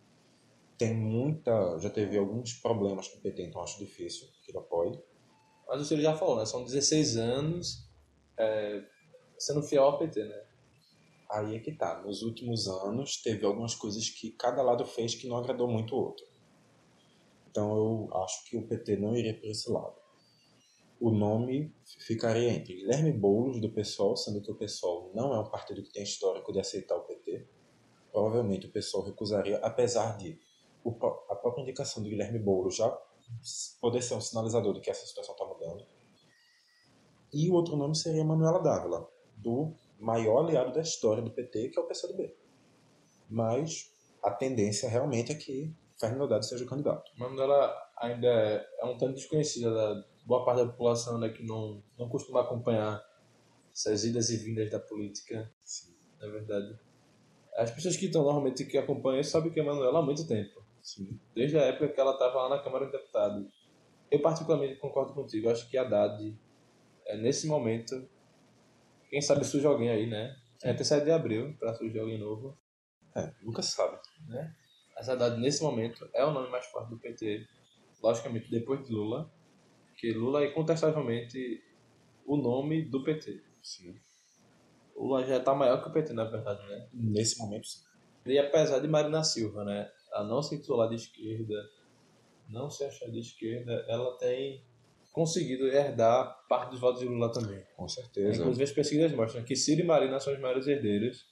tem 0.78 0.96
muita. 0.96 1.78
já 1.80 1.90
teve 1.90 2.18
alguns 2.18 2.54
problemas 2.54 3.08
com 3.08 3.18
o 3.18 3.22
PT, 3.22 3.44
então 3.44 3.62
acho 3.62 3.78
difícil 3.78 4.28
que 4.42 4.52
ele 4.52 4.60
apoie. 4.60 4.98
Mas 5.68 5.82
o 5.82 5.86
senhor 5.86 6.02
já 6.02 6.16
falou, 6.16 6.38
né? 6.38 6.46
São 6.46 6.64
16 6.64 7.18
anos 7.18 7.90
é, 8.38 8.84
sendo 9.38 9.62
fiel 9.62 9.84
ao 9.84 10.00
PT, 10.00 10.24
né? 10.24 10.46
Aí 11.30 11.56
é 11.56 11.60
que 11.60 11.74
tá. 11.74 12.02
Nos 12.02 12.22
últimos 12.22 12.68
anos, 12.68 13.22
teve 13.22 13.46
algumas 13.46 13.76
coisas 13.76 14.10
que 14.10 14.32
cada 14.32 14.64
lado 14.64 14.86
fez 14.86 15.14
que 15.14 15.28
não 15.28 15.38
agradou 15.38 15.68
muito 15.68 15.94
o 15.94 16.00
outro. 16.00 16.26
Então 17.52 17.76
eu 17.76 18.18
acho 18.24 18.46
que 18.46 18.58
o 18.58 18.66
PT 18.66 18.96
não 18.96 19.16
iria 19.16 19.38
por 19.38 19.48
esse 19.48 19.70
lado. 19.70 19.99
O 21.00 21.12
nome 21.12 21.74
ficaria 22.00 22.50
entre 22.50 22.76
Guilherme 22.76 23.14
Boulos, 23.14 23.62
do 23.62 23.72
PSOL, 23.72 24.18
sendo 24.18 24.42
que 24.42 24.52
o 24.52 24.56
PSOL 24.56 25.12
não 25.16 25.34
é 25.34 25.40
um 25.40 25.50
partido 25.50 25.82
que 25.82 25.92
tem 25.92 26.04
histórico 26.04 26.52
de 26.52 26.60
aceitar 26.60 26.96
o 26.96 27.04
PT. 27.04 27.48
Provavelmente 28.12 28.68
o 28.68 28.72
PSOL 28.72 29.04
recusaria, 29.04 29.58
apesar 29.60 30.18
de 30.18 30.40
a 31.30 31.36
própria 31.36 31.62
indicação 31.62 32.04
do 32.04 32.10
Guilherme 32.10 32.40
Boulos 32.40 32.76
já 32.76 32.90
poder 33.80 34.02
ser 34.02 34.16
um 34.16 34.22
sinalizador 34.22 34.74
de 34.74 34.82
que 34.82 34.90
essa 34.90 35.06
situação 35.06 35.34
está 35.36 35.46
mudando. 35.46 35.86
E 37.32 37.50
o 37.50 37.54
outro 37.54 37.76
nome 37.76 37.96
seria 37.96 38.26
Manuela 38.26 38.60
Dávila, 38.60 39.08
do 39.38 39.74
maior 40.00 40.44
aliado 40.44 40.74
da 40.74 40.82
história 40.82 41.22
do 41.22 41.32
PT, 41.32 41.70
que 41.70 41.80
é 41.80 41.82
o 41.82 41.88
PCdoB. 41.88 42.36
Mas 43.30 43.94
a 44.24 44.32
tendência 44.32 44.90
realmente 44.90 45.32
é 45.32 45.36
que 45.36 45.74
Fernando 46.00 46.24
Haddad 46.24 46.46
seja 46.46 46.64
o 46.64 46.68
candidato. 46.68 47.12
Manuela 47.18 47.76
ainda 47.98 48.28
é, 48.28 48.66
é 48.80 48.86
um 48.86 48.98
tanto 48.98 49.16
desconhecida 49.16 49.72
da 49.72 50.04
boa 50.30 50.46
parte 50.46 50.60
da 50.60 50.68
população 50.68 51.18
né, 51.18 51.30
que 51.30 51.44
não, 51.44 51.84
não 51.98 52.08
costuma 52.08 52.42
acompanhar 52.42 53.04
essas 53.74 54.06
idas 54.06 54.30
e 54.30 54.38
vindas 54.38 54.70
da 54.70 54.80
política. 54.80 55.52
Sim. 55.64 55.96
Na 56.22 56.28
verdade. 56.28 56.80
As 57.56 57.72
pessoas 57.72 57.98
que 57.98 58.06
estão 58.06 58.24
normalmente 58.24 58.64
que 58.64 58.78
acompanham 58.78 59.24
sabem 59.24 59.52
que 59.52 59.60
a 59.60 59.64
Manuela 59.64 60.00
há 60.00 60.02
muito 60.04 60.28
tempo. 60.28 60.64
Sim. 60.84 61.20
Desde 61.34 61.58
a 61.58 61.62
época 61.62 61.90
que 61.90 62.00
ela 62.00 62.14
estava 62.14 62.44
lá 62.44 62.50
na 62.50 62.64
Câmara 62.64 62.86
dos 62.86 62.94
Deputados. 62.94 63.48
Eu 64.12 64.22
particularmente 64.22 64.76
concordo 64.76 65.14
contigo. 65.14 65.50
Acho 65.50 65.68
que 65.68 65.78
a 65.78 65.82
Haddad, 65.82 66.38
é, 67.08 67.18
nesse 67.18 67.48
momento, 67.48 68.08
quem 69.10 69.22
sabe 69.22 69.44
surge 69.44 69.66
alguém 69.66 69.90
aí, 69.90 70.08
né? 70.08 70.36
É 70.64 70.70
até 70.70 70.84
7 70.84 71.06
de 71.06 71.12
abril 71.12 71.56
para 71.60 71.74
surgir 71.74 72.00
alguém 72.00 72.20
novo. 72.20 72.56
É, 73.16 73.34
nunca 73.42 73.64
sabe. 73.64 73.98
Né? 74.28 74.56
Mas 74.96 75.10
Haddad, 75.10 75.40
nesse 75.40 75.64
momento, 75.64 76.08
é 76.14 76.24
o 76.24 76.32
nome 76.32 76.50
mais 76.50 76.68
forte 76.68 76.92
do 76.92 77.00
PT. 77.00 77.48
Logicamente, 78.04 78.52
depois 78.52 78.86
de 78.86 78.94
Lula. 78.94 79.32
Que 80.00 80.14
Lula 80.14 80.44
é 80.44 80.48
incontestavelmente 80.48 81.62
o 82.26 82.38
nome 82.38 82.84
do 82.84 83.04
PT. 83.04 83.42
Sim. 83.62 83.96
Lula 84.96 85.26
já 85.26 85.38
está 85.38 85.54
maior 85.54 85.82
que 85.82 85.90
o 85.90 85.92
PT, 85.92 86.14
na 86.14 86.24
verdade, 86.24 86.66
né? 86.68 86.88
Nesse 86.94 87.38
momento, 87.40 87.68
sim. 87.68 87.84
E 88.26 88.38
apesar 88.38 88.80
de 88.80 88.88
Marina 88.88 89.24
Silva, 89.24 89.64
né? 89.64 89.90
A 90.14 90.24
não 90.24 90.42
se 90.42 90.58
titular 90.58 90.90
de 90.90 90.96
esquerda, 90.96 91.70
não 92.48 92.70
se 92.70 92.84
achar 92.84 93.10
de 93.10 93.20
esquerda, 93.20 93.86
ela 93.88 94.18
tem 94.18 94.64
conseguido 95.12 95.68
herdar 95.68 96.46
parte 96.48 96.72
dos 96.72 96.80
votos 96.80 97.02
de 97.02 97.08
Lula 97.08 97.32
também. 97.32 97.64
Com 97.76 97.88
certeza. 97.88 98.40
Inclusive 98.40 98.64
as 98.64 98.72
pesquisas 98.72 99.12
mostram 99.14 99.44
que 99.44 99.56
Ciro 99.56 99.82
e 99.82 99.84
Marina 99.84 100.20
são 100.20 100.34
os 100.34 100.40
maiores 100.40 100.68
herdeiros. 100.68 101.26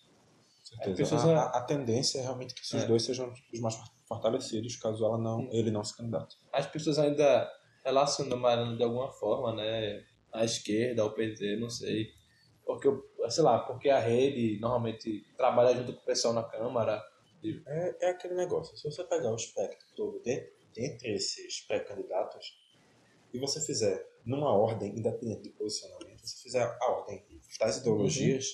Certeza. 0.63 1.15
A, 1.15 1.39
a, 1.39 1.57
a, 1.59 1.61
tendência 1.61 2.19
é 2.19 2.23
realmente 2.23 2.53
que 2.53 2.61
esses 2.61 2.83
é. 2.83 2.85
dois 2.85 3.03
sejam 3.03 3.31
os 3.53 3.59
mais 3.61 3.79
fortalecidos, 4.07 4.75
caso 4.75 5.05
ela 5.05 5.17
não, 5.17 5.47
ele 5.51 5.71
não 5.71 5.83
se 5.83 5.95
candidate. 5.95 6.35
As 6.51 6.65
pessoas 6.67 6.99
ainda 6.99 7.49
relacionam 7.87 8.37
Marina 8.37 8.75
de 8.75 8.83
alguma 8.83 9.09
forma, 9.09 9.55
né? 9.55 10.05
À 10.31 10.43
esquerda, 10.43 11.01
ao 11.01 11.13
PT, 11.13 11.55
não 11.55 11.69
sei. 11.69 12.11
Porque, 12.65 12.89
sei 13.29 13.43
lá, 13.43 13.59
porque 13.59 13.89
a 13.89 13.99
rede 13.99 14.59
normalmente 14.59 15.25
trabalha 15.37 15.73
junto 15.73 15.93
com 15.93 16.01
o 16.01 16.05
pessoal 16.05 16.33
na 16.33 16.43
Câmara. 16.43 17.01
É, 17.65 18.07
é 18.07 18.09
aquele 18.09 18.35
negócio. 18.35 18.75
Se 18.75 18.83
você 18.83 19.03
pegar 19.05 19.31
o 19.31 19.35
espectro 19.35 19.87
todo 19.95 20.19
de, 20.19 20.51
dentre 20.75 21.13
esses 21.13 21.61
pré-candidatos, 21.61 22.59
e 23.33 23.39
você 23.39 23.61
fizer 23.61 24.05
numa 24.25 24.51
ordem 24.51 24.97
independente 24.97 25.43
de 25.43 25.49
posicionamento, 25.51 26.19
você 26.19 26.43
fizer 26.43 26.63
a 26.63 26.91
ordem 26.91 27.23
das 27.59 27.77
ideologias, 27.77 28.47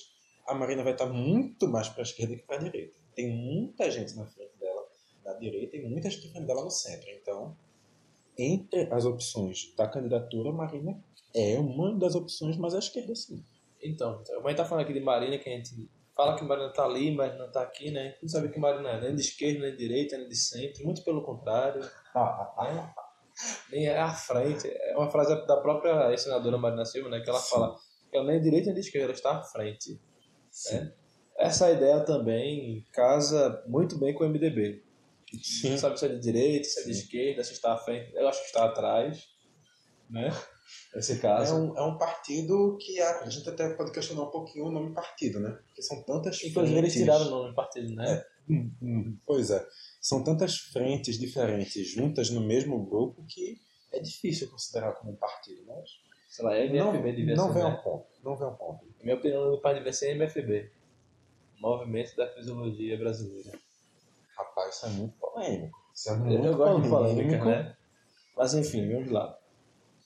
uhum. 0.46 0.54
a 0.54 0.54
Marina 0.54 0.84
vai 0.84 0.92
estar 0.92 1.06
muito 1.06 1.66
mais 1.66 1.88
para 1.88 2.02
a 2.02 2.04
esquerda 2.04 2.36
que 2.36 2.42
para 2.42 2.56
a 2.56 2.60
direita. 2.60 3.00
Tem 3.14 3.28
muita 3.28 3.90
gente 3.90 4.14
na 4.14 4.26
frente 4.26 4.56
dela 4.58 4.86
na 5.24 5.32
direita 5.34 5.76
e 5.76 5.88
muita 5.88 6.08
gente 6.10 6.26
na 6.26 6.32
frente 6.32 6.46
dela 6.46 6.62
no 6.62 6.70
centro. 6.70 7.08
Então, 7.10 7.56
entre 8.38 8.88
as 8.92 9.04
opções 9.04 9.74
da 9.76 9.86
candidatura, 9.86 10.52
Marina 10.52 10.98
é 11.34 11.58
uma 11.58 11.94
das 11.94 12.14
opções 12.14 12.56
mais 12.56 12.74
à 12.74 12.78
esquerda, 12.78 13.14
sim. 13.14 13.44
Então, 13.82 14.22
a 14.28 14.34
gente 14.34 14.50
está 14.50 14.64
falando 14.64 14.84
aqui 14.84 14.92
de 14.92 15.00
Marina, 15.00 15.36
que 15.38 15.48
a 15.48 15.52
gente 15.52 15.90
fala 16.16 16.36
que 16.36 16.44
Marina 16.44 16.68
está 16.68 16.84
ali, 16.84 17.14
mas 17.14 17.36
não 17.36 17.46
está 17.46 17.62
aqui, 17.62 17.90
né? 17.90 18.00
A 18.00 18.04
gente 18.04 18.22
não 18.22 18.28
sabe 18.28 18.48
que 18.48 18.58
Marina 18.58 18.90
é 18.90 19.00
nem 19.00 19.14
de 19.14 19.20
esquerda, 19.20 19.60
nem 19.60 19.72
de 19.72 19.76
direita, 19.76 20.16
nem 20.16 20.28
de 20.28 20.36
centro, 20.36 20.84
muito 20.84 21.02
pelo 21.02 21.22
contrário. 21.22 21.82
Ah, 22.14 22.20
ah, 22.20 22.54
ah 22.58 22.94
nem 23.70 23.86
é 23.86 23.98
à 23.98 24.10
frente. 24.12 24.68
É 24.68 24.96
uma 24.96 25.10
frase 25.10 25.34
da 25.46 25.56
própria 25.56 26.16
senadora 26.16 26.56
Marina 26.56 26.84
Silva, 26.84 27.08
né? 27.08 27.20
Que 27.20 27.28
ela 27.28 27.40
Sim. 27.40 27.50
fala 27.50 27.76
que 28.10 28.16
ela 28.16 28.26
nem 28.26 28.36
é 28.36 28.40
direita 28.40 28.66
nem 28.66 28.74
de 28.74 28.80
esquerda, 28.80 29.06
ela 29.06 29.14
está 29.14 29.38
à 29.38 29.42
frente. 29.42 30.00
Né? 30.70 30.92
Essa 31.36 31.70
ideia 31.70 32.00
também 32.00 32.86
casa 32.92 33.62
muito 33.66 33.98
bem 33.98 34.14
com 34.14 34.24
o 34.24 34.28
MDB. 34.28 34.83
Sim. 35.42 35.70
Não 35.70 35.78
sabe 35.78 35.98
se 35.98 36.06
é 36.06 36.08
de 36.08 36.20
direita, 36.20 36.68
se 36.68 36.80
é 36.80 36.84
de 36.84 36.90
esquerda, 36.90 37.44
se 37.44 37.52
está 37.52 37.74
à 37.74 37.78
frente. 37.78 38.14
Eu 38.14 38.28
acho 38.28 38.40
que 38.40 38.46
está 38.46 38.64
atrás, 38.64 39.26
né? 40.10 40.30
Nesse 40.94 41.18
caso. 41.18 41.54
É 41.54 41.58
um, 41.58 41.78
é 41.78 41.82
um 41.82 41.98
partido 41.98 42.76
que 42.80 43.00
a, 43.00 43.20
a 43.20 43.30
gente 43.30 43.48
até 43.48 43.70
pode 43.74 43.92
questionar 43.92 44.22
um 44.22 44.30
pouquinho 44.30 44.66
o 44.66 44.70
nome 44.70 44.94
partido, 44.94 45.40
né? 45.40 45.58
Porque 45.66 45.82
são 45.82 46.02
tantas 46.02 46.36
Inclusive 46.42 46.78
frentes... 46.78 46.78
eles 46.78 46.92
tiraram 46.94 47.26
o 47.26 47.30
nome 47.30 47.54
partido, 47.54 47.94
né? 47.94 48.12
É. 48.12 48.34
Pois 49.24 49.50
é 49.50 49.66
são 50.04 50.22
tantas 50.22 50.58
frentes 50.58 51.18
diferentes 51.18 51.88
juntas 51.88 52.28
no 52.28 52.42
mesmo 52.42 52.84
grupo 52.84 53.24
que 53.26 53.58
é 53.90 53.98
difícil 53.98 54.50
considerar 54.50 54.92
como 54.92 55.12
um 55.12 55.16
partido, 55.16 55.64
mas 55.66 55.88
sei 56.28 56.44
lá, 56.44 56.58
MFB 56.58 57.34
não, 57.34 57.46
não 57.46 57.54
vem 57.54 57.62
ao 57.62 57.82
ponto, 57.82 58.06
não 58.22 58.36
vem 58.36 58.46
ao 58.46 58.54
ponto. 58.54 58.84
Minha 59.02 59.16
opinião, 59.16 59.54
o 59.54 59.60
partido 59.62 59.78
devia 59.78 59.94
ser 59.94 60.14
MFB, 60.14 60.70
Movimento 61.58 62.14
da 62.16 62.28
Fisiologia 62.34 62.98
Brasileira. 62.98 63.58
Rapaz, 64.36 64.76
isso 64.76 64.86
é 64.86 64.88
muito 64.90 65.14
polêmico. 65.18 65.78
Isso 65.94 66.10
é 66.10 66.16
muito 66.16 66.44
Eu 66.44 66.56
gosto 66.56 66.82
de 66.82 66.88
polêmica, 66.88 67.44
né? 67.44 67.76
Mas 68.36 68.54
enfim, 68.54 68.92
vamos 68.92 69.10
lá. 69.10 69.38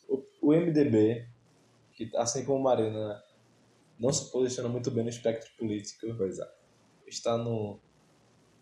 O, 0.08 0.22
o 0.42 0.52
MDB, 0.52 1.26
que 1.92 2.10
assim 2.16 2.44
como 2.44 2.62
Marina 2.62 3.22
não 3.98 4.12
se 4.12 4.30
posiciona 4.30 4.68
muito 4.68 4.90
bem 4.90 5.02
no 5.02 5.10
espectro 5.10 5.50
político, 5.58 6.06
pois 6.16 6.38
é. 6.38 6.48
está 7.06 7.36
no 7.36 7.80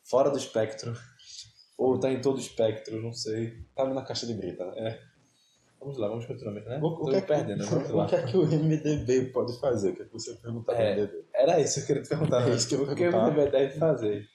fora 0.03 0.31
do 0.31 0.39
espectro 0.39 0.97
ou 1.77 1.99
tá 1.99 2.11
em 2.11 2.21
todo 2.21 2.37
o 2.37 2.41
espectro, 2.41 3.03
não 3.03 3.13
sei. 3.13 3.65
Tá 3.75 3.83
ali 3.83 3.93
na 3.93 4.03
caixa 4.03 4.27
de 4.27 4.35
brita, 4.35 4.65
né? 4.65 4.89
É. 4.89 5.17
Vamos 5.79 5.99
lá, 5.99 6.09
vamos 6.09 6.25
continuar, 6.25 6.55
né? 6.55 6.81
O, 6.83 6.87
o 6.87 7.11
que 7.11 7.17
é 7.17 7.21
que, 7.21 7.27
perdendo, 7.27 7.67
vamos 7.67 7.91
lá. 7.93 8.07
O 8.07 8.09
que 8.09 8.15
é 8.15 8.23
que 8.23 8.37
o 8.37 8.47
MDB 8.47 9.27
pode 9.27 9.59
fazer? 9.61 9.91
O 9.91 9.97
que 9.97 10.03
é 10.03 10.05
que 10.07 10.13
você 10.13 10.35
perguntar 10.35 10.75
é, 10.75 10.95
MDB? 10.95 11.25
Era 11.35 11.61
isso 11.61 11.75
que 11.75 11.81
eu 11.81 11.87
queria 11.87 12.03
te 12.03 12.09
perguntar. 12.09 12.49
É 12.49 12.55
isso 12.55 12.69
que 12.69 12.75
eu 12.75 12.83
O 12.83 12.95
que 12.95 13.07
o 13.07 13.13
MDB 13.13 13.51
deve 13.51 13.79
fazer? 13.79 14.29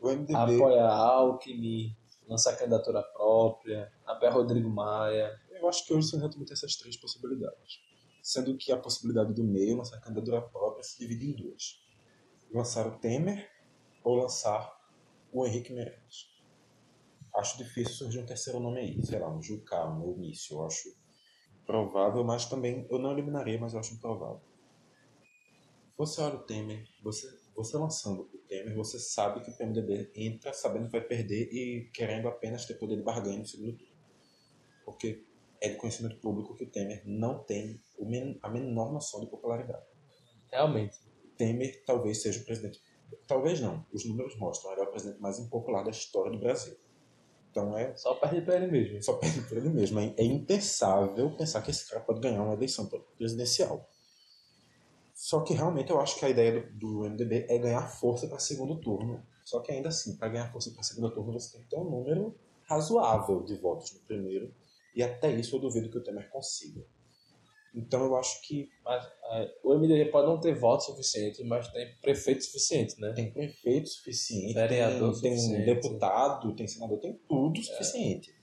O 0.00 0.08
MDB... 0.08 0.34
Apoiar 0.34 0.90
Alckmin, 0.90 1.96
lançar 2.28 2.56
candidatura 2.56 3.02
própria, 3.02 3.92
apoiar 4.06 4.32
Rodrigo 4.32 4.68
Maia. 4.68 5.38
Eu 5.50 5.68
acho 5.68 5.84
que 5.84 5.92
hoje 5.92 6.08
são 6.08 6.18
exatamente 6.18 6.52
essas 6.52 6.76
três 6.76 6.96
possibilidades. 6.96 7.80
Sendo 8.22 8.56
que 8.56 8.70
a 8.70 8.76
possibilidade 8.76 9.32
do 9.32 9.44
meio, 9.44 9.76
lançar 9.76 10.00
candidatura 10.00 10.42
própria, 10.42 10.82
se 10.82 10.98
divide 10.98 11.30
em 11.30 11.32
duas. 11.32 11.82
Lançar 12.52 12.86
o 12.86 12.98
Temer 12.98 13.50
ou 14.04 14.16
lançar 14.16 14.76
o 15.32 15.46
Henrique 15.46 15.72
Meirelles 15.72 16.38
acho 17.38 17.58
difícil 17.58 17.94
surgir 17.94 18.18
um 18.18 18.26
terceiro 18.26 18.60
nome 18.60 18.80
aí, 18.80 19.06
sei 19.06 19.18
lá, 19.18 19.28
um 19.28 19.42
Jucá, 19.42 19.88
um 19.88 20.02
Eunício, 20.02 20.56
eu 20.56 20.66
acho 20.66 20.94
provável, 21.64 22.24
mas 22.24 22.46
também 22.46 22.86
eu 22.90 22.98
não 22.98 23.12
eliminaria, 23.12 23.58
mas 23.58 23.74
eu 23.74 23.80
acho 23.80 23.94
improvável. 23.94 24.40
Você 25.96 26.20
olha 26.20 26.36
o 26.36 26.42
Temer, 26.42 26.86
você, 27.02 27.28
você 27.54 27.76
lançando 27.76 28.28
o 28.32 28.37
Temer, 28.48 28.74
você 28.74 28.98
sabe 28.98 29.42
que 29.44 29.50
o 29.50 29.56
PMDB 29.56 30.10
entra 30.14 30.52
sabendo 30.52 30.86
que 30.86 30.92
vai 30.92 31.02
perder 31.02 31.48
e 31.52 31.90
querendo 31.92 32.28
apenas 32.28 32.64
ter 32.64 32.74
poder 32.74 32.96
de 32.96 33.02
barganha 33.02 33.38
no 33.38 33.46
segundo 33.46 33.76
turno. 33.76 33.94
Porque 34.84 35.22
é 35.60 35.68
de 35.68 35.76
conhecimento 35.76 36.16
público 36.16 36.56
que 36.56 36.64
o 36.64 36.70
Temer 36.70 37.02
não 37.04 37.44
tem 37.44 37.80
a 38.42 38.48
menor 38.48 38.92
noção 38.92 39.20
de 39.20 39.26
popularidade. 39.26 39.84
Realmente. 40.50 40.98
Temer 41.36 41.84
talvez 41.84 42.22
seja 42.22 42.40
o 42.40 42.44
presidente. 42.44 42.80
Talvez 43.26 43.60
não. 43.60 43.84
Os 43.92 44.04
números 44.04 44.36
mostram. 44.38 44.72
Ele 44.72 44.80
é 44.80 44.84
o 44.84 44.90
presidente 44.90 45.20
mais 45.20 45.38
impopular 45.38 45.84
da 45.84 45.90
história 45.90 46.32
do 46.32 46.38
Brasil. 46.38 46.76
Então 47.50 47.76
é. 47.76 47.94
Só 47.96 48.14
perde 48.14 48.40
para 48.42 48.56
ele 48.56 48.68
mesmo. 48.68 49.02
Só 49.02 49.14
perde 49.14 49.42
para 49.42 49.58
ele 49.58 49.68
mesmo. 49.68 50.00
É, 50.00 50.14
é 50.16 50.24
impensável 50.24 51.30
pensar 51.36 51.62
que 51.62 51.70
esse 51.70 51.88
cara 51.88 52.02
pode 52.02 52.20
ganhar 52.20 52.42
uma 52.42 52.54
eleição 52.54 52.86
presidencial. 53.16 53.88
Só 55.28 55.42
que 55.42 55.52
realmente 55.52 55.90
eu 55.90 56.00
acho 56.00 56.18
que 56.18 56.24
a 56.24 56.30
ideia 56.30 56.58
do, 56.58 57.02
do 57.02 57.10
MDB 57.10 57.44
é 57.50 57.58
ganhar 57.58 57.86
força 57.86 58.26
para 58.26 58.38
segundo 58.38 58.80
turno. 58.80 59.22
Só 59.44 59.60
que 59.60 59.70
ainda 59.70 59.90
assim, 59.90 60.16
para 60.16 60.28
ganhar 60.30 60.50
força 60.50 60.70
para 60.70 60.82
segundo 60.82 61.12
turno, 61.12 61.38
você 61.38 61.52
tem 61.52 61.62
que 61.64 61.68
ter 61.68 61.76
um 61.76 61.84
número 61.84 62.34
razoável 62.62 63.42
de 63.42 63.54
votos 63.56 63.92
no 63.92 64.00
primeiro. 64.06 64.50
E 64.96 65.02
até 65.02 65.30
isso 65.30 65.56
eu 65.56 65.60
duvido 65.60 65.90
que 65.90 65.98
o 65.98 66.02
Temer 66.02 66.30
consiga. 66.30 66.82
Então 67.74 68.06
eu 68.06 68.16
acho 68.16 68.40
que. 68.40 68.70
Mas, 68.82 69.04
é, 69.04 69.54
o 69.62 69.74
MDB 69.74 70.06
pode 70.06 70.28
não 70.28 70.40
ter 70.40 70.54
voto 70.54 70.84
suficiente, 70.84 71.44
mas 71.44 71.68
tem 71.72 71.94
prefeito 72.00 72.44
suficiente, 72.44 72.98
né? 72.98 73.12
Tem 73.12 73.30
prefeito 73.30 73.86
suficiente, 73.90 74.54
Vereador 74.54 75.20
tem, 75.20 75.36
suficiente. 75.36 75.66
tem 75.66 75.74
deputado, 75.74 76.56
tem 76.56 76.66
senador, 76.66 76.98
tem 77.00 77.20
tudo 77.28 77.60
é. 77.60 77.62
suficiente. 77.62 78.34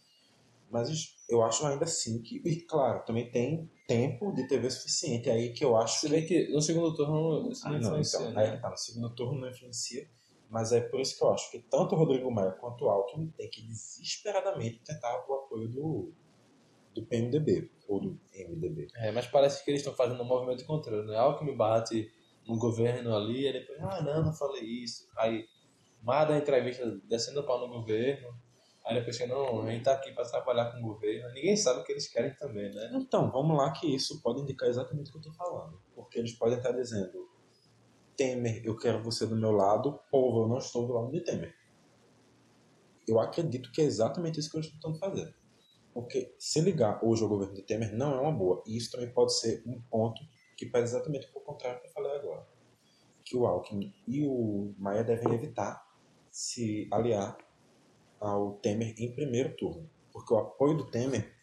Mas 0.70 1.16
eu 1.30 1.43
acho 1.43 1.66
ainda 1.66 1.86
assim 1.86 2.22
que. 2.22 2.41
E 2.45 2.61
claro, 2.61 3.05
também 3.05 3.32
tem 3.32 3.70
tempo 3.88 4.34
de 4.34 4.47
TV 4.47 4.70
suficiente 4.70 5.30
aí 5.30 5.53
que 5.53 5.63
eu 5.63 5.78
acho. 5.78 5.99
Você 5.99 6.09
vê 6.09 6.22
que 6.24 6.49
no 6.51 6.61
segundo 6.61 6.93
turno 6.93 7.51
isso 7.51 7.68
não, 7.68 7.76
ah, 7.76 7.80
não 7.80 7.88
influencia. 7.88 8.20
Então, 8.20 8.34
né? 8.34 8.57
tá, 8.57 8.70
no 8.70 8.78
segundo 8.78 9.16
turno 9.16 9.41
não 9.41 9.49
influencia. 9.49 10.09
Mas 10.49 10.72
é 10.72 10.82
por 10.82 10.99
isso 10.99 11.18
que 11.18 11.24
eu 11.24 11.34
acho 11.34 11.51
que 11.51 11.59
tanto 11.59 11.95
o 11.95 11.97
Rodrigo 11.97 12.32
Maia 12.32 12.51
quanto 12.51 12.86
o 12.86 12.89
Alckmin 12.89 13.30
tem 13.36 13.49
que 13.49 13.61
desesperadamente 13.63 14.80
tentar 14.84 15.26
o 15.28 15.34
apoio 15.34 15.68
do, 15.68 16.13
do 16.93 17.05
PMDB 17.05 17.72
ou 17.88 17.99
do 17.99 18.20
MDB. 18.34 18.88
É, 18.95 19.11
mas 19.11 19.28
parece 19.28 19.63
que 19.63 19.72
eles 19.72 19.82
estão 19.82 19.93
fazendo 19.93 20.22
um 20.22 20.26
movimento 20.26 20.66
contrário, 20.66 21.05
né? 21.05 21.18
Me 21.41 21.55
bate 21.55 22.11
no 22.47 22.57
governo 22.57 23.16
ali, 23.16 23.45
ele 23.45 23.59
depois, 23.59 23.80
ah, 23.82 24.01
não, 24.01 24.26
não 24.26 24.34
falei 24.34 24.63
isso. 24.63 25.07
Aí, 25.18 25.45
mais 26.01 26.28
da 26.28 26.38
entrevista 26.38 26.86
descendo 27.05 27.39
o 27.39 27.45
pau 27.45 27.59
no 27.59 27.74
governo, 27.74 28.34
aí 28.86 28.95
depois 28.95 29.17
que 29.17 29.25
não, 29.25 29.61
a 29.61 29.71
gente 29.71 29.83
tá 29.83 29.93
aqui 29.93 30.11
para 30.11 30.29
trabalhar 30.29 30.71
com 30.71 30.79
o 30.79 30.93
governo. 30.93 31.33
Ninguém 31.33 31.57
sabe 31.57 31.79
o 31.79 31.83
que 31.83 31.91
eles 31.91 32.07
querem 32.07 32.33
também, 32.36 32.73
né? 32.73 32.91
Então, 32.93 33.31
vamos 33.31 33.57
lá 33.57 33.71
que 33.71 33.93
isso 33.93 34.21
pode 34.21 34.41
indicar 34.41 34.69
exatamente 34.69 35.09
o 35.09 35.11
que 35.11 35.17
eu 35.17 35.31
estou 35.31 35.33
falando. 35.33 35.81
Porque 35.95 36.19
eles 36.19 36.33
podem 36.33 36.57
estar 36.57 36.71
dizendo, 36.71 37.27
Temer, 38.15 38.61
eu 38.63 38.77
quero 38.77 39.03
você 39.03 39.25
do 39.25 39.36
meu 39.36 39.51
lado, 39.51 39.99
povo, 40.11 40.43
eu 40.43 40.47
não 40.47 40.59
estou 40.59 40.86
do 40.86 40.93
lado 40.93 41.11
de 41.11 41.21
Temer. 41.21 41.53
Eu 43.07 43.19
acredito 43.19 43.71
que 43.71 43.81
é 43.81 43.86
exatamente 43.86 44.39
isso 44.39 44.49
que 44.49 44.57
eles 44.57 44.67
estão 44.67 44.93
tentando 44.93 44.99
fazer. 44.99 45.36
Porque 45.93 46.36
se 46.38 46.59
ligar 46.61 46.99
hoje 47.03 47.23
ao 47.23 47.29
governo 47.29 47.53
de 47.53 47.61
Temer 47.63 47.95
não 47.95 48.13
é 48.13 48.21
uma 48.21 48.31
boa. 48.31 48.61
E 48.67 48.77
isso 48.77 48.91
também 48.91 49.11
pode 49.11 49.38
ser 49.39 49.63
um 49.65 49.81
ponto 49.89 50.21
que 50.57 50.65
pede 50.65 50.83
exatamente 50.83 51.29
o 51.33 51.39
contrário 51.39 51.81
que 51.81 51.88
eu 51.88 51.91
falei 51.91 52.11
agora. 52.11 52.45
Que 53.23 53.36
o 53.36 53.45
Alckmin 53.45 53.93
e 54.07 54.27
o 54.27 54.75
Maia 54.77 55.03
devem 55.03 55.33
evitar 55.33 55.83
se 56.29 56.88
aliar 56.91 57.38
ao 58.20 58.53
Temer 58.53 58.95
em 58.97 59.11
primeiro 59.11 59.55
turno. 59.55 59.89
Porque 60.11 60.34
o 60.34 60.38
apoio 60.38 60.78
do 60.78 60.86
Temer 60.86 61.34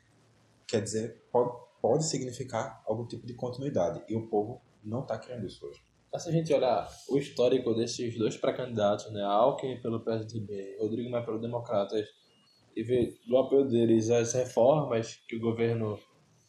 quer 0.66 0.82
dizer, 0.82 1.22
pode, 1.30 1.56
pode 1.80 2.04
significar 2.04 2.82
algum 2.86 3.06
tipo 3.06 3.26
de 3.26 3.34
continuidade. 3.34 4.02
E 4.08 4.16
o 4.16 4.28
povo 4.28 4.60
não 4.82 5.02
está 5.02 5.18
querendo 5.18 5.46
isso 5.46 5.66
hoje. 5.66 5.80
Mas 6.12 6.22
se 6.22 6.28
a 6.28 6.32
gente 6.32 6.52
olhar 6.52 6.88
o 7.08 7.16
histórico 7.16 7.74
desses 7.74 8.18
dois 8.18 8.36
pré-candidatos, 8.36 9.10
né, 9.12 9.22
Alckmin 9.22 9.80
pelo 9.80 10.00
PSDB, 10.00 10.76
Rodrigo 10.78 11.10
Maia 11.10 11.24
pelo 11.24 11.40
Democratas, 11.40 12.06
e 12.76 12.82
ver 12.82 13.18
do 13.26 13.36
apoio 13.38 13.66
deles 13.68 14.10
as 14.10 14.32
reformas 14.32 15.16
que 15.26 15.36
o 15.36 15.40
governo 15.40 15.98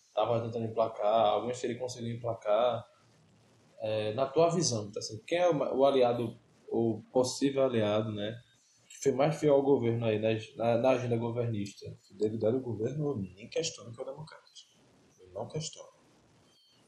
estava 0.07 0.41
tentando 0.41 0.65
emplacar, 0.65 1.28
algumas 1.28 1.59
que 1.59 1.67
ele 1.67 1.76
conseguiu 1.76 2.15
emplacar, 2.15 2.86
é, 3.82 4.13
na 4.13 4.26
tua 4.26 4.49
visão, 4.49 4.89
tá 4.91 4.99
assim, 4.99 5.21
quem 5.26 5.38
é 5.38 5.49
o, 5.49 5.57
o, 5.78 5.86
aliado, 5.86 6.38
o 6.69 7.01
possível 7.11 7.63
aliado, 7.63 8.11
né, 8.13 8.38
foi 9.04 9.12
mais 9.12 9.36
fiel 9.36 9.56
ao 9.56 9.64
governo 9.64 10.06
aí, 10.06 10.20
na, 10.56 10.78
na 10.78 10.89
agenda 10.91 11.18
governista? 11.18 11.86
Fidelidade 12.08 12.56
ao 12.56 12.62
governo, 12.62 13.10
eu 13.10 13.18
nem 13.18 13.49
questiono 13.49 13.91
que 13.91 13.99
é 13.99 14.04
o 14.04 14.06
Democratas. 14.06 14.68
Eu 15.20 15.30
não 15.34 15.47
questiono. 15.47 15.89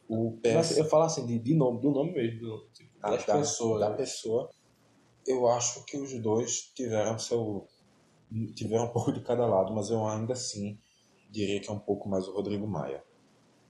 O 0.07 0.37
PS... 0.41 0.53
Mas 0.53 0.77
eu 0.77 0.85
falo 0.85 1.03
assim, 1.03 1.25
de, 1.25 1.39
de 1.39 1.53
nome, 1.53 1.81
do 1.81 1.91
nome 1.91 2.13
mesmo, 2.13 2.39
do, 2.39 2.69
tipo, 2.73 2.91
ah, 3.01 3.11
das 3.11 3.25
da, 3.25 3.37
pessoas. 3.37 3.79
Da 3.79 3.91
pessoa, 3.91 4.49
eu 5.27 5.47
acho 5.49 5.85
que 5.85 5.97
os 5.97 6.13
dois 6.21 6.71
tiveram 6.73 7.19
seu... 7.19 7.67
Tiveram 8.55 8.85
um 8.85 8.89
pouco 8.89 9.11
de 9.11 9.21
cada 9.21 9.45
lado, 9.45 9.73
mas 9.73 9.89
eu 9.89 10.05
ainda 10.05 10.33
assim 10.33 10.79
diria 11.29 11.59
que 11.59 11.69
é 11.69 11.73
um 11.73 11.79
pouco 11.79 12.09
mais 12.09 12.27
o 12.27 12.33
Rodrigo 12.33 12.67
Maia 12.67 13.03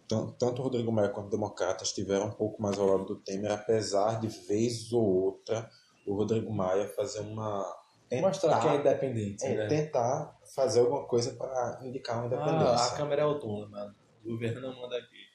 tanto 0.08 0.62
o 0.62 0.64
Rodrigo 0.64 0.92
Maia 0.92 1.10
quanto 1.10 1.28
o 1.28 1.32
Democratas 1.32 1.90
estiveram 1.90 2.28
um 2.28 2.32
pouco 2.32 2.62
mais 2.62 2.78
ao 2.78 2.86
lado 2.86 3.06
do 3.06 3.16
Temer, 3.16 3.52
apesar 3.52 4.20
de 4.20 4.28
vez 4.28 4.92
ou 4.94 5.04
outra 5.04 5.70
o 6.06 6.16
Rodrigo 6.16 6.54
Maia 6.54 6.88
fazer 6.90 7.22
uma 7.22 7.66
tentar, 8.10 8.28
mostrar 8.28 8.62
que 8.62 8.68
é 8.68 8.76
independente, 8.76 9.46
é, 9.46 9.56
né? 9.56 9.68
tentar 9.68 10.40
fazer 10.54 10.80
alguma 10.80 11.06
coisa 11.08 11.34
para 11.36 11.82
indicar 11.84 12.18
uma 12.18 12.28
independência. 12.28 12.68
Ah, 12.68 12.88
a 12.88 12.98
Câmara 12.98 13.22
é 13.22 13.24
autônoma, 13.24 13.96
o 14.24 14.32
governo 14.32 14.62
não 14.62 14.82
manda 14.82 14.98
aqui. 14.98 15.26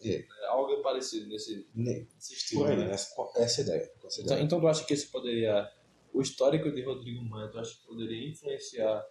É. 0.00 0.20
é 0.20 0.46
algo 0.46 0.80
parecido 0.80 1.28
nesse, 1.28 1.68
nesse 1.74 2.34
estilo, 2.34 2.62
Por 2.62 2.70
aí, 2.70 2.76
né? 2.76 2.92
essa, 2.92 3.12
essa 3.36 3.60
ideia. 3.62 3.90
Então, 4.20 4.38
então 4.38 4.60
tu 4.60 4.68
acha 4.68 4.84
que 4.84 4.94
isso 4.94 5.10
poderia, 5.10 5.68
o 6.12 6.22
histórico 6.22 6.70
de 6.70 6.82
Rodrigo 6.82 7.24
Maia, 7.24 7.48
tu 7.48 7.58
acha 7.58 7.74
que 7.74 7.84
poderia 7.84 8.28
influenciar 8.30 9.04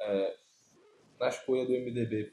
é, 0.00 0.34
na 1.20 1.28
escolha 1.28 1.66
do 1.66 1.72
MDB 1.72 2.32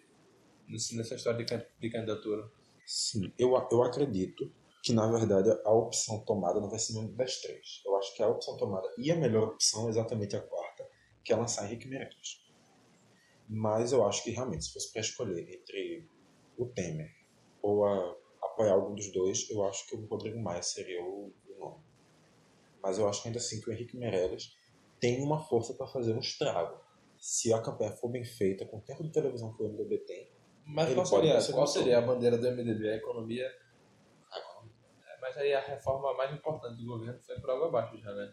nessa 0.69 1.15
história 1.15 1.43
de, 1.43 1.65
de 1.79 1.89
candidatura? 1.89 2.49
Sim, 2.85 3.33
eu, 3.37 3.51
eu 3.71 3.83
acredito 3.83 4.51
que, 4.85 4.93
na 4.93 5.07
verdade, 5.07 5.49
a 5.65 5.73
opção 5.73 6.19
tomada 6.19 6.61
não 6.61 6.69
vai 6.69 6.77
ser 6.77 6.93
nenhuma 6.93 7.11
das 7.13 7.41
três. 7.41 7.81
Eu 7.83 7.97
acho 7.97 8.15
que 8.15 8.21
a 8.21 8.29
opção 8.29 8.55
tomada 8.55 8.87
e 8.99 9.11
a 9.11 9.15
melhor 9.15 9.45
opção 9.45 9.87
é 9.87 9.89
exatamente 9.89 10.35
a 10.35 10.41
quarta, 10.41 10.87
que 11.23 11.33
é 11.33 11.35
lançar 11.35 11.65
Henrique 11.65 11.87
Meirelles. 11.87 12.45
Mas 13.49 13.91
eu 13.91 14.05
acho 14.05 14.23
que, 14.23 14.29
realmente, 14.29 14.65
se 14.65 14.73
fosse 14.73 14.91
para 14.93 15.01
escolher 15.01 15.41
entre 15.41 16.07
o 16.55 16.67
Temer 16.67 17.09
ou 17.63 17.83
a, 17.83 18.15
apoiar 18.43 18.73
algum 18.73 18.93
dos 18.93 19.11
dois, 19.11 19.49
eu 19.49 19.65
acho 19.65 19.87
que 19.87 19.95
o 19.95 20.05
Rodrigo 20.05 20.39
Maia 20.39 20.61
seria 20.61 21.03
o, 21.03 21.33
o 21.49 21.59
nome. 21.59 21.83
Mas 22.83 22.99
eu 22.99 23.09
acho 23.09 23.27
ainda 23.27 23.39
assim 23.39 23.59
que 23.59 23.71
o 23.71 23.73
Henrique 23.73 23.97
Meirelles 23.97 24.55
tem 24.99 25.19
uma 25.23 25.39
força 25.39 25.73
para 25.73 25.87
fazer 25.87 26.13
um 26.13 26.19
estrago. 26.19 26.79
Se 27.17 27.51
a 27.51 27.59
campanha 27.59 27.91
for 27.93 28.09
bem 28.09 28.23
feita, 28.23 28.67
com 28.67 28.77
o 28.77 28.81
tempo 28.81 29.01
de 29.01 29.11
televisão 29.11 29.51
que 29.51 29.63
o 29.63 29.67
MDB 29.67 29.97
tem, 30.05 30.29
mas 30.63 30.93
qual 30.93 31.05
seria, 31.05 31.41
qual 31.53 31.67
seria 31.67 31.97
a 31.97 32.01
bandeira 32.01 32.37
do 32.37 32.51
MDB? 32.51 32.89
A 32.89 32.95
economia. 32.97 33.64
Mas 35.25 35.35
aí 35.37 35.55
a 35.55 35.59
reforma 35.59 36.13
mais 36.13 36.31
importante 36.31 36.77
do 36.77 36.85
governo 36.85 37.19
foi 37.25 37.39
por 37.39 37.49
água 37.49 37.67
abaixo 37.67 37.97
já, 37.97 38.13
né? 38.13 38.31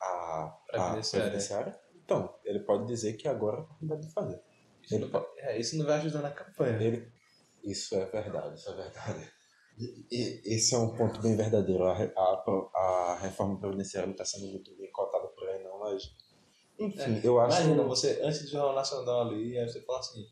A 0.00 0.58
previdenciária? 0.66 1.80
Então, 2.04 2.34
ele 2.44 2.58
pode 2.58 2.86
dizer 2.86 3.12
que 3.12 3.28
agora 3.28 3.58
é 3.58 3.60
a 3.60 3.62
oportunidade 3.62 4.08
de 4.08 4.12
fazer. 4.12 4.42
Isso, 4.82 4.98
não, 4.98 5.08
pode... 5.10 5.26
é, 5.38 5.58
isso 5.60 5.78
não 5.78 5.86
vai 5.86 5.98
ajudar 5.98 6.22
na 6.22 6.32
campanha. 6.32 6.76
Ele... 6.82 7.12
Isso 7.62 7.94
é 7.94 8.04
verdade, 8.06 8.56
isso 8.56 8.68
é 8.68 8.74
verdade. 8.74 9.32
E, 9.78 10.42
esse 10.44 10.74
é 10.74 10.78
um 10.78 10.96
ponto 10.96 11.22
bem 11.22 11.36
verdadeiro. 11.36 11.84
A, 11.84 11.92
a, 11.92 12.70
a 12.74 13.18
reforma 13.20 13.56
previdenciária 13.60 14.08
não 14.08 14.14
está 14.14 14.24
sendo 14.24 14.48
muito 14.48 14.76
bem 14.76 14.90
cotada 14.90 15.28
por 15.28 15.48
aí, 15.48 15.62
não, 15.62 15.78
mas. 15.78 16.02
Enfim, 16.80 17.20
é, 17.20 17.20
eu 17.22 17.38
acho. 17.38 17.60
Imagina, 17.60 17.84
você, 17.84 18.20
antes 18.24 18.42
do 18.42 18.48
Jornal 18.48 18.74
Nacional 18.74 19.28
ali, 19.28 19.56
aí 19.56 19.68
você 19.68 19.80
fala 19.82 20.00
assim: 20.00 20.26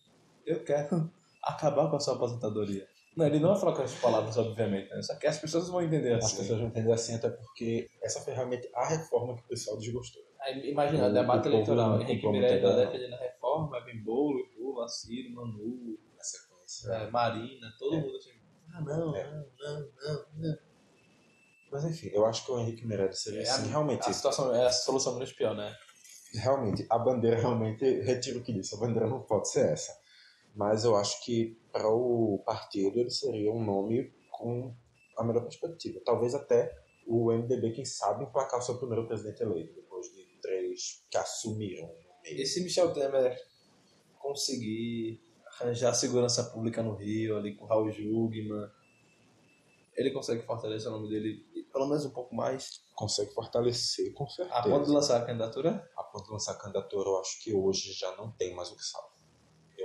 eu 0.45 0.65
quero 0.65 1.09
acabar 1.45 1.89
com 1.89 1.97
a 1.97 2.01
sua 2.01 2.15
aposentadoria. 2.15 2.89
Não, 3.17 3.27
ele 3.27 3.39
não 3.39 3.51
vai 3.51 3.61
falar 3.61 3.77
com 3.77 3.83
as 3.83 3.95
palavras, 3.95 4.37
obviamente, 4.39 4.89
né? 4.89 5.03
Só 5.03 5.15
que 5.17 5.27
as 5.27 5.39
pessoas 5.39 5.69
vão 5.69 5.83
entender 5.83 6.15
assim. 6.15 6.27
As 6.27 6.33
pessoas 6.33 6.59
vão 6.61 6.69
entender 6.69 6.93
assim, 6.93 7.15
até 7.15 7.29
porque 7.29 7.91
essa 8.03 8.21
foi 8.21 8.33
realmente 8.33 8.69
a 8.75 8.89
reforma 8.89 9.37
que 9.37 9.43
o 9.43 9.49
pessoal 9.49 9.77
desgostou. 9.79 10.23
Aí, 10.41 10.71
imagina, 10.71 11.09
o 11.09 11.13
debate 11.13 11.49
eleitoral. 11.49 12.01
Henrique 12.01 12.27
Miranda 12.27 12.87
defendendo 12.87 13.15
a 13.15 13.19
reforma, 13.19 13.85
vem 13.85 14.03
Bolo, 14.03 14.43
Lula, 14.59 14.89
Ciro, 14.89 15.31
Manu, 15.35 15.99
na 16.17 16.25
sequência. 16.25 16.91
É, 16.91 17.11
Marina, 17.11 17.71
todo 17.79 17.97
é. 17.97 18.01
mundo 18.01 18.17
assim. 18.17 18.31
Ah, 18.75 18.81
não, 18.81 19.15
é. 19.15 19.31
não, 19.31 19.47
não, 19.59 19.81
não, 19.81 20.25
não. 20.37 20.59
Mas 21.71 21.85
enfim, 21.85 22.11
eu 22.13 22.27
acho 22.27 22.45
que 22.45 22.53
o 22.53 22.59
Henrique 22.59 22.87
Meirelles 22.87 23.19
seria 23.19 23.41
é, 23.41 23.43
assim, 23.43 23.69
realmente. 23.69 24.09
A 24.09 24.13
situação 24.13 24.55
é 24.55 24.67
a 24.67 24.73
solução 24.73 25.15
menos 25.15 25.33
pior, 25.33 25.55
né? 25.55 25.75
Realmente, 26.35 26.87
a 26.89 26.99
bandeira 26.99 27.39
realmente 27.39 27.85
retiro 28.01 28.41
o 28.41 28.43
que 28.43 28.53
disse. 28.53 28.75
A 28.75 28.79
bandeira 28.79 29.07
não 29.07 29.21
pode 29.21 29.51
ser 29.51 29.73
essa 29.73 30.02
mas 30.55 30.85
eu 30.85 30.97
acho 30.97 31.25
que 31.25 31.59
para 31.73 31.89
o 31.89 32.43
partido 32.45 32.99
ele 32.99 33.11
seria 33.11 33.51
um 33.51 33.65
nome 33.65 34.13
com 34.31 34.75
a 35.17 35.25
melhor 35.25 35.43
perspectiva. 35.43 36.01
Talvez 36.05 36.35
até 36.35 36.75
o 37.07 37.33
MDB, 37.33 37.73
quem 37.73 37.85
sabe, 37.85 38.25
emplacar 38.25 38.61
o 38.61 38.63
seu 38.63 38.79
primeiro 38.79 39.07
presidente 39.07 39.43
eleito, 39.43 39.75
depois 39.75 40.07
de 40.13 40.25
três 40.41 41.05
que 41.11 41.17
assumiram. 41.17 41.91
E 42.25 42.47
se 42.47 42.63
Michel 42.63 42.93
Temer 42.93 43.37
conseguir 44.19 45.21
arranjar 45.47 45.93
segurança 45.95 46.45
pública 46.45 46.83
no 46.83 46.95
Rio, 46.95 47.37
ali 47.37 47.57
com 47.57 47.67
Raul 47.67 47.91
Jugman, 47.91 48.71
ele 49.97 50.11
consegue 50.13 50.43
fortalecer 50.43 50.89
o 50.89 50.93
nome 50.93 51.09
dele 51.09 51.45
pelo 51.73 51.89
menos 51.89 52.05
um 52.05 52.11
pouco 52.11 52.35
mais? 52.35 52.83
Consegue 52.95 53.33
fortalecer, 53.33 54.13
com 54.13 54.29
certeza. 54.29 54.59
A 54.59 54.63
ponto 54.63 54.87
de 54.87 54.93
lançar 54.93 55.21
a 55.21 55.25
candidatura? 55.25 55.91
A 55.97 56.05
ponto 56.05 56.27
de 56.27 56.33
lançar 56.33 56.53
a 56.53 56.59
candidatura, 56.59 57.09
eu 57.09 57.19
acho 57.19 57.43
que 57.43 57.55
hoje 57.55 57.93
já 57.93 58.15
não 58.17 58.31
tem 58.33 58.55
mais 58.55 58.71
o 58.71 58.77
que 58.77 58.85
salvar 58.85 59.12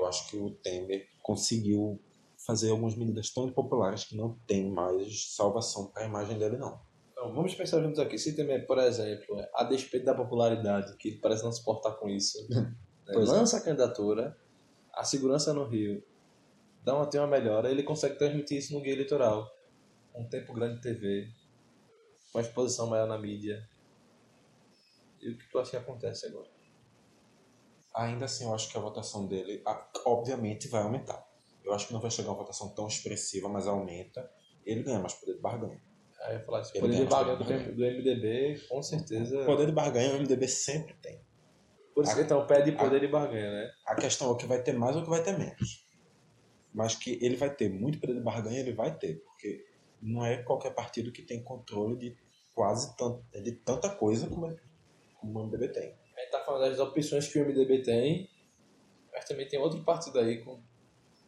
acho 0.07 0.29
que 0.29 0.37
o 0.37 0.51
Temer 0.51 1.07
conseguiu 1.21 1.99
fazer 2.45 2.69
algumas 2.71 2.95
medidas 2.95 3.29
tão 3.29 3.47
impopulares 3.47 4.05
que 4.05 4.15
não 4.15 4.37
tem 4.47 4.69
mais 4.69 5.35
salvação 5.35 5.87
para 5.87 6.03
a 6.03 6.05
imagem 6.05 6.37
dele, 6.37 6.57
não. 6.57 6.79
Então, 7.11 7.33
vamos 7.33 7.53
pensar 7.55 7.81
juntos 7.81 7.99
aqui. 7.99 8.17
Se 8.17 8.35
Temer, 8.35 8.65
por 8.65 8.77
exemplo, 8.77 9.43
a 9.53 9.63
despeito 9.63 10.05
da 10.05 10.13
popularidade, 10.13 10.95
que 10.97 11.09
ele 11.09 11.17
parece 11.17 11.43
não 11.43 11.51
se 11.51 11.63
portar 11.63 11.95
com 11.97 12.07
isso, 12.07 12.47
né, 12.49 12.73
é. 13.09 13.17
lança 13.17 13.57
é. 13.57 13.59
a 13.59 13.63
candidatura, 13.63 14.37
a 14.93 15.03
segurança 15.03 15.53
no 15.53 15.65
Rio 15.65 16.03
dá 16.83 16.95
uma, 16.95 17.05
tem 17.05 17.19
uma 17.19 17.27
melhora, 17.27 17.69
ele 17.69 17.83
consegue 17.83 18.17
transmitir 18.17 18.59
isso 18.59 18.73
no 18.73 18.81
guia 18.81 18.93
eleitoral. 18.93 19.51
Um 20.15 20.27
tempo 20.27 20.53
grande 20.53 20.75
de 20.75 20.81
TV, 20.81 21.27
uma 22.33 22.41
exposição 22.41 22.87
maior 22.87 23.07
na 23.07 23.17
mídia. 23.17 23.67
E 25.21 25.29
o 25.29 25.37
que 25.37 25.49
tu 25.49 25.59
acha 25.59 25.71
que 25.71 25.77
acontece 25.77 26.27
agora? 26.27 26.56
Ainda 27.97 28.25
assim 28.25 28.45
eu 28.45 28.53
acho 28.53 28.69
que 28.69 28.77
a 28.77 28.81
votação 28.81 29.25
dele, 29.25 29.61
obviamente, 30.05 30.67
vai 30.67 30.81
aumentar. 30.81 31.25
Eu 31.65 31.73
acho 31.73 31.87
que 31.87 31.93
não 31.93 31.99
vai 31.99 32.11
chegar 32.11 32.29
a 32.29 32.31
uma 32.31 32.39
votação 32.39 32.69
tão 32.69 32.87
expressiva, 32.87 33.49
mas 33.49 33.67
aumenta. 33.67 34.29
Ele 34.65 34.83
ganha 34.83 34.99
mais 34.99 35.13
poder 35.15 35.33
de 35.33 35.41
barganha. 35.41 35.81
Aí 36.21 36.35
eu 36.35 36.41
falar, 36.41 36.61
esse 36.61 36.79
poder 36.79 36.95
de 36.95 37.05
barganha 37.05 37.37
do, 37.37 37.75
do 37.75 37.81
MDB, 37.81 38.61
com 38.69 38.81
certeza. 38.81 39.45
Poder 39.45 39.65
de 39.65 39.71
barganha 39.71 40.13
o 40.13 40.19
MDB 40.19 40.47
sempre 40.47 40.93
tem. 41.01 41.19
Por 41.93 42.03
isso 42.03 42.13
a, 42.13 42.15
que 42.15 42.21
então 42.21 42.45
pede 42.45 42.71
poder 42.73 42.97
a, 42.97 42.99
de 42.99 43.07
barganha, 43.07 43.51
né? 43.51 43.71
A 43.85 43.95
questão 43.95 44.29
é 44.29 44.31
o 44.31 44.35
que 44.35 44.45
vai 44.45 44.61
ter 44.61 44.73
mais 44.73 44.95
ou 44.95 45.01
o 45.01 45.05
que 45.05 45.09
vai 45.09 45.23
ter 45.23 45.37
menos. 45.37 45.85
Mas 46.73 46.95
que 46.95 47.17
ele 47.21 47.35
vai 47.35 47.53
ter 47.53 47.69
muito 47.69 47.99
poder 47.99 48.13
de 48.13 48.21
barganha, 48.21 48.59
ele 48.59 48.73
vai 48.73 48.95
ter, 48.95 49.23
porque 49.23 49.65
não 50.01 50.25
é 50.25 50.37
qualquer 50.43 50.73
partido 50.73 51.11
que 51.11 51.23
tem 51.23 51.43
controle 51.43 51.97
de 51.97 52.17
quase 52.53 52.95
tanto, 52.95 53.23
de 53.31 53.51
tanta 53.51 53.89
coisa 53.89 54.27
como, 54.27 54.55
como 55.19 55.39
o 55.39 55.47
MDB 55.47 55.69
tem 55.69 55.95
tá 56.31 56.39
falando 56.43 56.69
das 56.69 56.79
opções 56.79 57.27
que 57.27 57.39
o 57.39 57.45
MDB 57.45 57.81
tem, 57.83 58.29
mas 59.11 59.25
também 59.25 59.47
tem 59.47 59.59
outro 59.59 59.83
partido 59.83 60.19
aí 60.19 60.43
com 60.43 60.61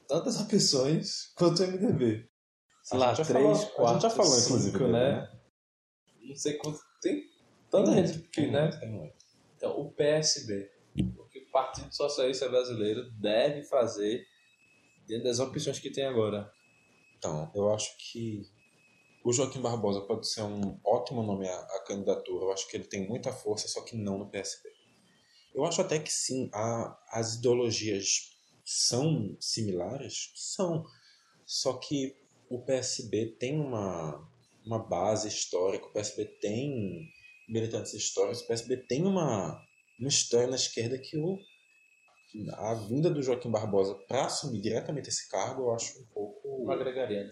tantas 0.07 0.39
opções 0.41 1.33
quanto 1.35 1.63
o 1.63 1.67
MDB. 1.67 2.29
Sei 2.83 2.97
A 2.97 2.99
lá, 2.99 3.13
três, 3.13 3.27
falou- 3.27 3.51
a 3.53 3.65
quatro, 3.71 3.93
gente 3.93 4.01
já 4.03 4.09
falou, 4.09 4.31
cinco, 4.31 4.45
inclusive, 4.47 4.77
dele, 4.77 4.91
né? 4.91 5.39
Não 6.23 6.35
sei 6.35 6.53
quanto. 6.57 6.79
Tem 7.01 7.23
tanta 7.69 7.91
gente 7.93 8.27
que, 8.29 8.47
né? 8.47 8.69
muito. 8.87 9.15
Então, 9.55 9.79
o 9.79 9.91
PSB, 9.91 10.71
o 11.17 11.25
que 11.27 11.39
o 11.39 11.51
Partido 11.51 11.93
Socialista 11.93 12.47
Brasileiro 12.49 13.11
deve 13.19 13.63
fazer 13.63 14.25
dentro 15.05 15.25
das 15.25 15.39
opções 15.39 15.79
que 15.79 15.91
tem 15.91 16.05
agora. 16.05 16.51
Então, 17.17 17.51
eu 17.53 17.73
acho 17.73 17.95
que 17.97 18.41
o 19.25 19.33
Joaquim 19.33 19.61
Barbosa 19.61 20.01
pode 20.01 20.27
ser 20.31 20.43
um 20.43 20.79
ótimo 20.85 21.21
nome 21.23 21.47
à, 21.47 21.59
à 21.59 21.83
candidatura. 21.85 22.45
Eu 22.45 22.53
acho 22.53 22.67
que 22.69 22.77
ele 22.77 22.85
tem 22.85 23.07
muita 23.07 23.33
força, 23.33 23.67
só 23.67 23.81
que 23.81 23.97
não 23.97 24.17
no 24.17 24.29
PSB. 24.29 24.69
Eu 25.53 25.65
acho 25.65 25.81
até 25.81 25.99
que 25.99 26.11
sim, 26.11 26.49
a, 26.53 26.97
as 27.11 27.35
ideologias 27.35 28.29
são 28.63 29.35
similares? 29.39 30.31
São. 30.35 30.85
Só 31.45 31.73
que 31.73 32.15
o 32.49 32.61
PSB 32.61 33.35
tem 33.39 33.59
uma, 33.59 34.27
uma 34.65 34.79
base 34.79 35.27
histórica, 35.27 35.87
o 35.87 35.91
PSB 35.93 36.25
tem 36.39 37.09
militantes 37.47 37.93
históricos, 37.93 38.41
o 38.41 38.47
PSB 38.47 38.77
tem 38.77 39.05
uma, 39.05 39.59
uma 39.99 40.09
história 40.09 40.47
na 40.47 40.55
esquerda 40.55 40.97
que 40.99 41.17
o, 41.17 41.39
a 42.53 42.75
vinda 42.75 43.09
do 43.09 43.21
Joaquim 43.21 43.49
Barbosa 43.49 43.95
para 44.07 44.25
assumir 44.25 44.61
diretamente 44.61 45.09
esse 45.09 45.27
cargo, 45.29 45.63
eu 45.63 45.73
acho 45.73 45.99
um 45.99 46.05
pouco 46.05 46.65
Não 46.65 46.71
agregaria, 46.71 47.25
né? 47.25 47.31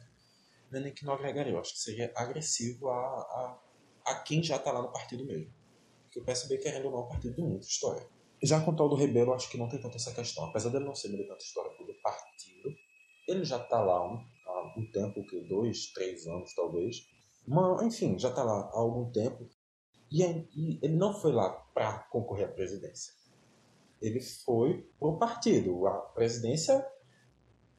não 0.71 0.79
é 0.79 0.83
nem 0.83 0.93
que 0.93 1.05
não 1.05 1.13
agregaria, 1.13 1.53
eu 1.53 1.59
acho 1.59 1.73
que 1.73 1.79
seria 1.79 2.11
agressivo 2.15 2.89
a, 2.89 2.95
a, 2.95 3.59
a 4.07 4.15
quem 4.15 4.43
já 4.43 4.57
está 4.57 4.71
lá 4.71 4.81
no 4.81 4.91
partido 4.91 5.25
mesmo. 5.25 5.53
Porque 6.17 6.19
o 6.19 6.23
PSB, 6.23 6.57
querendo 6.57 6.85
ou 6.85 6.91
não, 6.91 6.99
é 6.99 7.03
um 7.03 7.07
partido 7.07 7.35
de 7.35 7.41
muita 7.41 7.65
história. 7.65 8.07
Já 8.41 8.61
com 8.61 8.71
o 8.71 8.75
tal 8.75 8.89
do 8.89 8.95
Rebelo, 8.95 9.33
acho 9.33 9.49
que 9.49 9.57
não 9.57 9.69
tem 9.69 9.79
tanta 9.79 9.97
essa 9.97 10.13
questão. 10.13 10.45
Apesar 10.45 10.69
dele 10.69 10.85
não 10.85 10.95
ser 10.95 11.09
militante 11.09 11.43
histórico 11.43 11.83
do 11.85 11.93
partido, 12.01 12.75
ele 13.27 13.45
já 13.45 13.57
está 13.57 13.79
lá 13.81 14.03
um, 14.03 14.17
há 14.45 14.73
um 14.77 14.91
tempo, 14.91 15.25
que 15.27 15.41
dois, 15.41 15.91
três 15.93 16.25
anos 16.27 16.53
talvez. 16.55 17.07
Mas, 17.47 17.81
enfim, 17.83 18.17
já 18.17 18.29
está 18.29 18.43
lá 18.43 18.69
há 18.73 18.79
algum 18.79 19.11
tempo. 19.11 19.47
E, 20.11 20.23
e 20.23 20.79
ele 20.81 20.95
não 20.95 21.13
foi 21.13 21.31
lá 21.31 21.49
para 21.73 21.99
concorrer 22.09 22.47
à 22.47 22.51
presidência. 22.51 23.13
Ele 24.01 24.21
foi 24.21 24.89
pro 24.99 25.17
partido. 25.17 25.85
A 25.87 25.99
presidência 26.13 26.85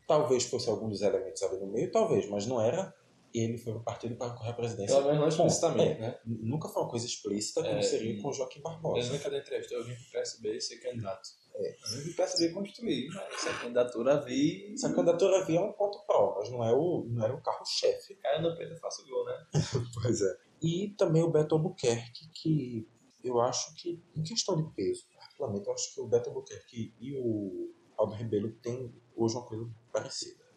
talvez 0.06 0.44
fosse 0.44 0.68
algum 0.68 0.88
dos 0.88 1.02
elementos 1.02 1.42
ali 1.42 1.58
no 1.58 1.66
meio, 1.66 1.90
talvez, 1.90 2.28
mas 2.28 2.46
não 2.46 2.60
era. 2.60 2.94
Ele 3.34 3.58
foi 3.58 3.74
pro 3.74 3.82
partido 3.82 4.16
para 4.16 4.30
concorrer 4.30 4.52
à 4.52 4.56
presidência. 4.56 4.96
Pelo 4.96 5.06
menos 5.06 5.20
não 5.20 5.28
explicitamente, 5.46 5.98
é, 5.98 6.00
né? 6.00 6.18
Nunca 6.24 6.68
foi 6.68 6.82
uma 6.82 6.90
coisa 6.90 7.06
explícita 7.06 7.62
como 7.62 7.74
É, 7.76 7.82
seria 7.82 8.20
com 8.22 8.28
o 8.28 8.32
Joaquim 8.32 8.58
Eu 8.58 8.62
Barbosa. 8.62 9.12
nunca 9.12 9.30
dei 9.30 9.40
entrevista, 9.40 9.74
eu 9.74 9.84
vim 9.84 9.94
pro 9.94 10.12
PSB 10.12 10.56
e 10.56 10.60
ser 10.60 10.76
candidato. 10.78 11.28
É. 11.54 11.70
Eu 11.70 11.98
vim 11.98 12.04
pro 12.04 12.14
PSB 12.16 12.52
construir, 12.54 13.08
mas 13.08 13.34
essa 13.34 13.52
candidatura 13.60 14.20
vi. 14.24 14.72
Essa 14.72 14.92
candidatura 14.94 15.38
havia 15.38 15.60
um 15.60 15.72
ponto 15.72 16.04
pró, 16.06 16.36
mas 16.38 16.50
não, 16.50 16.64
é 16.64 16.72
o, 16.72 17.04
não 17.08 17.24
era 17.24 17.34
o 17.34 17.42
carro-chefe. 17.42 18.14
Caiu 18.16 18.42
no 18.42 18.56
peito 18.56 18.72
e 18.72 18.78
faço 18.78 19.06
gol, 19.06 19.24
né? 19.24 19.46
Pois 20.02 20.22
é. 20.22 20.36
E 20.62 20.94
também 20.96 21.22
o 21.22 21.30
Beto 21.30 21.54
Albuquerque, 21.54 22.30
que 22.32 22.88
eu 23.22 23.40
acho 23.40 23.74
que, 23.74 24.02
em 24.16 24.22
questão 24.22 24.56
de 24.56 24.74
peso, 24.74 25.04
particularmente, 25.14 25.66
eu 25.66 25.74
acho 25.74 25.94
que 25.94 26.00
o 26.00 26.06
Beto 26.06 26.30
Albuquerque 26.30 26.94
e 26.98 27.14
o 27.14 27.72
Aldo 27.96 28.14
Rebelo 28.14 28.50
têm 28.62 28.92
hoje 29.14 29.34
uma 29.36 29.44
coisa 29.44 29.68
parecida. 29.92 30.47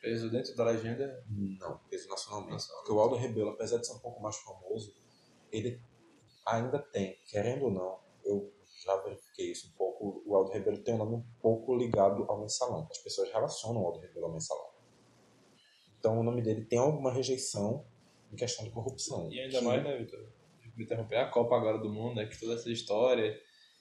Peso 0.00 0.30
dentro 0.30 0.54
da 0.54 0.64
legenda. 0.64 1.24
Não, 1.28 1.78
peso 1.90 2.08
nacionalmente. 2.08 2.52
Nacionalmente. 2.52 2.68
Porque 2.86 2.92
o 2.92 3.00
Aldo 3.00 3.16
Rebelo, 3.16 3.50
apesar 3.50 3.78
de 3.78 3.86
ser 3.86 3.94
um 3.94 3.98
pouco 3.98 4.22
mais 4.22 4.36
famoso, 4.36 4.94
ele 5.50 5.80
ainda 6.46 6.78
tem, 6.78 7.18
querendo 7.26 7.64
ou 7.66 7.70
não, 7.70 7.98
eu 8.24 8.52
já 8.84 8.96
verifiquei 9.02 9.50
isso 9.52 9.68
um 9.68 9.72
pouco, 9.76 10.22
o 10.24 10.36
Aldo 10.36 10.52
Rebelo 10.52 10.78
tem 10.78 10.94
um 10.94 10.98
nome 10.98 11.16
um 11.16 11.24
pouco 11.40 11.74
ligado 11.74 12.24
ao 12.28 12.40
mensalão. 12.40 12.86
As 12.90 12.98
pessoas 12.98 13.30
relacionam 13.32 13.82
o 13.82 13.86
Aldo 13.86 13.98
Rebelo 13.98 14.26
ao 14.26 14.32
mensalão. 14.32 14.68
Então 15.98 16.18
o 16.18 16.22
nome 16.22 16.42
dele 16.42 16.64
tem 16.64 16.78
alguma 16.78 17.12
rejeição 17.12 17.84
em 18.32 18.36
questão 18.36 18.64
de 18.64 18.70
corrupção. 18.70 19.30
E 19.32 19.40
ainda 19.40 19.58
que- 19.58 19.64
mais, 19.64 19.82
né, 19.82 19.96
Vitor? 19.98 20.28
Me 20.76 20.84
interromper 20.84 21.16
a 21.16 21.28
Copa 21.28 21.56
agora 21.56 21.78
do 21.78 21.88
Mundo, 21.88 22.14
né? 22.16 22.26
Que 22.26 22.38
toda 22.38 22.54
essa 22.54 22.70
história. 22.70 23.36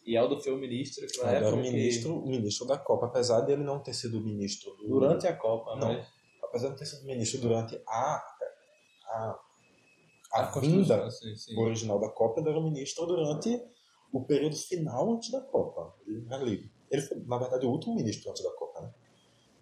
E 0.08 0.16
Aldo 0.16 0.40
foi 0.42 0.54
o 0.54 0.58
ministro 0.58 1.06
que 1.06 1.18
na 1.18 1.24
Aldo 1.26 1.36
era 1.36 1.46
época 1.48 1.60
o 1.62 1.64
que- 1.64 1.72
ministro, 1.72 2.18
o 2.18 2.28
ministro 2.28 2.66
da 2.66 2.78
Copa, 2.78 3.06
apesar 3.08 3.42
dele 3.42 3.64
não 3.64 3.80
ter 3.80 3.94
sido 3.94 4.22
ministro 4.22 4.74
do, 4.78 4.88
Durante 4.88 5.28
a 5.28 5.36
Copa, 5.36 5.76
Não. 5.76 5.90
né? 5.94 6.08
apesar 6.42 6.68
de 6.68 6.72
não 6.72 6.78
ter 6.80 6.86
sido 6.86 7.06
ministro 7.06 7.42
durante 7.42 7.76
a 7.86 8.24
a, 9.10 9.40
a, 10.34 10.42
A 10.42 10.60
vinda 10.60 11.10
sim, 11.12 11.36
sim. 11.36 11.58
original 11.60 12.00
da 12.00 12.10
Copa, 12.10 12.40
ele 12.40 12.50
era 12.50 12.62
ministro 12.62 13.06
durante 13.06 13.62
o 14.12 14.24
período 14.26 14.56
final 14.56 15.14
antes 15.14 15.30
da 15.32 15.42
Copa. 15.42 15.94
Ele, 16.06 16.26
ali, 16.34 16.72
ele 16.92 17.02
foi, 17.02 17.18
na 17.26 17.38
verdade, 17.38 17.66
o 17.66 17.70
último 17.70 17.96
ministro 17.96 18.30
antes 18.30 18.44
da 18.44 18.52
Copa, 18.52 18.82
né? 18.82 18.94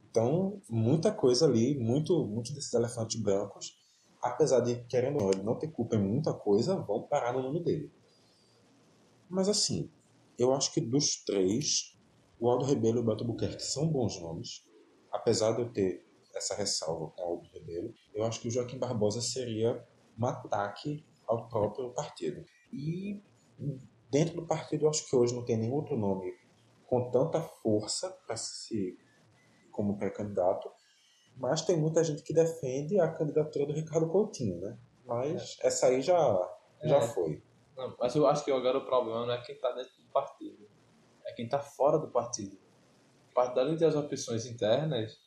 Então, 0.10 0.62
muita 0.70 1.12
coisa 1.12 1.46
ali, 1.46 1.78
muito, 1.78 2.26
muito 2.26 2.54
desses 2.54 2.74
elefantes 2.74 3.20
brancos, 3.22 3.78
apesar 4.22 4.60
de, 4.62 4.76
querendo 4.86 5.16
ou 5.18 5.22
não, 5.24 5.32
ele 5.32 5.44
não 5.44 5.56
ter 5.60 5.68
culpa 5.72 5.96
em 5.96 6.00
muita 6.00 6.34
coisa, 6.34 6.76
vão 6.78 7.02
parar 7.04 7.34
no 7.34 7.42
nome 7.44 7.64
dele. 7.64 7.92
Mas 9.30 9.48
assim, 9.50 9.92
eu 10.38 10.54
acho 10.54 10.74
que 10.74 10.82
dos 10.82 11.24
três, 11.24 11.98
o 12.40 12.50
Aldo 12.50 12.66
Rebelo 12.66 12.98
e 12.98 13.02
o 13.02 13.06
Beto 13.06 13.26
Buquerque 13.26 13.64
são 13.64 13.88
bons 13.88 14.20
nomes. 14.22 14.66
Apesar 15.12 15.54
de 15.54 15.62
eu 15.62 15.72
ter 15.72 16.06
essa 16.36 16.56
ressalva 16.56 17.08
com 17.12 17.22
o 17.22 17.26
Aldo 17.26 17.50
Rebelo, 17.54 17.94
eu 18.14 18.24
acho 18.26 18.42
que 18.42 18.48
o 18.48 18.52
Joaquim 18.52 18.78
Barbosa 18.78 19.22
seria 19.22 19.86
um 20.20 20.26
ataque 20.26 21.06
ao 21.28 21.48
próprio 21.48 21.92
partido. 21.94 22.44
E 22.72 23.22
dentro 24.12 24.36
do 24.36 24.46
partido, 24.46 24.86
eu 24.86 24.90
acho 24.90 25.10
que 25.10 25.16
hoje 25.16 25.34
não 25.34 25.46
tem 25.46 25.58
nenhum 25.58 25.76
outro 25.76 25.98
nome 25.98 26.34
com 26.88 27.10
tanta 27.10 27.42
força 27.42 28.10
para 28.28 28.38
se 28.38 28.98
como 29.72 29.98
pré-candidato, 29.98 30.70
mas 31.36 31.62
tem 31.62 31.76
muita 31.78 32.04
gente 32.04 32.24
que 32.24 32.34
defende 32.34 33.00
a 33.00 33.12
candidatura 33.12 33.66
do 33.66 33.74
Ricardo 33.74 34.08
Coutinho, 34.08 34.60
né? 34.62 34.78
Mas 35.06 35.58
essa 35.62 35.88
aí 35.88 36.02
já, 36.02 36.18
já 36.84 36.98
É. 36.98 37.02
foi. 37.02 37.44
Não, 37.76 37.94
mas 38.00 38.16
eu 38.16 38.26
acho 38.26 38.46
que 38.46 38.52
agora 38.52 38.78
o 38.78 38.86
problema 38.86 39.26
não 39.26 39.34
é 39.34 39.42
quem 39.42 39.60
tá 39.60 39.72
dentro 39.74 39.92
partido. 40.16 40.66
É 41.26 41.34
quem 41.34 41.50
tá 41.50 41.60
fora 41.60 42.00
do 42.00 42.08
partido. 42.08 42.58
O 43.36 43.66
de 43.66 43.78
ter 43.78 43.86
as 43.86 43.96
opções 43.96 44.46
internas, 44.46 45.20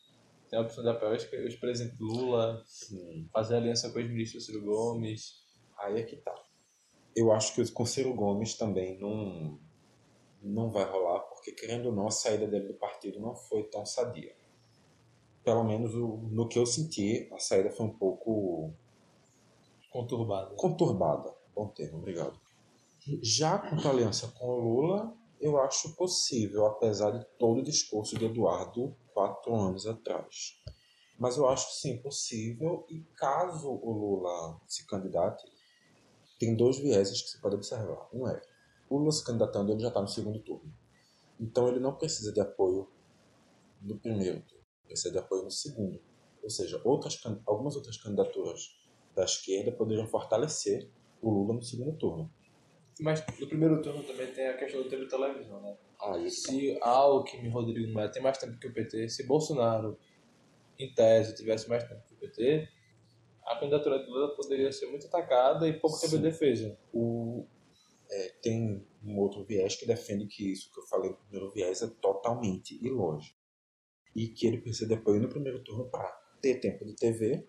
tem 0.48 0.58
a 0.58 0.62
opção 0.62 0.82
de 0.82 0.88
apoiar 0.88 1.10
o 1.10 1.14
ex-presidente 1.14 1.96
Lula, 2.00 2.62
Sim. 2.64 3.28
fazer 3.30 3.56
aliança 3.56 3.90
com 3.90 3.98
o 3.98 4.00
ex-ministro 4.00 4.40
Ciro 4.40 4.64
Gomes. 4.64 5.44
Aí 5.78 6.00
é 6.00 6.02
que 6.04 6.16
tá. 6.16 6.34
Eu 7.14 7.30
acho 7.30 7.54
que 7.54 7.70
com 7.70 7.82
o 7.82 7.86
Ciro 7.86 8.14
Gomes 8.14 8.54
também 8.56 8.98
não, 8.98 9.60
não 10.40 10.70
vai 10.70 10.84
rolar, 10.84 11.20
porque 11.20 11.52
querendo 11.52 11.86
ou 11.86 11.92
não, 11.92 12.06
a 12.06 12.10
saída 12.10 12.46
dele 12.46 12.68
do 12.68 12.74
partido 12.74 13.20
não 13.20 13.34
foi 13.34 13.64
tão 13.64 13.84
sadia. 13.84 14.34
Pelo 15.44 15.64
menos 15.64 15.92
no 15.92 16.48
que 16.48 16.58
eu 16.58 16.64
senti, 16.64 17.28
a 17.32 17.38
saída 17.38 17.70
foi 17.70 17.84
um 17.84 17.92
pouco 17.98 18.72
Conturbado. 19.90 20.54
conturbada. 20.56 21.34
Bom 21.54 21.68
termo, 21.68 21.98
obrigado. 21.98 22.47
Já 23.22 23.58
quanto 23.58 23.88
à 23.88 23.90
aliança 23.90 24.28
com 24.38 24.46
o 24.46 24.60
Lula, 24.60 25.16
eu 25.40 25.58
acho 25.60 25.94
possível, 25.94 26.66
apesar 26.66 27.10
de 27.12 27.24
todo 27.38 27.60
o 27.60 27.64
discurso 27.64 28.18
de 28.18 28.26
Eduardo 28.26 28.94
quatro 29.14 29.54
anos 29.54 29.86
atrás. 29.86 30.60
Mas 31.18 31.36
eu 31.36 31.48
acho 31.48 31.72
sim 31.80 32.00
possível, 32.02 32.86
e 32.88 33.00
caso 33.16 33.68
o 33.68 33.92
Lula 33.92 34.60
se 34.66 34.86
candidate, 34.86 35.44
tem 36.38 36.54
dois 36.54 36.78
vieses 36.78 37.22
que 37.22 37.30
você 37.30 37.38
pode 37.38 37.56
observar. 37.56 38.08
Um 38.12 38.28
é, 38.28 38.40
o 38.88 38.98
Lula 38.98 39.10
se 39.10 39.24
candidatando, 39.24 39.72
ele 39.72 39.80
já 39.80 39.88
está 39.88 40.00
no 40.00 40.08
segundo 40.08 40.38
turno. 40.40 40.72
Então 41.40 41.68
ele 41.68 41.80
não 41.80 41.94
precisa 41.94 42.32
de 42.32 42.40
apoio 42.40 42.88
no 43.80 43.98
primeiro 43.98 44.40
turno, 44.42 44.64
precisa 44.84 45.10
de 45.10 45.18
apoio 45.18 45.44
no 45.44 45.50
segundo. 45.50 46.00
Ou 46.42 46.50
seja, 46.50 46.80
outras, 46.84 47.20
algumas 47.46 47.74
outras 47.74 47.96
candidaturas 47.96 48.76
da 49.14 49.24
esquerda 49.24 49.72
poderiam 49.72 50.06
fortalecer 50.06 50.90
o 51.20 51.30
Lula 51.30 51.54
no 51.54 51.62
segundo 51.62 51.96
turno. 51.96 52.32
Mas 53.00 53.24
no 53.38 53.46
primeiro 53.46 53.80
turno 53.80 54.02
também 54.02 54.26
tem 54.32 54.48
a 54.48 54.56
questão 54.56 54.82
do 54.82 54.88
tempo 54.88 55.04
de 55.04 55.10
televisão, 55.10 55.60
né? 55.60 55.76
Aí, 56.00 56.30
Se 56.30 56.78
Alckmin 56.80 57.48
Rodrigo 57.48 57.92
Maia 57.92 58.10
tem 58.10 58.22
mais 58.22 58.38
tempo 58.38 58.58
que 58.58 58.66
o 58.66 58.72
PT, 58.72 59.08
se 59.08 59.26
Bolsonaro, 59.26 59.98
em 60.78 60.92
tese, 60.94 61.34
tivesse 61.34 61.68
mais 61.68 61.84
tempo 61.84 62.02
que 62.06 62.14
o 62.14 62.16
PT, 62.16 62.68
a 63.44 63.56
candidatura 63.56 63.98
de 63.98 64.10
Lula 64.10 64.34
poderia 64.34 64.70
ser 64.72 64.86
muito 64.86 65.06
atacada 65.06 65.66
e 65.66 65.72
pouco 65.78 65.98
tempo 66.00 66.16
de 66.16 66.22
defesa. 66.22 66.78
o, 66.92 67.46
é, 68.10 68.28
tem 68.42 68.86
um 69.02 69.18
outro 69.18 69.44
viés 69.44 69.76
que 69.76 69.86
defende 69.86 70.26
que 70.26 70.52
isso 70.52 70.72
que 70.72 70.80
eu 70.80 70.86
falei 70.86 71.10
no 71.10 71.16
primeiro 71.16 71.50
viés 71.52 71.82
é 71.82 71.88
totalmente 72.00 72.78
ilógico. 72.84 73.36
E 74.14 74.28
que 74.28 74.46
ele 74.46 74.58
precisa 74.58 74.86
de 74.86 74.94
apoio 74.94 75.20
no 75.20 75.28
primeiro 75.28 75.62
turno 75.62 75.88
para 75.88 76.08
ter 76.40 76.60
tempo 76.60 76.84
de 76.84 76.94
TV 76.94 77.46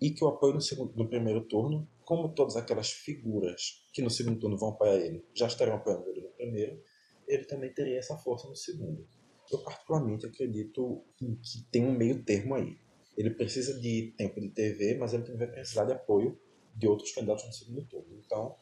e 0.00 0.10
que 0.10 0.24
o 0.24 0.28
apoio 0.28 0.54
no, 0.54 0.60
segundo, 0.60 0.92
no 0.96 1.08
primeiro 1.08 1.42
turno, 1.42 1.88
como 2.04 2.34
todas 2.34 2.56
aquelas 2.56 2.90
figuras 2.90 3.86
que 3.92 4.02
no 4.02 4.10
segundo 4.10 4.38
turno 4.38 4.56
vão 4.56 4.70
apoiar 4.70 4.96
ele 4.96 5.24
já 5.34 5.46
estarão 5.46 5.74
apoiando 5.74 6.08
ele 6.08 6.22
no 6.22 6.30
primeiro, 6.30 6.82
ele 7.26 7.44
também 7.44 7.72
teria 7.72 7.98
essa 7.98 8.16
força 8.16 8.48
no 8.48 8.56
segundo. 8.56 9.06
Eu 9.50 9.58
particularmente 9.58 10.26
acredito 10.26 11.04
que 11.16 11.62
tem 11.70 11.84
um 11.84 11.92
meio 11.92 12.24
termo 12.24 12.54
aí. 12.54 12.78
Ele 13.16 13.30
precisa 13.30 13.78
de 13.78 14.14
tempo 14.16 14.40
de 14.40 14.48
TV, 14.50 14.96
mas 14.98 15.12
ele 15.12 15.22
também 15.22 15.38
vai 15.38 15.48
precisar 15.48 15.84
de 15.84 15.92
apoio 15.92 16.38
de 16.74 16.88
outros 16.88 17.12
candidatos 17.12 17.44
no 17.44 17.52
segundo 17.52 17.84
turno. 17.86 18.18
Então, 18.24 18.56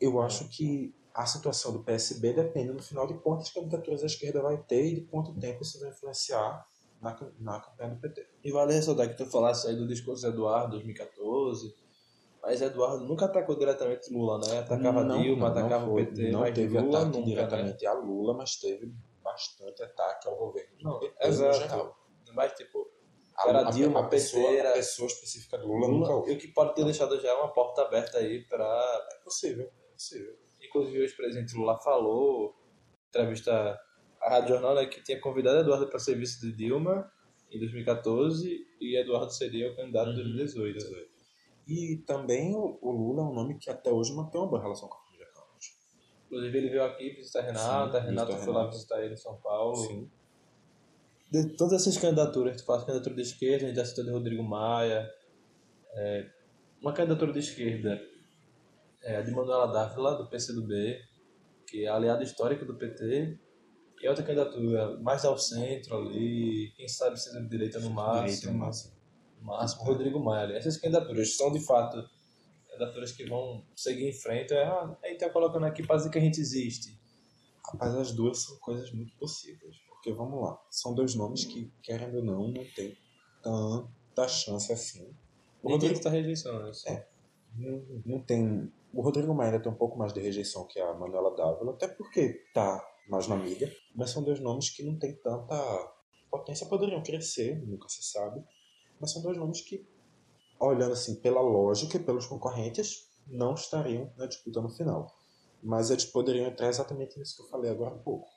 eu 0.00 0.20
acho 0.20 0.48
que 0.48 0.94
a 1.14 1.26
situação 1.26 1.72
do 1.72 1.84
PSB 1.84 2.32
depende, 2.32 2.72
no 2.72 2.82
final 2.82 3.06
de 3.06 3.14
das 3.14 3.50
candidaturas 3.50 4.00
da 4.00 4.06
esquerda 4.06 4.40
vai 4.40 4.62
ter 4.62 4.86
e 4.86 4.94
de 4.94 5.00
quanto 5.02 5.38
tempo 5.38 5.62
isso 5.62 5.78
vai 5.80 5.90
influenciar 5.90 6.64
na, 7.00 7.18
na 7.38 7.60
campanha 7.60 7.94
do 7.94 8.00
PT. 8.00 8.26
E 8.44 8.52
vale 8.52 8.72
ressaltar 8.72 9.08
que 9.08 9.16
tu 9.16 9.26
falasse 9.26 9.66
aí 9.68 9.76
do 9.76 9.86
discurso 9.86 10.22
de 10.22 10.28
Eduardo 10.28 10.72
2014, 10.72 11.74
mas 12.42 12.62
Eduardo 12.62 13.04
nunca 13.04 13.26
atacou 13.26 13.56
diretamente 13.56 14.12
Lula, 14.12 14.38
né? 14.38 14.58
Atacava 14.60 15.04
Não, 15.04 15.20
Dilma, 15.22 15.48
não, 15.48 15.54
não 15.54 15.60
atacava 15.60 15.86
foi. 15.86 16.02
o 16.02 16.06
PT, 16.06 16.30
não 16.30 16.40
mas 16.40 16.54
teve 16.54 16.78
Lula 16.78 16.98
ataque 16.98 17.04
nunca, 17.18 17.18
né? 17.20 17.34
diretamente 17.34 17.86
a 17.86 17.92
Lula, 17.92 18.34
mas 18.34 18.56
teve 18.56 18.92
bastante 19.22 19.82
ataque 19.82 20.28
ao 20.28 20.36
governo. 20.36 20.76
do 20.78 20.84
Não, 20.84 20.98
PT 20.98 21.14
no 21.22 21.28
exato. 21.30 21.58
geral. 21.58 21.96
Mas, 22.34 22.52
tipo, 22.54 22.88
A, 23.36 23.48
Era 23.48 23.68
a- 23.68 23.70
Dilma, 23.70 24.00
a 24.00 24.08
pessoa, 24.08 24.44
PT, 24.48 24.56
era- 24.58 24.70
a 24.70 24.72
pessoa 24.74 25.06
específica 25.06 25.56
do 25.58 25.66
Lula, 25.66 25.88
nunca 25.88 26.08
Lula, 26.08 26.14
houve. 26.16 26.30
e 26.32 26.34
o 26.34 26.38
que 26.38 26.48
pode 26.48 26.74
ter 26.74 26.84
deixado 26.84 27.18
já 27.20 27.34
uma 27.38 27.48
porta 27.52 27.82
aberta 27.82 28.18
aí 28.18 28.44
para 28.44 28.64
É 29.12 29.24
possível, 29.24 29.64
é 29.64 29.92
possível. 29.94 30.36
Inclusive, 30.62 31.02
hoje 31.02 31.14
o 31.14 31.16
presidente 31.16 31.56
Lula 31.56 31.78
falou, 31.80 32.54
entrevista 33.08 33.78
à 34.20 34.28
Rádio 34.30 34.50
Jornal, 34.50 34.74
né, 34.74 34.84
que 34.86 35.02
tinha 35.02 35.18
convidado 35.20 35.58
Eduardo 35.60 35.88
para 35.88 35.98
ser 35.98 36.16
vice 36.16 36.38
de 36.40 36.52
Dilma 36.52 37.10
em 37.50 37.58
2014 37.58 38.66
e 38.80 38.96
Eduardo 38.98 39.32
seria 39.32 39.72
o 39.72 39.76
candidato 39.76 40.10
em 40.10 40.14
2018. 40.16 41.09
E 41.66 41.98
também 42.06 42.54
o, 42.54 42.78
o 42.80 42.90
Lula 42.90 43.22
é 43.22 43.24
um 43.26 43.34
nome 43.34 43.58
que 43.58 43.70
até 43.70 43.90
hoje 43.90 44.14
mantém 44.14 44.40
uma 44.40 44.48
boa 44.48 44.62
relação 44.62 44.88
com 44.88 44.96
a 44.96 45.04
família 45.04 45.26
Campos. 45.26 45.76
Inclusive, 46.26 46.58
ele 46.58 46.68
veio 46.70 46.84
aqui 46.84 47.10
visitar 47.10 47.40
a 47.40 47.42
Renata, 47.42 47.98
a 47.98 48.00
Sim, 48.00 48.06
Renata 48.06 48.36
foi 48.36 48.52
lá 48.52 48.60
Renata. 48.60 48.76
visitar 48.76 49.02
ele 49.02 49.14
em 49.14 49.16
São 49.16 49.36
Paulo. 49.36 49.76
Sim. 49.76 50.10
De 51.30 51.56
todas 51.56 51.74
essas 51.74 51.96
candidaturas, 51.96 52.56
tu 52.56 52.64
faz 52.64 52.82
candidatura 52.82 53.14
de 53.14 53.22
esquerda, 53.22 53.64
a 53.64 53.68
gente 53.68 53.76
já 53.76 53.84
citou 53.84 54.04
de 54.04 54.10
Rodrigo 54.10 54.42
Maia, 54.42 55.08
é, 55.94 56.28
uma 56.80 56.92
candidatura 56.92 57.32
de 57.32 57.38
esquerda 57.38 58.00
é 59.02 59.16
a 59.16 59.22
de 59.22 59.30
Manuela 59.30 59.66
Dávila, 59.72 60.16
do 60.16 60.28
PCdoB, 60.28 60.98
que 61.66 61.84
é 61.84 61.88
aliado 61.88 62.22
histórico 62.22 62.64
do 62.64 62.74
PT, 62.74 63.38
e 64.02 64.08
outra 64.08 64.24
candidatura 64.24 64.98
mais 65.00 65.24
ao 65.24 65.38
centro 65.38 65.96
ali, 65.96 66.72
quem 66.76 66.88
sabe 66.88 67.18
seja 67.18 67.40
de 67.40 67.48
direita 67.48 67.78
no 67.80 67.90
máximo, 67.90 68.24
Direita 68.26 68.52
no 68.52 68.58
máximo. 68.58 68.94
Máximo 69.42 69.84
Rodrigo 69.84 70.20
Maia 70.20 70.44
ali. 70.44 70.56
Essas 70.56 70.76
candidaturas 70.76 71.36
são 71.36 71.52
de 71.52 71.60
fato 71.60 72.08
candidaturas 72.80 73.12
que 73.12 73.24
vão 73.26 73.62
seguir 73.76 74.08
em 74.08 74.12
frente, 74.12 74.54
é, 74.54 74.64
ah, 74.64 74.96
a 75.02 75.08
gente 75.08 75.18
tá 75.18 75.30
colocando 75.30 75.66
aqui 75.66 75.86
para 75.86 75.96
dizer 75.96 76.10
que 76.10 76.18
a 76.18 76.22
gente 76.22 76.40
existe. 76.40 76.98
Rapaz, 77.64 77.94
as 77.94 78.12
duas 78.12 78.42
são 78.42 78.56
coisas 78.58 78.90
muito 78.92 79.14
possíveis. 79.16 79.76
Porque, 79.88 80.12
vamos 80.12 80.42
lá, 80.42 80.58
são 80.70 80.94
dois 80.94 81.14
nomes 81.14 81.44
que, 81.44 81.70
querendo 81.82 82.16
ou 82.16 82.24
não, 82.24 82.48
não 82.48 82.64
tem 82.74 82.96
tanta 83.42 84.26
chance 84.28 84.72
assim. 84.72 85.14
O 85.62 85.72
Rodrigo 85.72 85.94
está 85.94 86.08
rejeição, 86.08 86.70
isso. 86.70 86.88
É. 86.88 87.06
não, 87.54 87.82
não 88.06 88.20
tem. 88.20 88.72
O 88.94 89.02
Rodrigo 89.02 89.34
Maia 89.34 89.60
tem 89.60 89.70
um 89.70 89.76
pouco 89.76 89.98
mais 89.98 90.12
de 90.12 90.20
rejeição 90.20 90.66
que 90.66 90.80
a 90.80 90.94
Manuela 90.94 91.36
Dávila, 91.36 91.72
até 91.72 91.86
porque 91.86 92.44
tá 92.54 92.82
mais 93.08 93.28
na 93.28 93.36
mídia, 93.36 93.70
mas 93.94 94.10
são 94.10 94.22
dois 94.22 94.40
nomes 94.40 94.70
que 94.70 94.82
não 94.82 94.98
tem 94.98 95.14
tanta 95.16 95.92
potência, 96.30 96.66
poderiam 96.66 97.02
crescer, 97.02 97.60
nunca 97.66 97.88
se 97.88 98.02
sabe, 98.02 98.42
mas 99.00 99.12
são 99.12 99.22
dois 99.22 99.36
nomes 99.36 99.60
que, 99.62 99.86
olhando 100.60 100.92
assim 100.92 101.16
pela 101.16 101.40
lógica 101.40 101.96
e 101.96 102.00
pelos 102.00 102.26
concorrentes, 102.26 103.08
não 103.26 103.54
estariam 103.54 104.12
na 104.16 104.26
disputa 104.26 104.60
no 104.60 104.68
final. 104.68 105.16
Mas 105.62 105.90
eles 105.90 106.04
poderiam 106.04 106.46
entrar 106.46 106.68
exatamente 106.68 107.18
nisso 107.18 107.36
que 107.36 107.42
eu 107.42 107.48
falei 107.48 107.70
agora 107.70 107.94
há 107.94 107.98
pouco. 107.98 108.28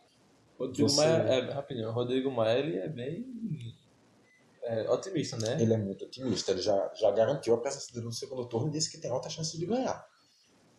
Rodrigo 0.58 0.88
Você- 0.90 1.02
Maia, 1.02 1.24
é, 1.24 1.52
rapidinho, 1.52 1.90
o 1.90 1.94
Rodrigo 1.94 2.32
Maia 2.32 2.60
ele 2.60 2.78
é 2.78 2.88
bem 2.88 3.26
é, 4.64 4.90
otimista, 4.90 5.38
né? 5.38 5.62
Ele 5.62 5.74
é 5.74 5.78
muito 5.78 6.06
otimista, 6.06 6.52
ele 6.52 6.62
já, 6.62 6.92
já 6.96 7.12
garantiu 7.12 7.54
a 7.54 7.58
presença 7.58 7.92
dele 7.92 8.06
no 8.06 8.12
segundo 8.14 8.46
turno 8.48 8.70
e 8.70 8.72
disse 8.72 8.90
que 8.90 8.98
tem 8.98 9.12
alta 9.12 9.30
chance 9.30 9.58
de 9.58 9.66
ganhar. 9.66 10.06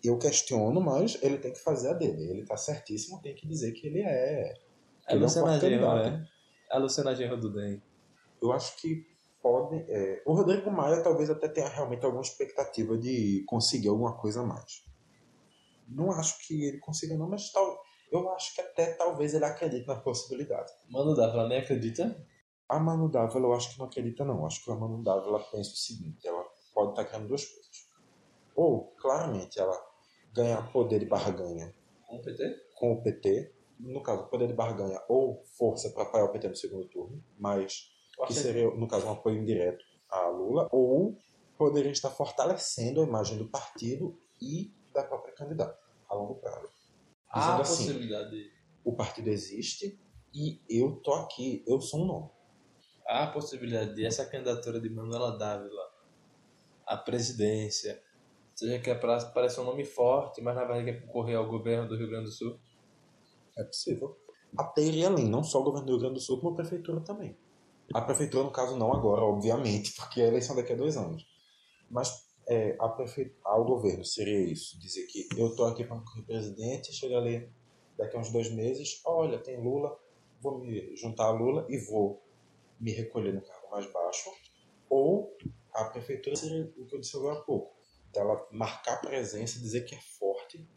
Eu 0.03 0.19
questiono, 0.19 0.81
mas 0.81 1.19
ele 1.23 1.39
tem 1.39 1.53
que 1.53 1.59
fazer 1.61 1.89
a 1.91 1.93
dele. 1.95 2.31
Ele 2.31 2.45
tá 2.45 2.57
certíssimo, 2.57 3.21
tem 3.23 3.35
que 3.35 3.47
dizer 3.47 3.73
que 3.73 3.87
ele 3.87 4.01
é. 4.01 4.55
É 5.07 5.15
é 5.15 5.17
um 5.17 5.21
Luciana 5.21 5.59
Genro, 5.59 5.95
né? 5.97 6.27
A 6.71 6.79
Luciana 6.79 7.15
Genro 7.15 7.39
do 7.39 7.53
DEM. 7.53 7.83
Eu 8.41 8.53
acho 8.53 8.77
que 8.81 9.07
pode. 9.45 9.85
é, 9.91 10.23
o 10.25 10.33
Rodrigo 10.33 10.71
Maia 10.71 11.03
talvez 11.03 11.29
até 11.29 11.47
tenha 11.49 11.69
realmente 11.69 12.03
alguma 12.05 12.23
expectativa 12.23 12.97
de 12.97 13.45
conseguir 13.47 13.89
alguma 13.89 14.17
coisa 14.17 14.41
a 14.41 14.47
mais. 14.47 14.83
Não 15.87 16.11
acho 16.11 16.39
que 16.47 16.65
ele 16.65 16.79
consiga, 16.79 17.15
não, 17.15 17.29
mas 17.29 17.53
tal, 17.53 17.79
eu 18.11 18.31
acho 18.33 18.55
que 18.55 18.63
até 18.63 18.95
talvez 18.95 19.35
ele 19.35 19.45
acredite 19.45 19.87
na 19.87 19.97
possibilidade. 19.97 20.73
Mano 20.91 21.15
Dávila 21.15 21.47
nem 21.47 21.59
acredita? 21.59 22.27
A 22.67 22.79
Manu 22.81 23.11
Dávila 23.11 23.49
eu 23.49 23.53
acho 23.53 23.73
que 23.73 23.79
não 23.79 23.87
acredita, 23.87 24.25
não. 24.25 24.47
Acho 24.47 24.65
que 24.65 24.71
a 24.71 24.75
Manu 24.75 25.03
Dávila 25.03 25.39
pensa 25.39 25.73
o 25.73 25.77
seguinte: 25.77 26.27
ela 26.27 26.43
pode 26.73 26.91
estar 26.93 27.05
querendo 27.05 27.29
duas 27.29 27.45
coisas. 27.45 27.87
Ou, 28.57 28.95
claramente, 28.97 29.61
ela 29.61 29.79
ganha 30.33 30.63
poder 30.73 31.01
de 31.01 31.07
barganha 31.07 31.75
Com 32.07 32.17
o 32.17 32.23
PT? 32.23 32.57
com 32.77 32.93
o 32.95 33.03
PT, 33.03 33.55
no 33.79 34.03
caso, 34.03 34.29
poder 34.31 34.47
de 34.47 34.55
barganha 34.55 35.01
ou 35.09 35.45
força 35.59 35.91
para 35.91 36.05
apoiar 36.05 36.25
o 36.25 36.33
PT 36.33 36.49
no 36.49 36.57
segundo 36.57 36.89
turno, 36.89 37.23
mas 37.39 37.94
que 38.27 38.35
seria, 38.35 38.71
no 38.71 38.87
caso, 38.87 39.07
um 39.07 39.13
apoio 39.13 39.39
indireto 39.39 39.85
a 40.11 40.29
Lula, 40.29 40.69
ou 40.71 41.19
poderia 41.57 41.91
estar 41.91 42.11
fortalecendo 42.11 43.01
a 43.01 43.05
imagem 43.05 43.37
do 43.39 43.49
partido 43.49 44.17
e 44.41 44.73
da 44.93 45.03
própria 45.03 45.35
candidata 45.35 45.79
a 46.09 46.15
longo 46.15 46.37
prazo. 46.37 46.69
Dizendo 47.35 47.53
a 47.53 47.61
assim, 47.61 47.87
possibilidade. 47.87 48.53
o 48.85 48.93
partido 48.95 49.29
existe 49.29 49.99
e 50.33 50.61
eu 50.69 50.97
tô 50.97 51.15
aqui, 51.15 51.65
eu 51.67 51.81
sou 51.81 52.03
um 52.03 52.07
nome. 52.07 52.31
Há 53.07 53.25
a 53.25 53.33
possibilidade 53.33 53.95
de 53.95 54.07
essa 54.07 54.25
candidatura 54.25 54.81
de 54.81 54.89
Manuela 54.89 55.37
Dávila 55.37 55.83
à 56.87 56.97
presidência 56.97 58.01
seja 58.55 58.79
que 58.79 58.91
é 58.91 58.95
parece 58.95 59.61
um 59.61 59.65
nome 59.65 59.85
forte, 59.85 60.41
mas 60.41 60.55
na 60.55 60.65
verdade 60.65 60.85
quer 60.85 61.07
concorrer 61.07 61.37
ao 61.37 61.49
governo 61.49 61.89
do 61.89 61.97
Rio 61.97 62.09
Grande 62.09 62.27
do 62.27 62.31
Sul. 62.31 62.59
É 63.59 63.65
possível. 63.65 64.17
Até 64.57 64.83
iria 64.83 65.09
além, 65.09 65.29
não 65.29 65.43
só 65.43 65.61
o 65.61 65.65
governo 65.65 65.87
do 65.87 65.93
Rio 65.93 66.01
Grande 66.01 66.15
do 66.15 66.21
Sul, 66.21 66.39
como 66.39 66.53
a 66.53 66.57
prefeitura 66.57 67.01
também. 67.01 67.37
A 67.93 68.01
prefeitura, 68.01 68.45
no 68.45 68.51
caso, 68.51 68.77
não 68.77 68.93
agora, 68.93 69.23
obviamente, 69.23 69.93
porque 69.95 70.21
a 70.23 70.27
eleição 70.27 70.57
daqui 70.57 70.73
a 70.73 70.77
dois 70.77 70.97
anos. 70.97 71.27
Mas 71.91 72.25
é, 72.47 72.77
a 72.79 72.89
prefe... 72.89 73.35
ao 73.45 73.65
governo 73.65 74.05
seria 74.05 74.41
isso, 74.41 74.79
dizer 74.79 75.07
que 75.07 75.29
eu 75.37 75.49
estou 75.49 75.67
aqui 75.67 75.85
para 75.85 75.99
concorrer 75.99 76.25
presidente, 76.25 76.93
chega 76.93 77.19
ali 77.19 77.49
daqui 77.97 78.17
a 78.17 78.21
uns 78.21 78.33
dois 78.33 78.51
meses, 78.51 79.01
olha, 79.05 79.39
tem 79.39 79.63
Lula, 79.63 79.97
vou 80.41 80.59
me 80.59 80.97
juntar 80.97 81.27
a 81.27 81.31
Lula 81.31 81.67
e 81.69 81.79
vou 81.79 82.23
me 82.81 82.93
recolher 82.93 83.33
no 83.33 83.41
cargo 83.41 83.71
mais 83.71 83.91
baixo. 83.93 84.31
Ou 84.89 85.37
a 85.73 85.85
prefeitura 85.85 86.37
seria 86.37 86.73
o 86.77 86.87
que 86.87 86.95
eu 86.95 87.01
disse 87.01 87.17
agora 87.17 87.39
há 87.39 87.43
pouco, 87.43 87.75
dela 88.13 88.47
marcar 88.53 89.01
presença, 89.01 89.59
dizer 89.59 89.85
que 89.85 89.95
é 89.95 90.01
forte 90.19 90.69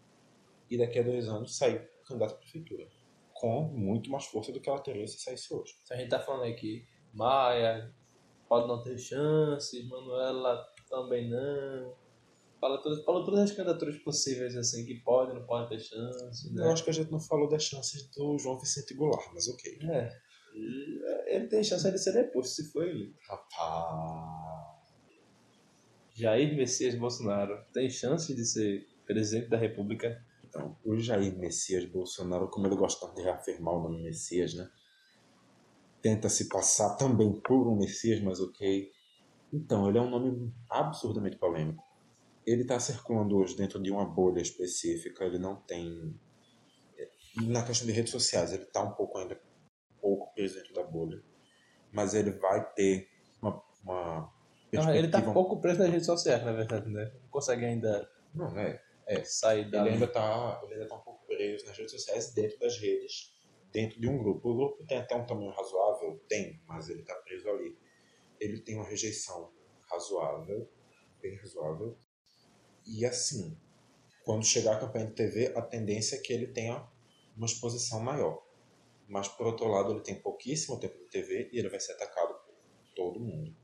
e 0.69 0.77
daqui 0.77 0.99
a 0.99 1.03
dois 1.03 1.27
anos 1.27 1.57
sair 1.57 1.89
candidato 2.05 2.35
à 2.35 2.37
prefeitura. 2.37 2.87
Com 3.33 3.63
muito 3.63 4.09
mais 4.09 4.25
força 4.25 4.51
do 4.51 4.59
que 4.59 4.69
ela 4.69 4.79
teria 4.79 5.07
se 5.07 5.19
saísse 5.19 5.53
hoje. 5.53 5.75
Se 5.83 5.93
a 5.93 5.97
gente 5.97 6.09
tá 6.09 6.19
falando 6.19 6.51
aqui, 6.51 6.87
Maia 7.13 7.93
pode 8.47 8.67
não 8.67 8.81
ter 8.81 8.97
chances, 8.97 9.87
Manuela 9.87 10.65
também 10.89 11.29
não. 11.29 11.93
Fala 12.59 12.81
todas, 12.81 13.03
fala 13.03 13.23
todas 13.23 13.39
as 13.41 13.51
candidaturas 13.51 13.97
possíveis, 13.99 14.55
assim, 14.55 14.83
que 14.85 14.95
pode, 15.01 15.33
não 15.33 15.45
pode 15.45 15.69
ter 15.69 15.79
chance, 15.79 16.51
né? 16.53 16.63
Eu 16.63 16.71
acho 16.71 16.83
que 16.83 16.89
a 16.89 16.93
gente 16.93 17.11
não 17.11 17.19
falou 17.19 17.47
das 17.47 17.63
chances 17.63 18.07
do 18.09 18.37
João 18.39 18.59
Vicente 18.59 18.95
Goulart, 18.95 19.29
mas 19.33 19.47
ok. 19.47 19.77
É. 19.83 20.27
Ele 21.27 21.47
tem 21.47 21.63
chance 21.63 21.89
de 21.91 21.97
ser 21.99 22.13
deposto, 22.13 22.55
se 22.55 22.71
for 22.71 22.83
ele. 22.83 23.13
Rapaz. 23.27 24.47
Jair 26.15 26.55
Messias 26.55 26.95
Bolsonaro 26.95 27.63
tem 27.71 27.87
chance 27.91 28.33
de 28.33 28.43
ser 28.43 28.87
presidente 29.05 29.49
da 29.49 29.57
República. 29.57 30.19
Então, 30.43 30.75
o 30.83 30.97
Jair 30.97 31.37
Messias 31.37 31.85
Bolsonaro, 31.85 32.49
como 32.49 32.65
ele 32.65 32.75
gosta 32.75 33.07
de 33.13 33.21
reafirmar 33.21 33.75
o 33.75 33.83
nome 33.83 34.01
Messias, 34.01 34.55
né? 34.55 34.67
Tenta 36.01 36.29
se 36.29 36.47
passar 36.47 36.95
também 36.95 37.33
por 37.41 37.67
um 37.67 37.75
Messias, 37.77 38.21
mas 38.21 38.39
ok. 38.39 38.91
Então, 39.51 39.87
ele 39.89 39.97
é 39.97 40.01
um 40.01 40.09
nome 40.09 40.53
absurdamente 40.69 41.37
polêmico. 41.37 41.83
Ele 42.45 42.61
está 42.61 42.79
circulando 42.79 43.35
hoje 43.37 43.55
dentro 43.57 43.81
de 43.81 43.91
uma 43.91 44.05
bolha 44.05 44.41
específica, 44.41 45.25
ele 45.25 45.37
não 45.39 45.55
tem. 45.63 46.17
Na 47.47 47.63
questão 47.63 47.85
de 47.87 47.93
redes 47.93 48.11
sociais, 48.11 48.51
ele 48.53 48.63
está 48.63 48.83
um 48.83 48.93
pouco 48.93 49.17
ainda 49.17 49.39
pouco 50.01 50.33
preso 50.33 50.55
dentro 50.55 50.73
da 50.73 50.83
bolha. 50.83 51.21
Mas 51.91 52.13
ele 52.13 52.31
vai 52.31 52.63
ter 52.73 53.07
uma. 53.41 53.61
uma 53.83 54.33
Não, 54.73 54.93
ele 54.93 55.07
tá 55.07 55.19
perspectiva- 55.19 55.33
pouco 55.33 55.59
preso 55.61 55.79
nas 55.79 55.89
redes 55.89 56.05
sociais, 56.05 56.43
na 56.43 56.51
verdade, 56.53 56.89
né? 56.89 57.11
Não 57.21 57.29
consegue 57.29 57.65
ainda 57.65 58.09
Não, 58.33 58.57
é. 58.57 58.81
sair 59.23 59.69
da. 59.69 59.81
Ele 59.81 59.89
ainda 59.91 60.05
está 60.05 60.61
ele 60.63 60.73
ainda 60.75 60.87
tá 60.87 60.95
um 60.95 61.01
pouco 61.01 61.25
preso 61.25 61.65
nas 61.65 61.77
redes 61.77 61.91
sociais, 61.91 62.33
dentro 62.33 62.57
das 62.59 62.77
redes, 62.77 63.33
dentro 63.71 63.99
de 63.99 64.07
um 64.07 64.17
grupo. 64.17 64.49
O 64.49 64.55
grupo 64.55 64.85
tem 64.85 64.97
até 64.97 65.15
um 65.15 65.25
tamanho 65.25 65.51
razoável? 65.51 66.19
Tem, 66.27 66.61
mas 66.67 66.89
ele 66.89 67.01
está 67.01 67.15
preso 67.15 67.49
ali. 67.49 67.77
Ele 68.39 68.59
tem 68.59 68.75
uma 68.75 68.85
rejeição 68.85 69.51
razoável, 69.89 70.69
bem 71.21 71.35
razoável. 71.37 71.97
E 72.85 73.05
assim, 73.05 73.57
quando 74.23 74.45
chegar 74.45 74.75
a 74.75 74.79
campanha 74.79 75.07
de 75.07 75.13
TV, 75.13 75.53
a 75.55 75.61
tendência 75.61 76.15
é 76.15 76.19
que 76.19 76.33
ele 76.33 76.47
tenha 76.47 76.87
uma 77.35 77.45
exposição 77.45 77.99
maior. 77.99 78.43
Mas, 79.07 79.27
por 79.27 79.47
outro 79.47 79.67
lado, 79.67 79.93
ele 79.93 80.01
tem 80.01 80.15
pouquíssimo 80.15 80.79
tempo 80.79 80.97
de 80.97 81.09
TV 81.09 81.49
e 81.53 81.59
ele 81.59 81.69
vai 81.69 81.79
ser 81.79 81.93
atacado 81.93 82.33
por 82.33 82.55
todo 82.95 83.19
mundo. 83.19 83.55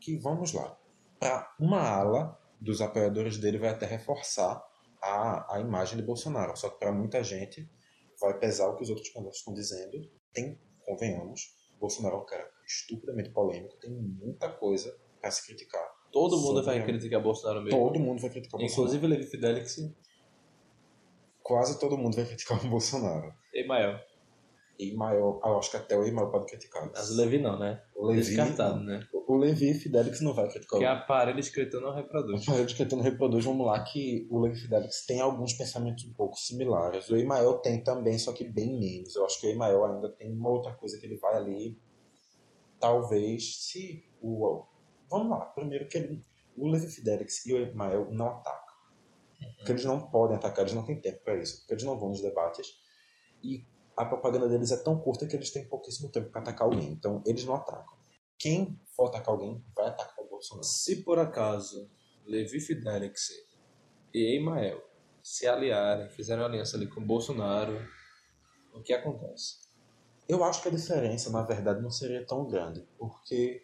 Que 0.00 0.16
vamos 0.16 0.52
lá. 0.52 0.78
Para 1.18 1.52
uma 1.58 1.80
ala 1.80 2.40
dos 2.60 2.80
apoiadores 2.80 3.38
dele 3.38 3.58
vai 3.58 3.70
até 3.70 3.86
reforçar 3.86 4.64
a, 5.02 5.56
a 5.56 5.60
imagem 5.60 5.96
de 5.96 6.04
Bolsonaro. 6.04 6.56
Só 6.56 6.70
que 6.70 6.78
para 6.78 6.92
muita 6.92 7.22
gente 7.24 7.68
vai 8.20 8.38
pesar 8.38 8.68
o 8.68 8.76
que 8.76 8.82
os 8.82 8.90
outros 8.90 9.08
candidatos 9.10 9.38
estão 9.38 9.54
dizendo. 9.54 10.10
Tem, 10.32 10.58
convenhamos, 10.84 11.54
Bolsonaro 11.78 12.16
é 12.16 12.18
um 12.18 12.26
cara 12.26 12.50
estupidamente 12.66 13.30
polêmico, 13.30 13.76
tem 13.78 13.90
muita 13.90 14.50
coisa 14.50 14.96
pra 15.20 15.30
se 15.30 15.46
criticar. 15.46 15.86
Todo 16.12 16.38
mundo 16.38 16.62
vai 16.62 16.76
ele. 16.76 16.84
criticar 16.84 17.20
Bolsonaro 17.22 17.62
mesmo. 17.62 17.78
Todo 17.78 17.98
mundo 17.98 18.20
vai 18.20 18.30
criticar 18.30 18.56
o 18.56 18.62
Bolsonaro. 18.62 18.94
Inclusive 18.94 19.06
Levi 19.06 19.30
Fidelix 19.30 19.78
Quase 21.42 21.78
todo 21.78 21.98
mundo 21.98 22.16
vai 22.16 22.24
criticar 22.24 22.64
o 22.64 22.68
Bolsonaro. 22.68 23.34
e 23.52 23.66
Emael. 24.78 24.94
E 24.94 24.94
maior, 24.94 25.40
eu 25.44 25.58
acho 25.58 25.70
que 25.70 25.76
até 25.76 25.96
o 25.96 26.04
Emael 26.04 26.30
pode 26.30 26.46
criticar. 26.46 26.90
Mas 26.92 27.10
o 27.10 27.16
Levi 27.16 27.38
não, 27.38 27.58
né? 27.58 27.82
O 27.94 28.06
Levi, 28.06 28.22
Descartado, 28.22 28.80
né? 28.82 29.06
o 29.26 29.36
Levi 29.36 29.74
Fidelix 29.74 30.20
não 30.20 30.34
vai 30.34 30.48
criticar 30.48 30.78
Porque 30.78 30.84
o 30.84 30.88
aparelho 30.88 31.40
escrito 31.40 31.80
não 31.80 31.94
reproduz. 31.94 32.46
Mas 32.46 32.58
eu 32.58 32.76
tentando 32.76 33.02
reproduz, 33.02 33.44
vamos 33.44 33.66
lá, 33.66 33.82
que 33.82 34.26
o 34.30 34.40
Levi 34.40 34.60
Fidelix 34.60 35.06
tem 35.06 35.20
alguns 35.20 35.54
pensamentos 35.54 36.04
um 36.04 36.12
pouco 36.12 36.36
similares. 36.36 37.08
O 37.08 37.16
Emael 37.16 37.58
tem 37.58 37.82
também, 37.82 38.18
só 38.18 38.32
que 38.32 38.44
bem 38.44 38.78
menos. 38.78 39.14
Eu 39.16 39.24
acho 39.24 39.40
que 39.40 39.46
o 39.46 39.50
Emael 39.50 39.84
ainda 39.84 40.08
tem 40.10 40.32
uma 40.32 40.50
outra 40.50 40.72
coisa 40.72 40.98
que 40.98 41.06
ele 41.06 41.16
vai 41.16 41.36
ali. 41.36 41.78
Talvez, 42.78 43.64
se 43.64 44.04
o. 44.20 44.64
Vamos 45.08 45.30
lá, 45.30 45.46
primeiro 45.46 45.86
que 45.88 45.98
ele, 45.98 46.22
o 46.56 46.68
Levi 46.68 46.88
Fidelix 46.88 47.46
e 47.46 47.54
o 47.54 47.58
Emael 47.58 48.08
não 48.10 48.28
atacam. 48.28 48.74
Porque 49.56 49.72
eles 49.72 49.84
não 49.84 50.00
podem 50.00 50.36
atacar, 50.36 50.64
eles 50.64 50.74
não 50.74 50.84
têm 50.84 51.00
tempo 51.00 51.22
para 51.24 51.36
isso. 51.36 51.60
Porque 51.60 51.74
eles 51.74 51.84
não 51.84 51.98
vão 51.98 52.10
nos 52.10 52.20
debates. 52.20 52.66
E 53.42 53.64
a 53.96 54.04
propaganda 54.04 54.48
deles 54.48 54.70
é 54.70 54.76
tão 54.76 54.98
curta 54.98 55.26
que 55.26 55.36
eles 55.36 55.50
têm 55.50 55.68
pouquíssimo 55.68 56.10
tempo 56.10 56.30
para 56.30 56.40
atacar 56.40 56.66
alguém. 56.66 56.92
Então, 56.92 57.22
eles 57.26 57.44
não 57.44 57.54
atacam. 57.54 57.96
Quem 58.38 58.78
for 58.96 59.06
atacar 59.06 59.34
alguém, 59.34 59.64
vai 59.74 59.88
atacar 59.88 60.24
o 60.24 60.28
Bolsonaro. 60.28 60.66
Se 60.66 61.02
por 61.02 61.18
acaso 61.18 61.90
Levi 62.26 62.60
Fidelix 62.60 63.30
e 64.12 64.36
Emael 64.36 64.82
se 65.22 65.46
aliarem, 65.46 66.10
fizerem 66.10 66.44
aliança 66.44 66.76
ali 66.76 66.86
com 66.86 67.00
o 67.00 67.04
Bolsonaro, 67.04 67.78
o 68.74 68.82
que 68.82 68.92
acontece? 68.92 69.64
Eu 70.28 70.42
acho 70.42 70.62
que 70.62 70.68
a 70.68 70.70
diferença, 70.70 71.30
na 71.30 71.42
verdade, 71.42 71.82
não 71.82 71.90
seria 71.90 72.26
tão 72.26 72.46
grande, 72.46 72.86
porque 72.98 73.62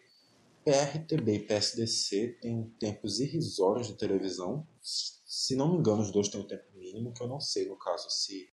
PRTB 0.63 1.35
e 1.35 1.39
PSDC 1.39 2.37
têm 2.39 2.69
tempos 2.79 3.19
irrisórios 3.19 3.87
de 3.87 3.97
televisão. 3.97 4.67
Se 4.79 5.55
não 5.55 5.71
me 5.71 5.79
engano, 5.79 6.01
os 6.01 6.11
dois 6.11 6.29
têm 6.29 6.39
o 6.39 6.47
tempo 6.47 6.65
mínimo, 6.75 7.13
que 7.13 7.21
eu 7.21 7.27
não 7.27 7.39
sei, 7.39 7.67
no 7.67 7.77
caso, 7.77 8.09
se 8.09 8.47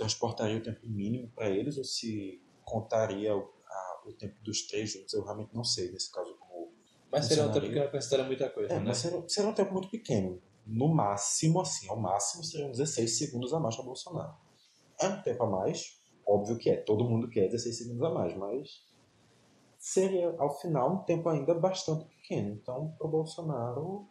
transportaria 0.00 0.56
o 0.56 0.62
tempo 0.62 0.80
mínimo 0.88 1.30
para 1.34 1.50
eles 1.50 1.76
ou 1.76 1.84
se 1.84 2.42
contaria 2.64 3.36
o, 3.36 3.40
a- 3.40 4.02
o 4.06 4.12
tempo 4.14 4.34
dos 4.42 4.66
três 4.66 4.90
juntos. 4.92 5.12
Eu 5.12 5.22
realmente 5.22 5.54
não 5.54 5.62
sei, 5.62 5.92
nesse 5.92 6.10
caso, 6.10 6.34
como. 6.38 6.72
Mas 7.12 7.26
seria 7.26 7.44
um 7.44 7.52
tempo 7.52 7.66
que 7.68 7.78
não 7.78 7.90
considera 7.90 8.24
muita 8.24 8.48
coisa, 8.48 8.72
É, 8.72 8.78
né? 8.78 8.84
mas 8.86 8.96
seria, 8.96 9.28
seria 9.28 9.50
um 9.50 9.54
tempo 9.54 9.72
muito 9.74 9.90
pequeno. 9.90 10.42
No 10.64 10.88
máximo, 10.88 11.60
assim, 11.60 11.86
ao 11.90 11.98
máximo 12.00 12.42
seriam 12.44 12.70
16 12.70 13.18
segundos 13.18 13.52
a 13.52 13.60
mais 13.60 13.76
para 13.76 13.84
Bolsonaro. 13.84 14.34
É 14.98 15.06
um 15.08 15.22
tempo 15.22 15.42
a 15.42 15.46
mais, 15.50 16.00
óbvio 16.26 16.56
que 16.56 16.70
é, 16.70 16.76
todo 16.76 17.04
mundo 17.04 17.28
quer 17.28 17.48
16 17.48 17.76
segundos 17.76 18.02
a 18.02 18.10
mais, 18.10 18.34
mas 18.38 18.68
seria, 19.78 20.34
ao 20.38 20.58
final, 20.60 20.94
um 20.94 21.04
tempo 21.04 21.28
ainda 21.28 21.52
bastante 21.54 22.04
pequeno. 22.06 22.54
Então, 22.54 22.94
para 22.96 23.06
o 23.06 23.10
Bolsonaro, 23.10 24.08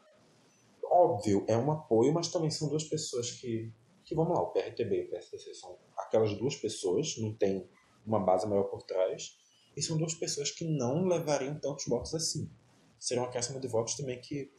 óbvio, 0.83 1.45
é 1.47 1.57
um 1.57 1.71
apoio, 1.71 2.13
mas 2.13 2.27
também 2.31 2.51
são 2.51 2.69
duas 2.69 2.83
pessoas 2.83 3.31
que, 3.31 3.71
que 4.09 4.15
vamos 4.15 4.35
lá, 4.35 4.41
o 4.41 4.47
PRTB 4.47 5.03
e 5.03 5.05
o 5.05 5.09
PSDC 5.11 5.53
são 5.53 5.77
aquelas 5.95 6.35
duas 6.35 6.55
pessoas, 6.55 7.15
não 7.19 7.31
tem 7.35 7.69
uma 8.03 8.19
base 8.19 8.47
maior 8.47 8.63
por 8.63 8.81
trás, 8.81 9.37
e 9.77 9.83
são 9.83 9.97
duas 9.97 10.15
pessoas 10.15 10.49
que 10.49 10.65
não 10.65 11.05
levariam 11.05 11.59
tantos 11.59 11.85
votos 11.85 12.15
assim. 12.15 12.49
Seria 12.99 13.21
um 13.21 13.27
acréscimo 13.27 13.59
de 13.59 13.67
votos 13.67 13.95
também 13.95 14.19
que, 14.19 14.51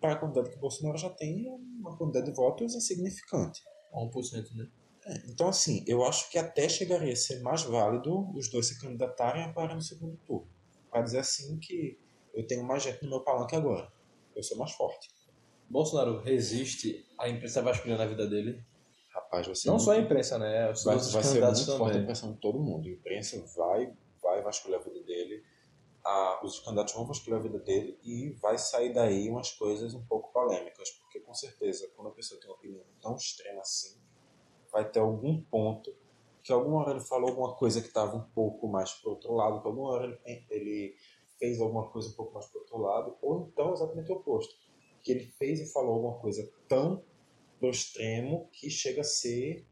para 0.00 0.14
a 0.14 0.16
quantidade 0.16 0.48
que 0.48 0.56
o 0.56 0.60
Bolsonaro 0.60 0.96
já 0.96 1.10
tem, 1.10 1.46
é 1.46 1.50
uma 1.50 1.96
quantidade 1.98 2.30
de 2.30 2.32
votos 2.32 2.74
insignificante. 2.74 3.62
1%, 3.94 4.54
né? 4.54 4.66
É, 5.04 5.22
Então, 5.28 5.48
assim, 5.48 5.84
eu 5.86 6.02
acho 6.02 6.30
que 6.30 6.38
até 6.38 6.66
chegaria 6.66 7.12
a 7.12 7.16
ser 7.16 7.40
mais 7.40 7.64
válido 7.64 8.30
os 8.34 8.48
dois 8.48 8.66
se 8.68 8.80
candidatarem 8.80 9.44
a 9.44 9.52
parar 9.52 9.74
no 9.74 9.82
segundo 9.82 10.16
turno. 10.26 10.48
Para 10.90 11.02
dizer 11.02 11.18
assim 11.18 11.58
que 11.58 11.98
eu 12.32 12.46
tenho 12.46 12.64
mais 12.64 12.82
gente 12.82 13.02
no 13.02 13.10
meu 13.10 13.20
palanque 13.20 13.54
agora. 13.54 13.92
Eu 14.34 14.42
sou 14.42 14.56
mais 14.56 14.72
forte. 14.72 15.10
Bolsonaro 15.72 16.18
resiste 16.20 17.06
à 17.18 17.28
imprensa 17.30 17.62
vasculhando 17.62 18.02
a 18.02 18.06
vida 18.06 18.26
dele. 18.26 18.62
Rapaz, 19.14 19.46
vai 19.46 19.56
ser 19.56 19.68
Não 19.68 19.74
muito, 19.74 19.84
só 19.84 19.92
a 19.92 19.98
imprensa, 19.98 20.38
né? 20.38 20.70
Os 20.70 20.84
vai, 20.84 20.96
vai 20.96 21.04
ser 21.22 21.40
muito 21.40 21.56
forte 21.56 21.72
a 21.72 21.76
também. 21.76 22.02
impressão 22.02 22.32
de 22.32 22.38
todo 22.40 22.60
mundo. 22.60 22.86
A 22.86 22.90
imprensa 22.90 23.42
vai, 23.56 23.90
vai 24.22 24.42
vasculhar 24.42 24.80
a 24.80 24.84
vida 24.84 25.02
dele. 25.02 25.42
A, 26.04 26.44
os 26.44 26.60
candidatos 26.60 26.92
vão 26.92 27.06
vasculhar 27.06 27.40
a 27.40 27.42
vida 27.42 27.58
dele 27.58 27.98
e 28.04 28.30
vai 28.42 28.58
sair 28.58 28.92
daí 28.92 29.30
umas 29.30 29.50
coisas 29.52 29.94
um 29.94 30.04
pouco 30.04 30.30
polêmicas. 30.30 30.90
Porque, 30.90 31.20
com 31.20 31.32
certeza, 31.32 31.90
quando 31.96 32.08
a 32.08 32.12
pessoa 32.12 32.38
tem 32.38 32.50
uma 32.50 32.56
opinião 32.56 32.84
tão 33.00 33.16
extrema 33.16 33.62
assim, 33.62 33.98
vai 34.70 34.88
ter 34.88 35.00
algum 35.00 35.40
ponto 35.42 35.94
que 36.42 36.52
alguma 36.52 36.80
hora 36.80 36.90
ele 36.90 37.00
falou 37.00 37.30
alguma 37.30 37.54
coisa 37.54 37.80
que 37.80 37.86
estava 37.86 38.16
um 38.16 38.24
pouco 38.34 38.68
mais 38.68 38.92
pro 38.92 39.12
outro 39.12 39.32
lado, 39.32 39.62
que 39.62 39.68
alguma 39.68 39.90
hora 39.90 40.20
ele, 40.26 40.46
ele 40.50 40.94
fez 41.38 41.60
alguma 41.60 41.88
coisa 41.88 42.10
um 42.10 42.14
pouco 42.14 42.34
mais 42.34 42.46
pro 42.46 42.60
outro 42.60 42.78
lado, 42.78 43.16
ou 43.22 43.48
então 43.50 43.72
exatamente 43.72 44.10
o 44.12 44.16
oposto. 44.16 44.54
Que 45.02 45.12
ele 45.12 45.24
fez 45.38 45.60
e 45.60 45.72
falou 45.72 45.94
alguma 45.94 46.18
coisa 46.18 46.48
tão 46.68 47.04
pro 47.58 47.70
extremo 47.70 48.48
que 48.52 48.70
chega 48.70 49.00
a 49.00 49.04
ser 49.04 49.66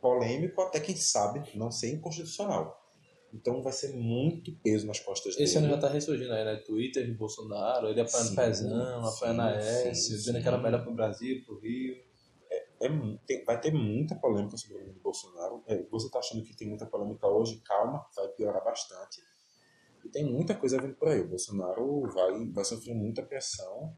polêmico, 0.00 0.60
até 0.60 0.80
quem 0.80 0.94
sabe 0.96 1.42
não 1.56 1.70
ser 1.70 1.92
inconstitucional. 1.94 2.82
Então 3.32 3.62
vai 3.62 3.72
ser 3.72 3.92
muito 3.94 4.54
peso 4.62 4.86
nas 4.86 5.00
costas 5.00 5.36
Esse 5.38 5.54
dele. 5.54 5.66
ano 5.66 5.74
já 5.74 5.80
tá 5.80 5.88
ressurgindo 5.92 6.32
aí, 6.32 6.44
né? 6.44 6.56
Twitter 6.56 7.04
de 7.04 7.12
Bolsonaro, 7.12 7.88
ele 7.88 8.00
apoiando 8.00 8.28
Sim, 8.30 8.36
Pezão, 8.36 9.04
apoiando 9.06 9.42
a 9.42 9.50
S, 9.50 10.08
dizendo 10.08 10.40
que 10.40 10.48
era 10.48 10.58
melhor 10.58 10.82
pro 10.84 10.94
Brasil, 10.94 11.44
pro 11.44 11.58
Rio. 11.58 11.96
é, 12.80 12.88
mu- 12.88 13.18
tem- 13.26 13.44
vai 13.44 13.58
ter 13.60 13.72
muita 13.72 14.14
polêmica 14.14 14.56
sobre 14.56 14.76
o 14.76 14.78
governo 14.80 15.00
Bolsonaro. 15.00 15.64
É, 15.66 15.82
você 15.90 16.06
está 16.06 16.18
achando 16.18 16.44
que 16.44 16.54
tem 16.54 16.68
muita 16.68 16.86
polêmica 16.86 17.26
hoje? 17.26 17.60
Calma, 17.64 18.06
vai 18.14 18.28
piorar 18.28 18.62
bastante. 18.62 19.20
E 20.04 20.08
tem 20.10 20.24
muita 20.30 20.54
coisa 20.54 20.80
vindo 20.80 20.94
por 20.94 21.08
aí. 21.08 21.20
O 21.20 21.28
Bolsonaro 21.28 22.02
vai, 22.12 22.46
vai 22.50 22.64
sofrer 22.64 22.94
muita 22.94 23.22
pressão. 23.22 23.92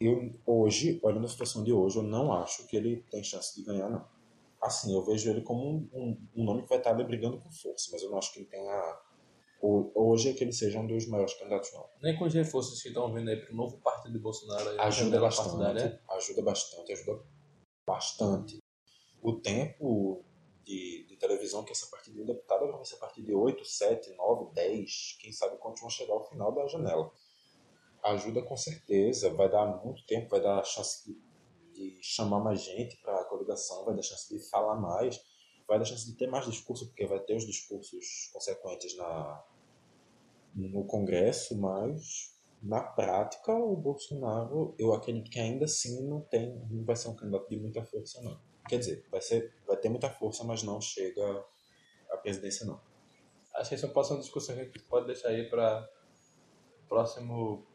Eu, 0.00 0.30
hoje, 0.46 1.00
olhando 1.02 1.24
a 1.24 1.28
situação 1.28 1.64
de 1.64 1.72
hoje, 1.72 1.96
eu 1.98 2.02
não 2.02 2.32
acho 2.32 2.66
que 2.66 2.76
ele 2.76 3.02
tem 3.10 3.24
chance 3.24 3.54
de 3.56 3.64
ganhar, 3.64 3.88
não. 3.88 4.06
Assim, 4.60 4.92
eu 4.94 5.02
vejo 5.04 5.30
ele 5.30 5.42
como 5.42 5.64
um, 5.66 5.88
um, 5.92 6.28
um 6.36 6.44
nome 6.44 6.62
que 6.62 6.68
vai 6.68 6.78
estar 6.78 6.90
ali 6.90 7.04
brigando 7.04 7.38
com 7.38 7.50
força, 7.50 7.88
mas 7.92 8.02
eu 8.02 8.10
não 8.10 8.18
acho 8.18 8.32
que 8.32 8.40
ele 8.40 8.48
tenha. 8.48 8.98
ho- 9.62 9.90
Hoje 9.94 10.30
é 10.30 10.32
que 10.34 10.44
ele 10.44 10.52
seja 10.52 10.78
um 10.78 10.86
dos 10.86 11.06
maiores 11.08 11.34
candidatos, 11.34 11.72
não. 11.72 11.88
Nem 12.02 12.16
com 12.18 12.24
os 12.24 12.34
reforços 12.34 12.82
que 12.82 12.88
estão 12.88 13.12
vindo 13.12 13.28
aí 13.30 13.36
pro 13.36 13.54
novo 13.54 13.78
partido 13.78 14.12
de 14.12 14.18
Bolsonaro. 14.18 14.68
Aí, 14.70 14.78
ajuda 14.80 15.20
bastante, 15.20 15.50
partidária. 15.50 16.02
ajuda 16.10 16.42
bastante, 16.42 16.92
ajuda 16.92 17.22
bastante. 17.86 18.58
O 19.22 19.32
tempo 19.40 20.24
de, 20.64 21.06
de 21.08 21.16
televisão 21.16 21.64
que 21.64 21.72
essa 21.72 21.86
partir 21.90 22.12
de 22.12 22.20
um 22.20 22.26
deputado 22.26 22.70
vai 22.70 22.84
ser 22.84 22.96
a 22.96 22.98
partir 22.98 23.22
de 23.22 23.34
8, 23.34 23.64
7, 23.64 24.14
9, 24.16 24.52
10, 24.52 25.16
quem 25.20 25.32
sabe 25.32 25.56
quantos 25.58 25.80
vão 25.80 25.90
chegar 25.90 26.14
ao 26.14 26.28
final 26.28 26.52
da 26.52 26.66
janela. 26.66 27.10
Ajuda 28.06 28.42
com 28.42 28.56
certeza, 28.56 29.34
vai 29.34 29.50
dar 29.50 29.66
muito 29.84 30.04
tempo, 30.06 30.30
vai 30.30 30.40
dar 30.40 30.62
chance 30.64 31.04
de, 31.04 31.20
de 31.72 32.02
chamar 32.02 32.40
mais 32.40 32.62
gente 32.62 32.96
para 32.98 33.20
a 33.20 33.24
coligação, 33.24 33.84
vai 33.84 33.94
dar 33.94 34.02
chance 34.02 34.32
de 34.32 34.48
falar 34.48 34.76
mais, 34.76 35.20
vai 35.66 35.78
dar 35.78 35.84
chance 35.84 36.06
de 36.06 36.16
ter 36.16 36.28
mais 36.28 36.46
discurso, 36.46 36.86
porque 36.86 37.06
vai 37.06 37.18
ter 37.20 37.34
os 37.34 37.44
discursos 37.44 38.30
consequentes 38.32 38.96
na, 38.96 39.44
no 40.54 40.84
Congresso, 40.86 41.58
mas 41.58 42.34
na 42.62 42.80
prática 42.80 43.52
o 43.52 43.76
Bolsonaro, 43.76 44.74
eu 44.78 44.92
acredito 44.94 45.30
que 45.30 45.38
ainda 45.38 45.64
assim 45.64 46.06
não 46.08 46.20
tem, 46.20 46.54
não 46.70 46.84
vai 46.84 46.96
ser 46.96 47.08
um 47.08 47.16
candidato 47.16 47.48
de 47.48 47.56
muita 47.58 47.84
força 47.84 48.22
não. 48.22 48.40
Quer 48.68 48.78
dizer, 48.78 49.06
vai 49.10 49.20
ser, 49.20 49.54
vai 49.66 49.76
ter 49.76 49.88
muita 49.88 50.10
força, 50.10 50.42
mas 50.44 50.62
não 50.62 50.80
chega 50.80 51.44
à 52.10 52.16
presidência 52.16 52.66
não. 52.66 52.80
Acho 53.54 53.70
que 53.70 53.74
essa 53.74 53.88
pode 53.88 54.08
ser 54.08 54.14
uma 54.14 54.20
discussão 54.20 54.54
que 54.54 54.60
a 54.60 54.64
gente 54.64 54.78
pode 54.80 55.06
deixar 55.06 55.28
aí 55.28 55.48
para 55.48 55.88
próximo. 56.88 57.66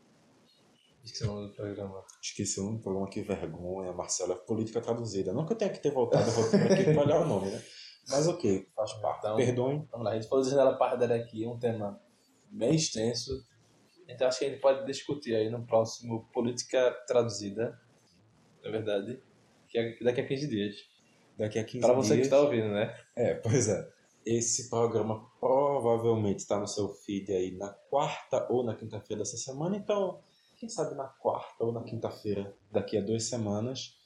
Esqueci 1.04 1.24
o 1.24 1.28
nome 1.28 1.48
do 1.48 1.54
programa. 1.54 2.04
Esqueci 2.22 2.62
um 2.62 2.78
programa 2.80 3.10
que 3.10 3.22
vergonha, 3.22 3.92
Marcelo, 3.92 4.34
é 4.34 4.36
política 4.36 4.80
traduzida. 4.82 5.34
Não 5.34 5.46
que 5.46 5.54
eu 5.54 5.58
tenha 5.58 5.72
que 5.72 5.80
ter 5.80 5.92
voltado 5.92 6.30
voltei 6.32 6.60
para 6.60 6.74
aqui 6.74 6.84
para 6.86 7.02
olhar 7.02 7.22
o 7.22 7.28
nome, 7.28 7.50
né? 7.50 7.62
Mas 8.10 8.28
ok, 8.28 8.68
faz 8.76 8.94
parte. 8.94 9.20
Então- 9.20 9.36
Perdoem. 9.38 9.88
Vamos 9.92 10.06
lá, 10.06 10.12
a 10.12 10.16
gente 10.16 10.28
falou 10.28 10.44
de 10.44 10.50
janela 10.52 10.78
partidária 10.78 11.16
aqui, 11.16 11.46
um 11.48 11.58
tema 11.58 12.00
bem 12.50 12.76
extenso. 12.76 13.32
Então 14.08 14.28
acho 14.28 14.40
que 14.40 14.46
a 14.46 14.50
gente 14.50 14.60
pode 14.60 14.86
discutir 14.86 15.36
aí 15.36 15.50
no 15.50 15.66
próximo 15.66 16.28
Política 16.34 16.92
Traduzida, 17.08 17.80
na 18.64 18.70
verdade, 18.70 19.22
que 19.70 19.78
é 19.78 19.98
daqui 20.04 20.22
a 20.22 20.28
15 20.28 20.48
dias. 20.48 20.76
Daqui 21.38 21.58
a 21.58 21.64
15 21.64 21.80
Para 21.80 21.94
você 21.94 22.16
que 22.16 22.22
está 22.24 22.40
ouvindo, 22.40 22.68
né? 22.70 22.94
É, 23.16 23.34
pois 23.36 23.68
é. 23.70 23.90
Esse 24.26 24.70
programa 24.70 25.26
provavelmente 25.40 26.40
está 26.40 26.60
no 26.60 26.68
seu 26.68 26.90
feed 26.90 27.32
aí 27.32 27.52
na 27.58 27.70
quarta 27.90 28.46
ou 28.52 28.64
na 28.64 28.76
quinta-feira 28.76 29.24
dessa 29.24 29.38
semana. 29.38 29.76
Então, 29.78 30.20
quem 30.62 30.70
sabe 30.70 30.94
na 30.94 31.08
quarta 31.08 31.66
ou 31.66 31.72
na 31.72 31.82
quinta-feira, 31.84 32.56
daqui 32.70 32.96
a 32.96 33.02
duas 33.02 33.24
semanas, 33.24 33.98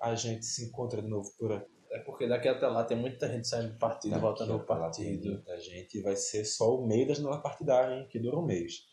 a 0.00 0.16
gente 0.16 0.44
se 0.44 0.64
encontra 0.64 1.00
de 1.00 1.06
novo 1.06 1.30
por 1.38 1.52
aqui. 1.52 1.70
É 1.92 2.00
porque 2.00 2.26
daqui 2.26 2.48
até 2.48 2.66
lá 2.66 2.82
tem 2.82 2.96
muita 2.96 3.28
gente 3.28 3.46
saindo 3.46 3.74
do 3.74 3.78
partido, 3.78 4.10
Daqui 4.10 4.22
voltando 4.22 4.52
ao 4.54 4.64
partido. 4.64 5.28
muita 5.28 5.60
gente 5.60 6.02
vai 6.02 6.16
ser 6.16 6.44
só 6.44 6.74
o 6.74 6.84
meio 6.84 7.06
da 7.06 7.14
janela 7.14 7.40
partidária, 7.40 7.94
hein, 7.94 8.08
que 8.10 8.18
dura 8.18 8.36
um 8.36 8.44
mês. 8.44 8.88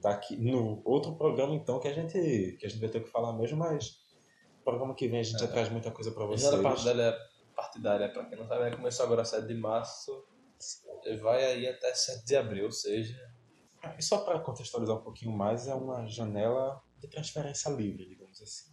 Daqui, 0.00 0.38
no 0.38 0.80
outro 0.86 1.16
programa, 1.16 1.54
então, 1.54 1.78
que 1.78 1.88
a 1.88 1.92
gente, 1.92 2.56
que 2.58 2.64
a 2.64 2.68
gente 2.68 2.80
vai 2.80 2.88
ter 2.88 3.02
que 3.04 3.10
falar 3.10 3.34
mesmo, 3.34 3.58
mas 3.58 4.02
programa 4.64 4.94
que 4.94 5.06
vem 5.06 5.20
a 5.20 5.22
gente 5.22 5.38
já 5.38 5.48
traz 5.48 5.68
muita 5.68 5.90
coisa 5.90 6.10
para 6.12 6.24
A 6.24 6.26
vocês. 6.28 6.50
janela 6.50 6.62
partidária, 6.62 7.18
partidária, 7.54 8.08
para 8.10 8.24
quem 8.24 8.38
não 8.38 8.48
sabe, 8.48 8.74
começou 8.74 9.04
agora 9.04 9.22
7 9.22 9.46
de 9.46 9.54
março 9.54 10.24
vai 11.20 11.44
aí 11.44 11.66
até 11.68 11.92
7 11.94 12.24
de 12.24 12.36
abril, 12.36 12.64
ou 12.64 12.72
seja, 12.72 13.14
E 13.98 14.02
só 14.02 14.18
para 14.24 14.38
contextualizar 14.40 14.96
um 14.96 15.02
pouquinho 15.02 15.32
mais, 15.32 15.66
é 15.68 15.74
uma 15.74 16.06
janela 16.06 16.82
de 16.98 17.08
transferência 17.08 17.68
livre, 17.70 18.06
digamos 18.08 18.40
assim. 18.42 18.72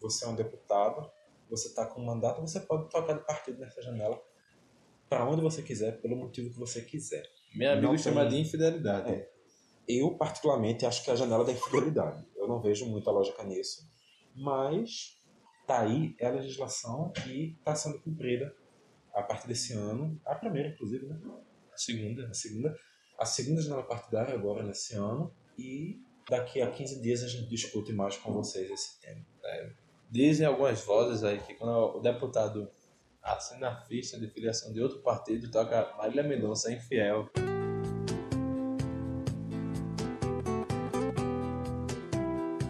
Você 0.00 0.24
é 0.24 0.28
um 0.28 0.34
deputado, 0.34 1.10
você 1.48 1.68
está 1.68 1.86
com 1.86 2.00
um 2.00 2.04
mandato, 2.04 2.40
você 2.40 2.60
pode 2.60 2.88
trocar 2.88 3.14
de 3.18 3.24
partido 3.24 3.58
nessa 3.58 3.80
janela 3.82 4.20
para 5.08 5.28
onde 5.28 5.42
você 5.42 5.62
quiser, 5.62 6.00
pelo 6.00 6.16
motivo 6.16 6.50
que 6.50 6.58
você 6.58 6.82
quiser. 6.82 7.22
meu 7.54 7.70
amigo 7.72 7.86
Não 7.88 7.98
chama 7.98 8.22
tem- 8.22 8.30
de 8.30 8.36
infidelidade. 8.48 9.10
É. 9.10 9.30
Eu, 9.86 10.16
particularmente, 10.16 10.86
acho 10.86 11.02
que 11.04 11.10
é 11.10 11.12
a 11.12 11.16
janela 11.16 11.44
da 11.44 11.52
infidelidade. 11.52 12.26
Eu 12.36 12.48
não 12.48 12.60
vejo 12.60 12.86
muita 12.86 13.10
lógica 13.10 13.42
nisso. 13.44 13.86
Mas 14.34 15.18
tá 15.66 15.80
aí, 15.80 16.14
é 16.18 16.26
a 16.26 16.30
legislação 16.30 17.12
e 17.26 17.52
está 17.58 17.74
sendo 17.74 18.00
cumprida 18.00 18.54
a 19.14 19.22
partir 19.22 19.46
desse 19.48 19.74
ano. 19.74 20.18
A 20.24 20.34
primeira, 20.34 20.68
inclusive, 20.70 21.06
né? 21.06 21.20
A 21.72 21.76
segunda. 21.76 22.26
A 22.28 22.32
segunda. 22.34 22.74
A 23.18 23.24
segunda 23.24 23.62
janela 23.62 23.82
partidária 23.82 24.34
agora 24.34 24.62
nesse 24.62 24.94
ano. 24.94 25.32
E 25.58 26.00
daqui 26.28 26.60
a 26.60 26.70
15 26.70 27.00
dias 27.00 27.22
a 27.22 27.28
gente 27.28 27.48
discute 27.48 27.92
mais 27.92 28.16
com 28.16 28.32
vocês 28.32 28.70
esse 28.70 29.00
tema. 29.00 29.24
Dizem 30.10 30.46
algumas 30.46 30.82
vozes 30.82 31.24
aí 31.24 31.38
que 31.38 31.54
quando 31.54 31.96
o 31.96 32.00
deputado 32.00 32.70
assina 33.22 33.68
a 33.68 33.76
ficha 33.82 34.18
de 34.18 34.28
filiação 34.28 34.72
de 34.72 34.80
outro 34.82 34.98
partido, 35.00 35.50
toca 35.50 35.94
Marília 35.96 36.22
Mendonça 36.22 36.70
é 36.70 36.74
infiel. 36.74 37.28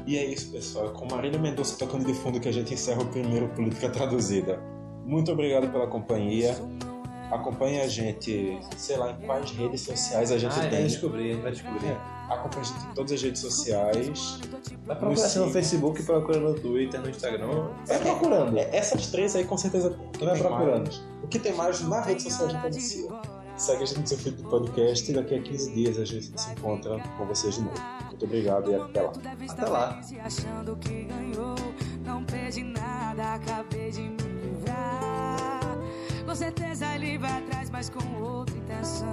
E 0.07 0.16
é 0.18 0.26
isso, 0.26 0.53
pessoal. 0.53 0.93
Com 0.93 1.07
Marília 1.07 1.38
Mendonça 1.38 1.78
tocando 1.78 2.05
de 2.05 2.12
fundo 2.12 2.38
que 2.38 2.49
a 2.49 2.53
gente 2.53 2.74
encerra 2.74 3.03
o 3.03 3.11
primeiro 3.11 3.49
Política 3.55 3.88
Traduzida. 3.88 4.59
Muito 5.07 5.32
obrigado 5.32 5.70
pela 5.72 5.86
companhia. 5.86 6.55
Acompanhe 7.33 7.80
a 7.80 7.89
gente, 7.89 8.59
sei 8.76 8.97
lá, 8.99 9.11
em 9.12 9.26
quais 9.26 9.51
redes 9.53 9.80
sociais 9.80 10.30
a 10.30 10.37
gente 10.39 10.53
Ah, 10.53 10.61
vai 10.61 10.70
tem. 10.70 10.87
descobrir, 10.87 11.35
vai 11.41 11.51
descobrir. 11.53 11.97
Acompanhe 12.28 12.61
a 12.61 12.64
gente 12.64 12.87
em 12.87 12.95
todas 12.95 13.12
as 13.12 13.22
redes 13.22 13.41
sociais. 13.41 14.39
Vai 14.87 14.97
procurar 14.99 15.12
assim 15.26 15.39
no 15.39 15.47
siga. 15.47 15.53
Facebook, 15.53 16.03
procura 16.03 16.39
no 16.41 16.55
Twitter, 16.55 17.01
no 17.01 17.09
Instagram. 17.09 17.68
Vai 17.87 17.99
procurando. 18.01 18.59
É, 18.59 18.76
essas 18.76 19.07
três 19.07 19.35
aí 19.35 19.45
com 19.45 19.57
certeza 19.57 19.97
que 20.12 20.24
Vai 20.24 20.39
procurando. 20.39 20.83
mais. 20.85 21.03
O 21.22 21.26
que 21.28 21.39
tem 21.39 21.55
mais 21.55 21.80
na 21.80 22.01
rede 22.03 22.22
social 22.22 22.49
a 22.49 22.53
gente 22.53 22.66
anuncia. 22.66 23.11
Segue 23.57 23.83
a 23.83 23.87
gente 23.87 24.01
no 24.01 24.07
seu 24.07 24.18
feed 24.18 24.37
do 24.43 24.49
podcast 24.49 25.11
e 25.11 25.14
daqui 25.14 25.35
a 25.35 25.43
15 25.43 25.72
dias 25.72 25.99
a 25.99 26.05
gente 26.05 26.33
se 26.41 26.51
encontra 26.53 26.99
com 27.16 27.26
vocês 27.26 27.55
de 27.55 27.61
novo. 27.62 27.74
Muito 28.09 28.24
obrigado 28.24 28.70
e 28.70 28.74
até 28.74 29.03
lá. 29.03 29.12
Até 29.49 29.64
lá. 29.66 30.01
Achando 30.24 30.76
que 30.76 31.05
ganhou, 31.05 31.55
não 32.05 32.24
perdi 32.24 32.62
nada, 32.64 33.35
acabei 33.35 33.91
de 33.91 34.03
me 34.03 34.16
livrar. 34.43 35.11
Com 36.33 36.37
certeza 36.37 36.87
ele 36.95 37.18
vai 37.18 37.43
atrás, 37.43 37.68
mas 37.68 37.91
com 37.91 38.22
outra 38.22 38.57
intenção. 38.57 39.12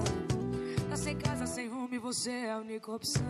Tá 0.89 0.95
sem 0.95 1.17
casa, 1.17 1.45
sem 1.45 1.67
rumo 1.67 1.89
e 1.91 1.97
você 1.97 2.32
é 2.32 2.51
a 2.53 2.59
única 2.59 2.93
opção. 2.93 3.22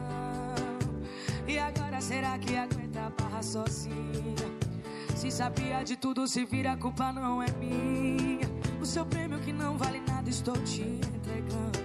E 1.48 1.58
agora 1.58 2.00
será 2.00 2.38
que 2.38 2.56
aguenta 2.56 3.08
a 3.08 3.10
barra 3.10 3.42
sozinha? 3.42 4.36
Se 5.16 5.32
sabia 5.32 5.82
de 5.82 5.96
tudo, 5.96 6.28
se 6.28 6.46
vira, 6.46 6.74
a 6.74 6.78
culpa 6.78 7.12
não 7.12 7.42
é 7.42 7.48
minha. 7.54 8.48
O 8.80 8.86
seu 8.86 9.04
prêmio 9.08 9.40
que 9.40 9.52
não 9.52 9.76
vale 9.76 10.04
nada, 10.08 10.30
estou 10.30 10.54
te 10.58 10.84
entregando. 10.84 11.80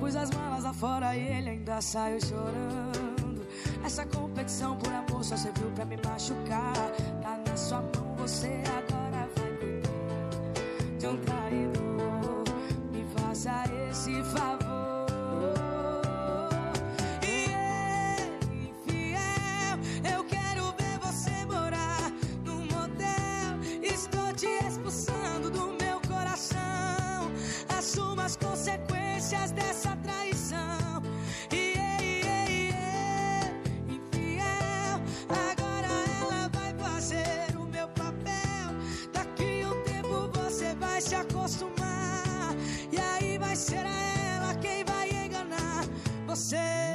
Pus 0.00 0.16
as 0.16 0.30
malas 0.30 0.64
afora 0.64 1.14
e 1.14 1.20
ele 1.20 1.50
ainda 1.50 1.78
saiu 1.82 2.18
chorando. 2.24 3.46
Essa 3.84 4.06
competição 4.06 4.78
por 4.78 4.94
amor 4.94 5.22
só 5.22 5.36
serviu 5.36 5.70
pra 5.72 5.84
me 5.84 5.98
machucar. 5.98 6.72
Tá 7.20 7.38
na 7.46 7.54
sua 7.54 7.82
mão, 7.82 8.16
você 8.16 8.62
agora 8.66 8.97
cuidar 11.00 11.50
de 11.50 11.97
aí 46.38 46.87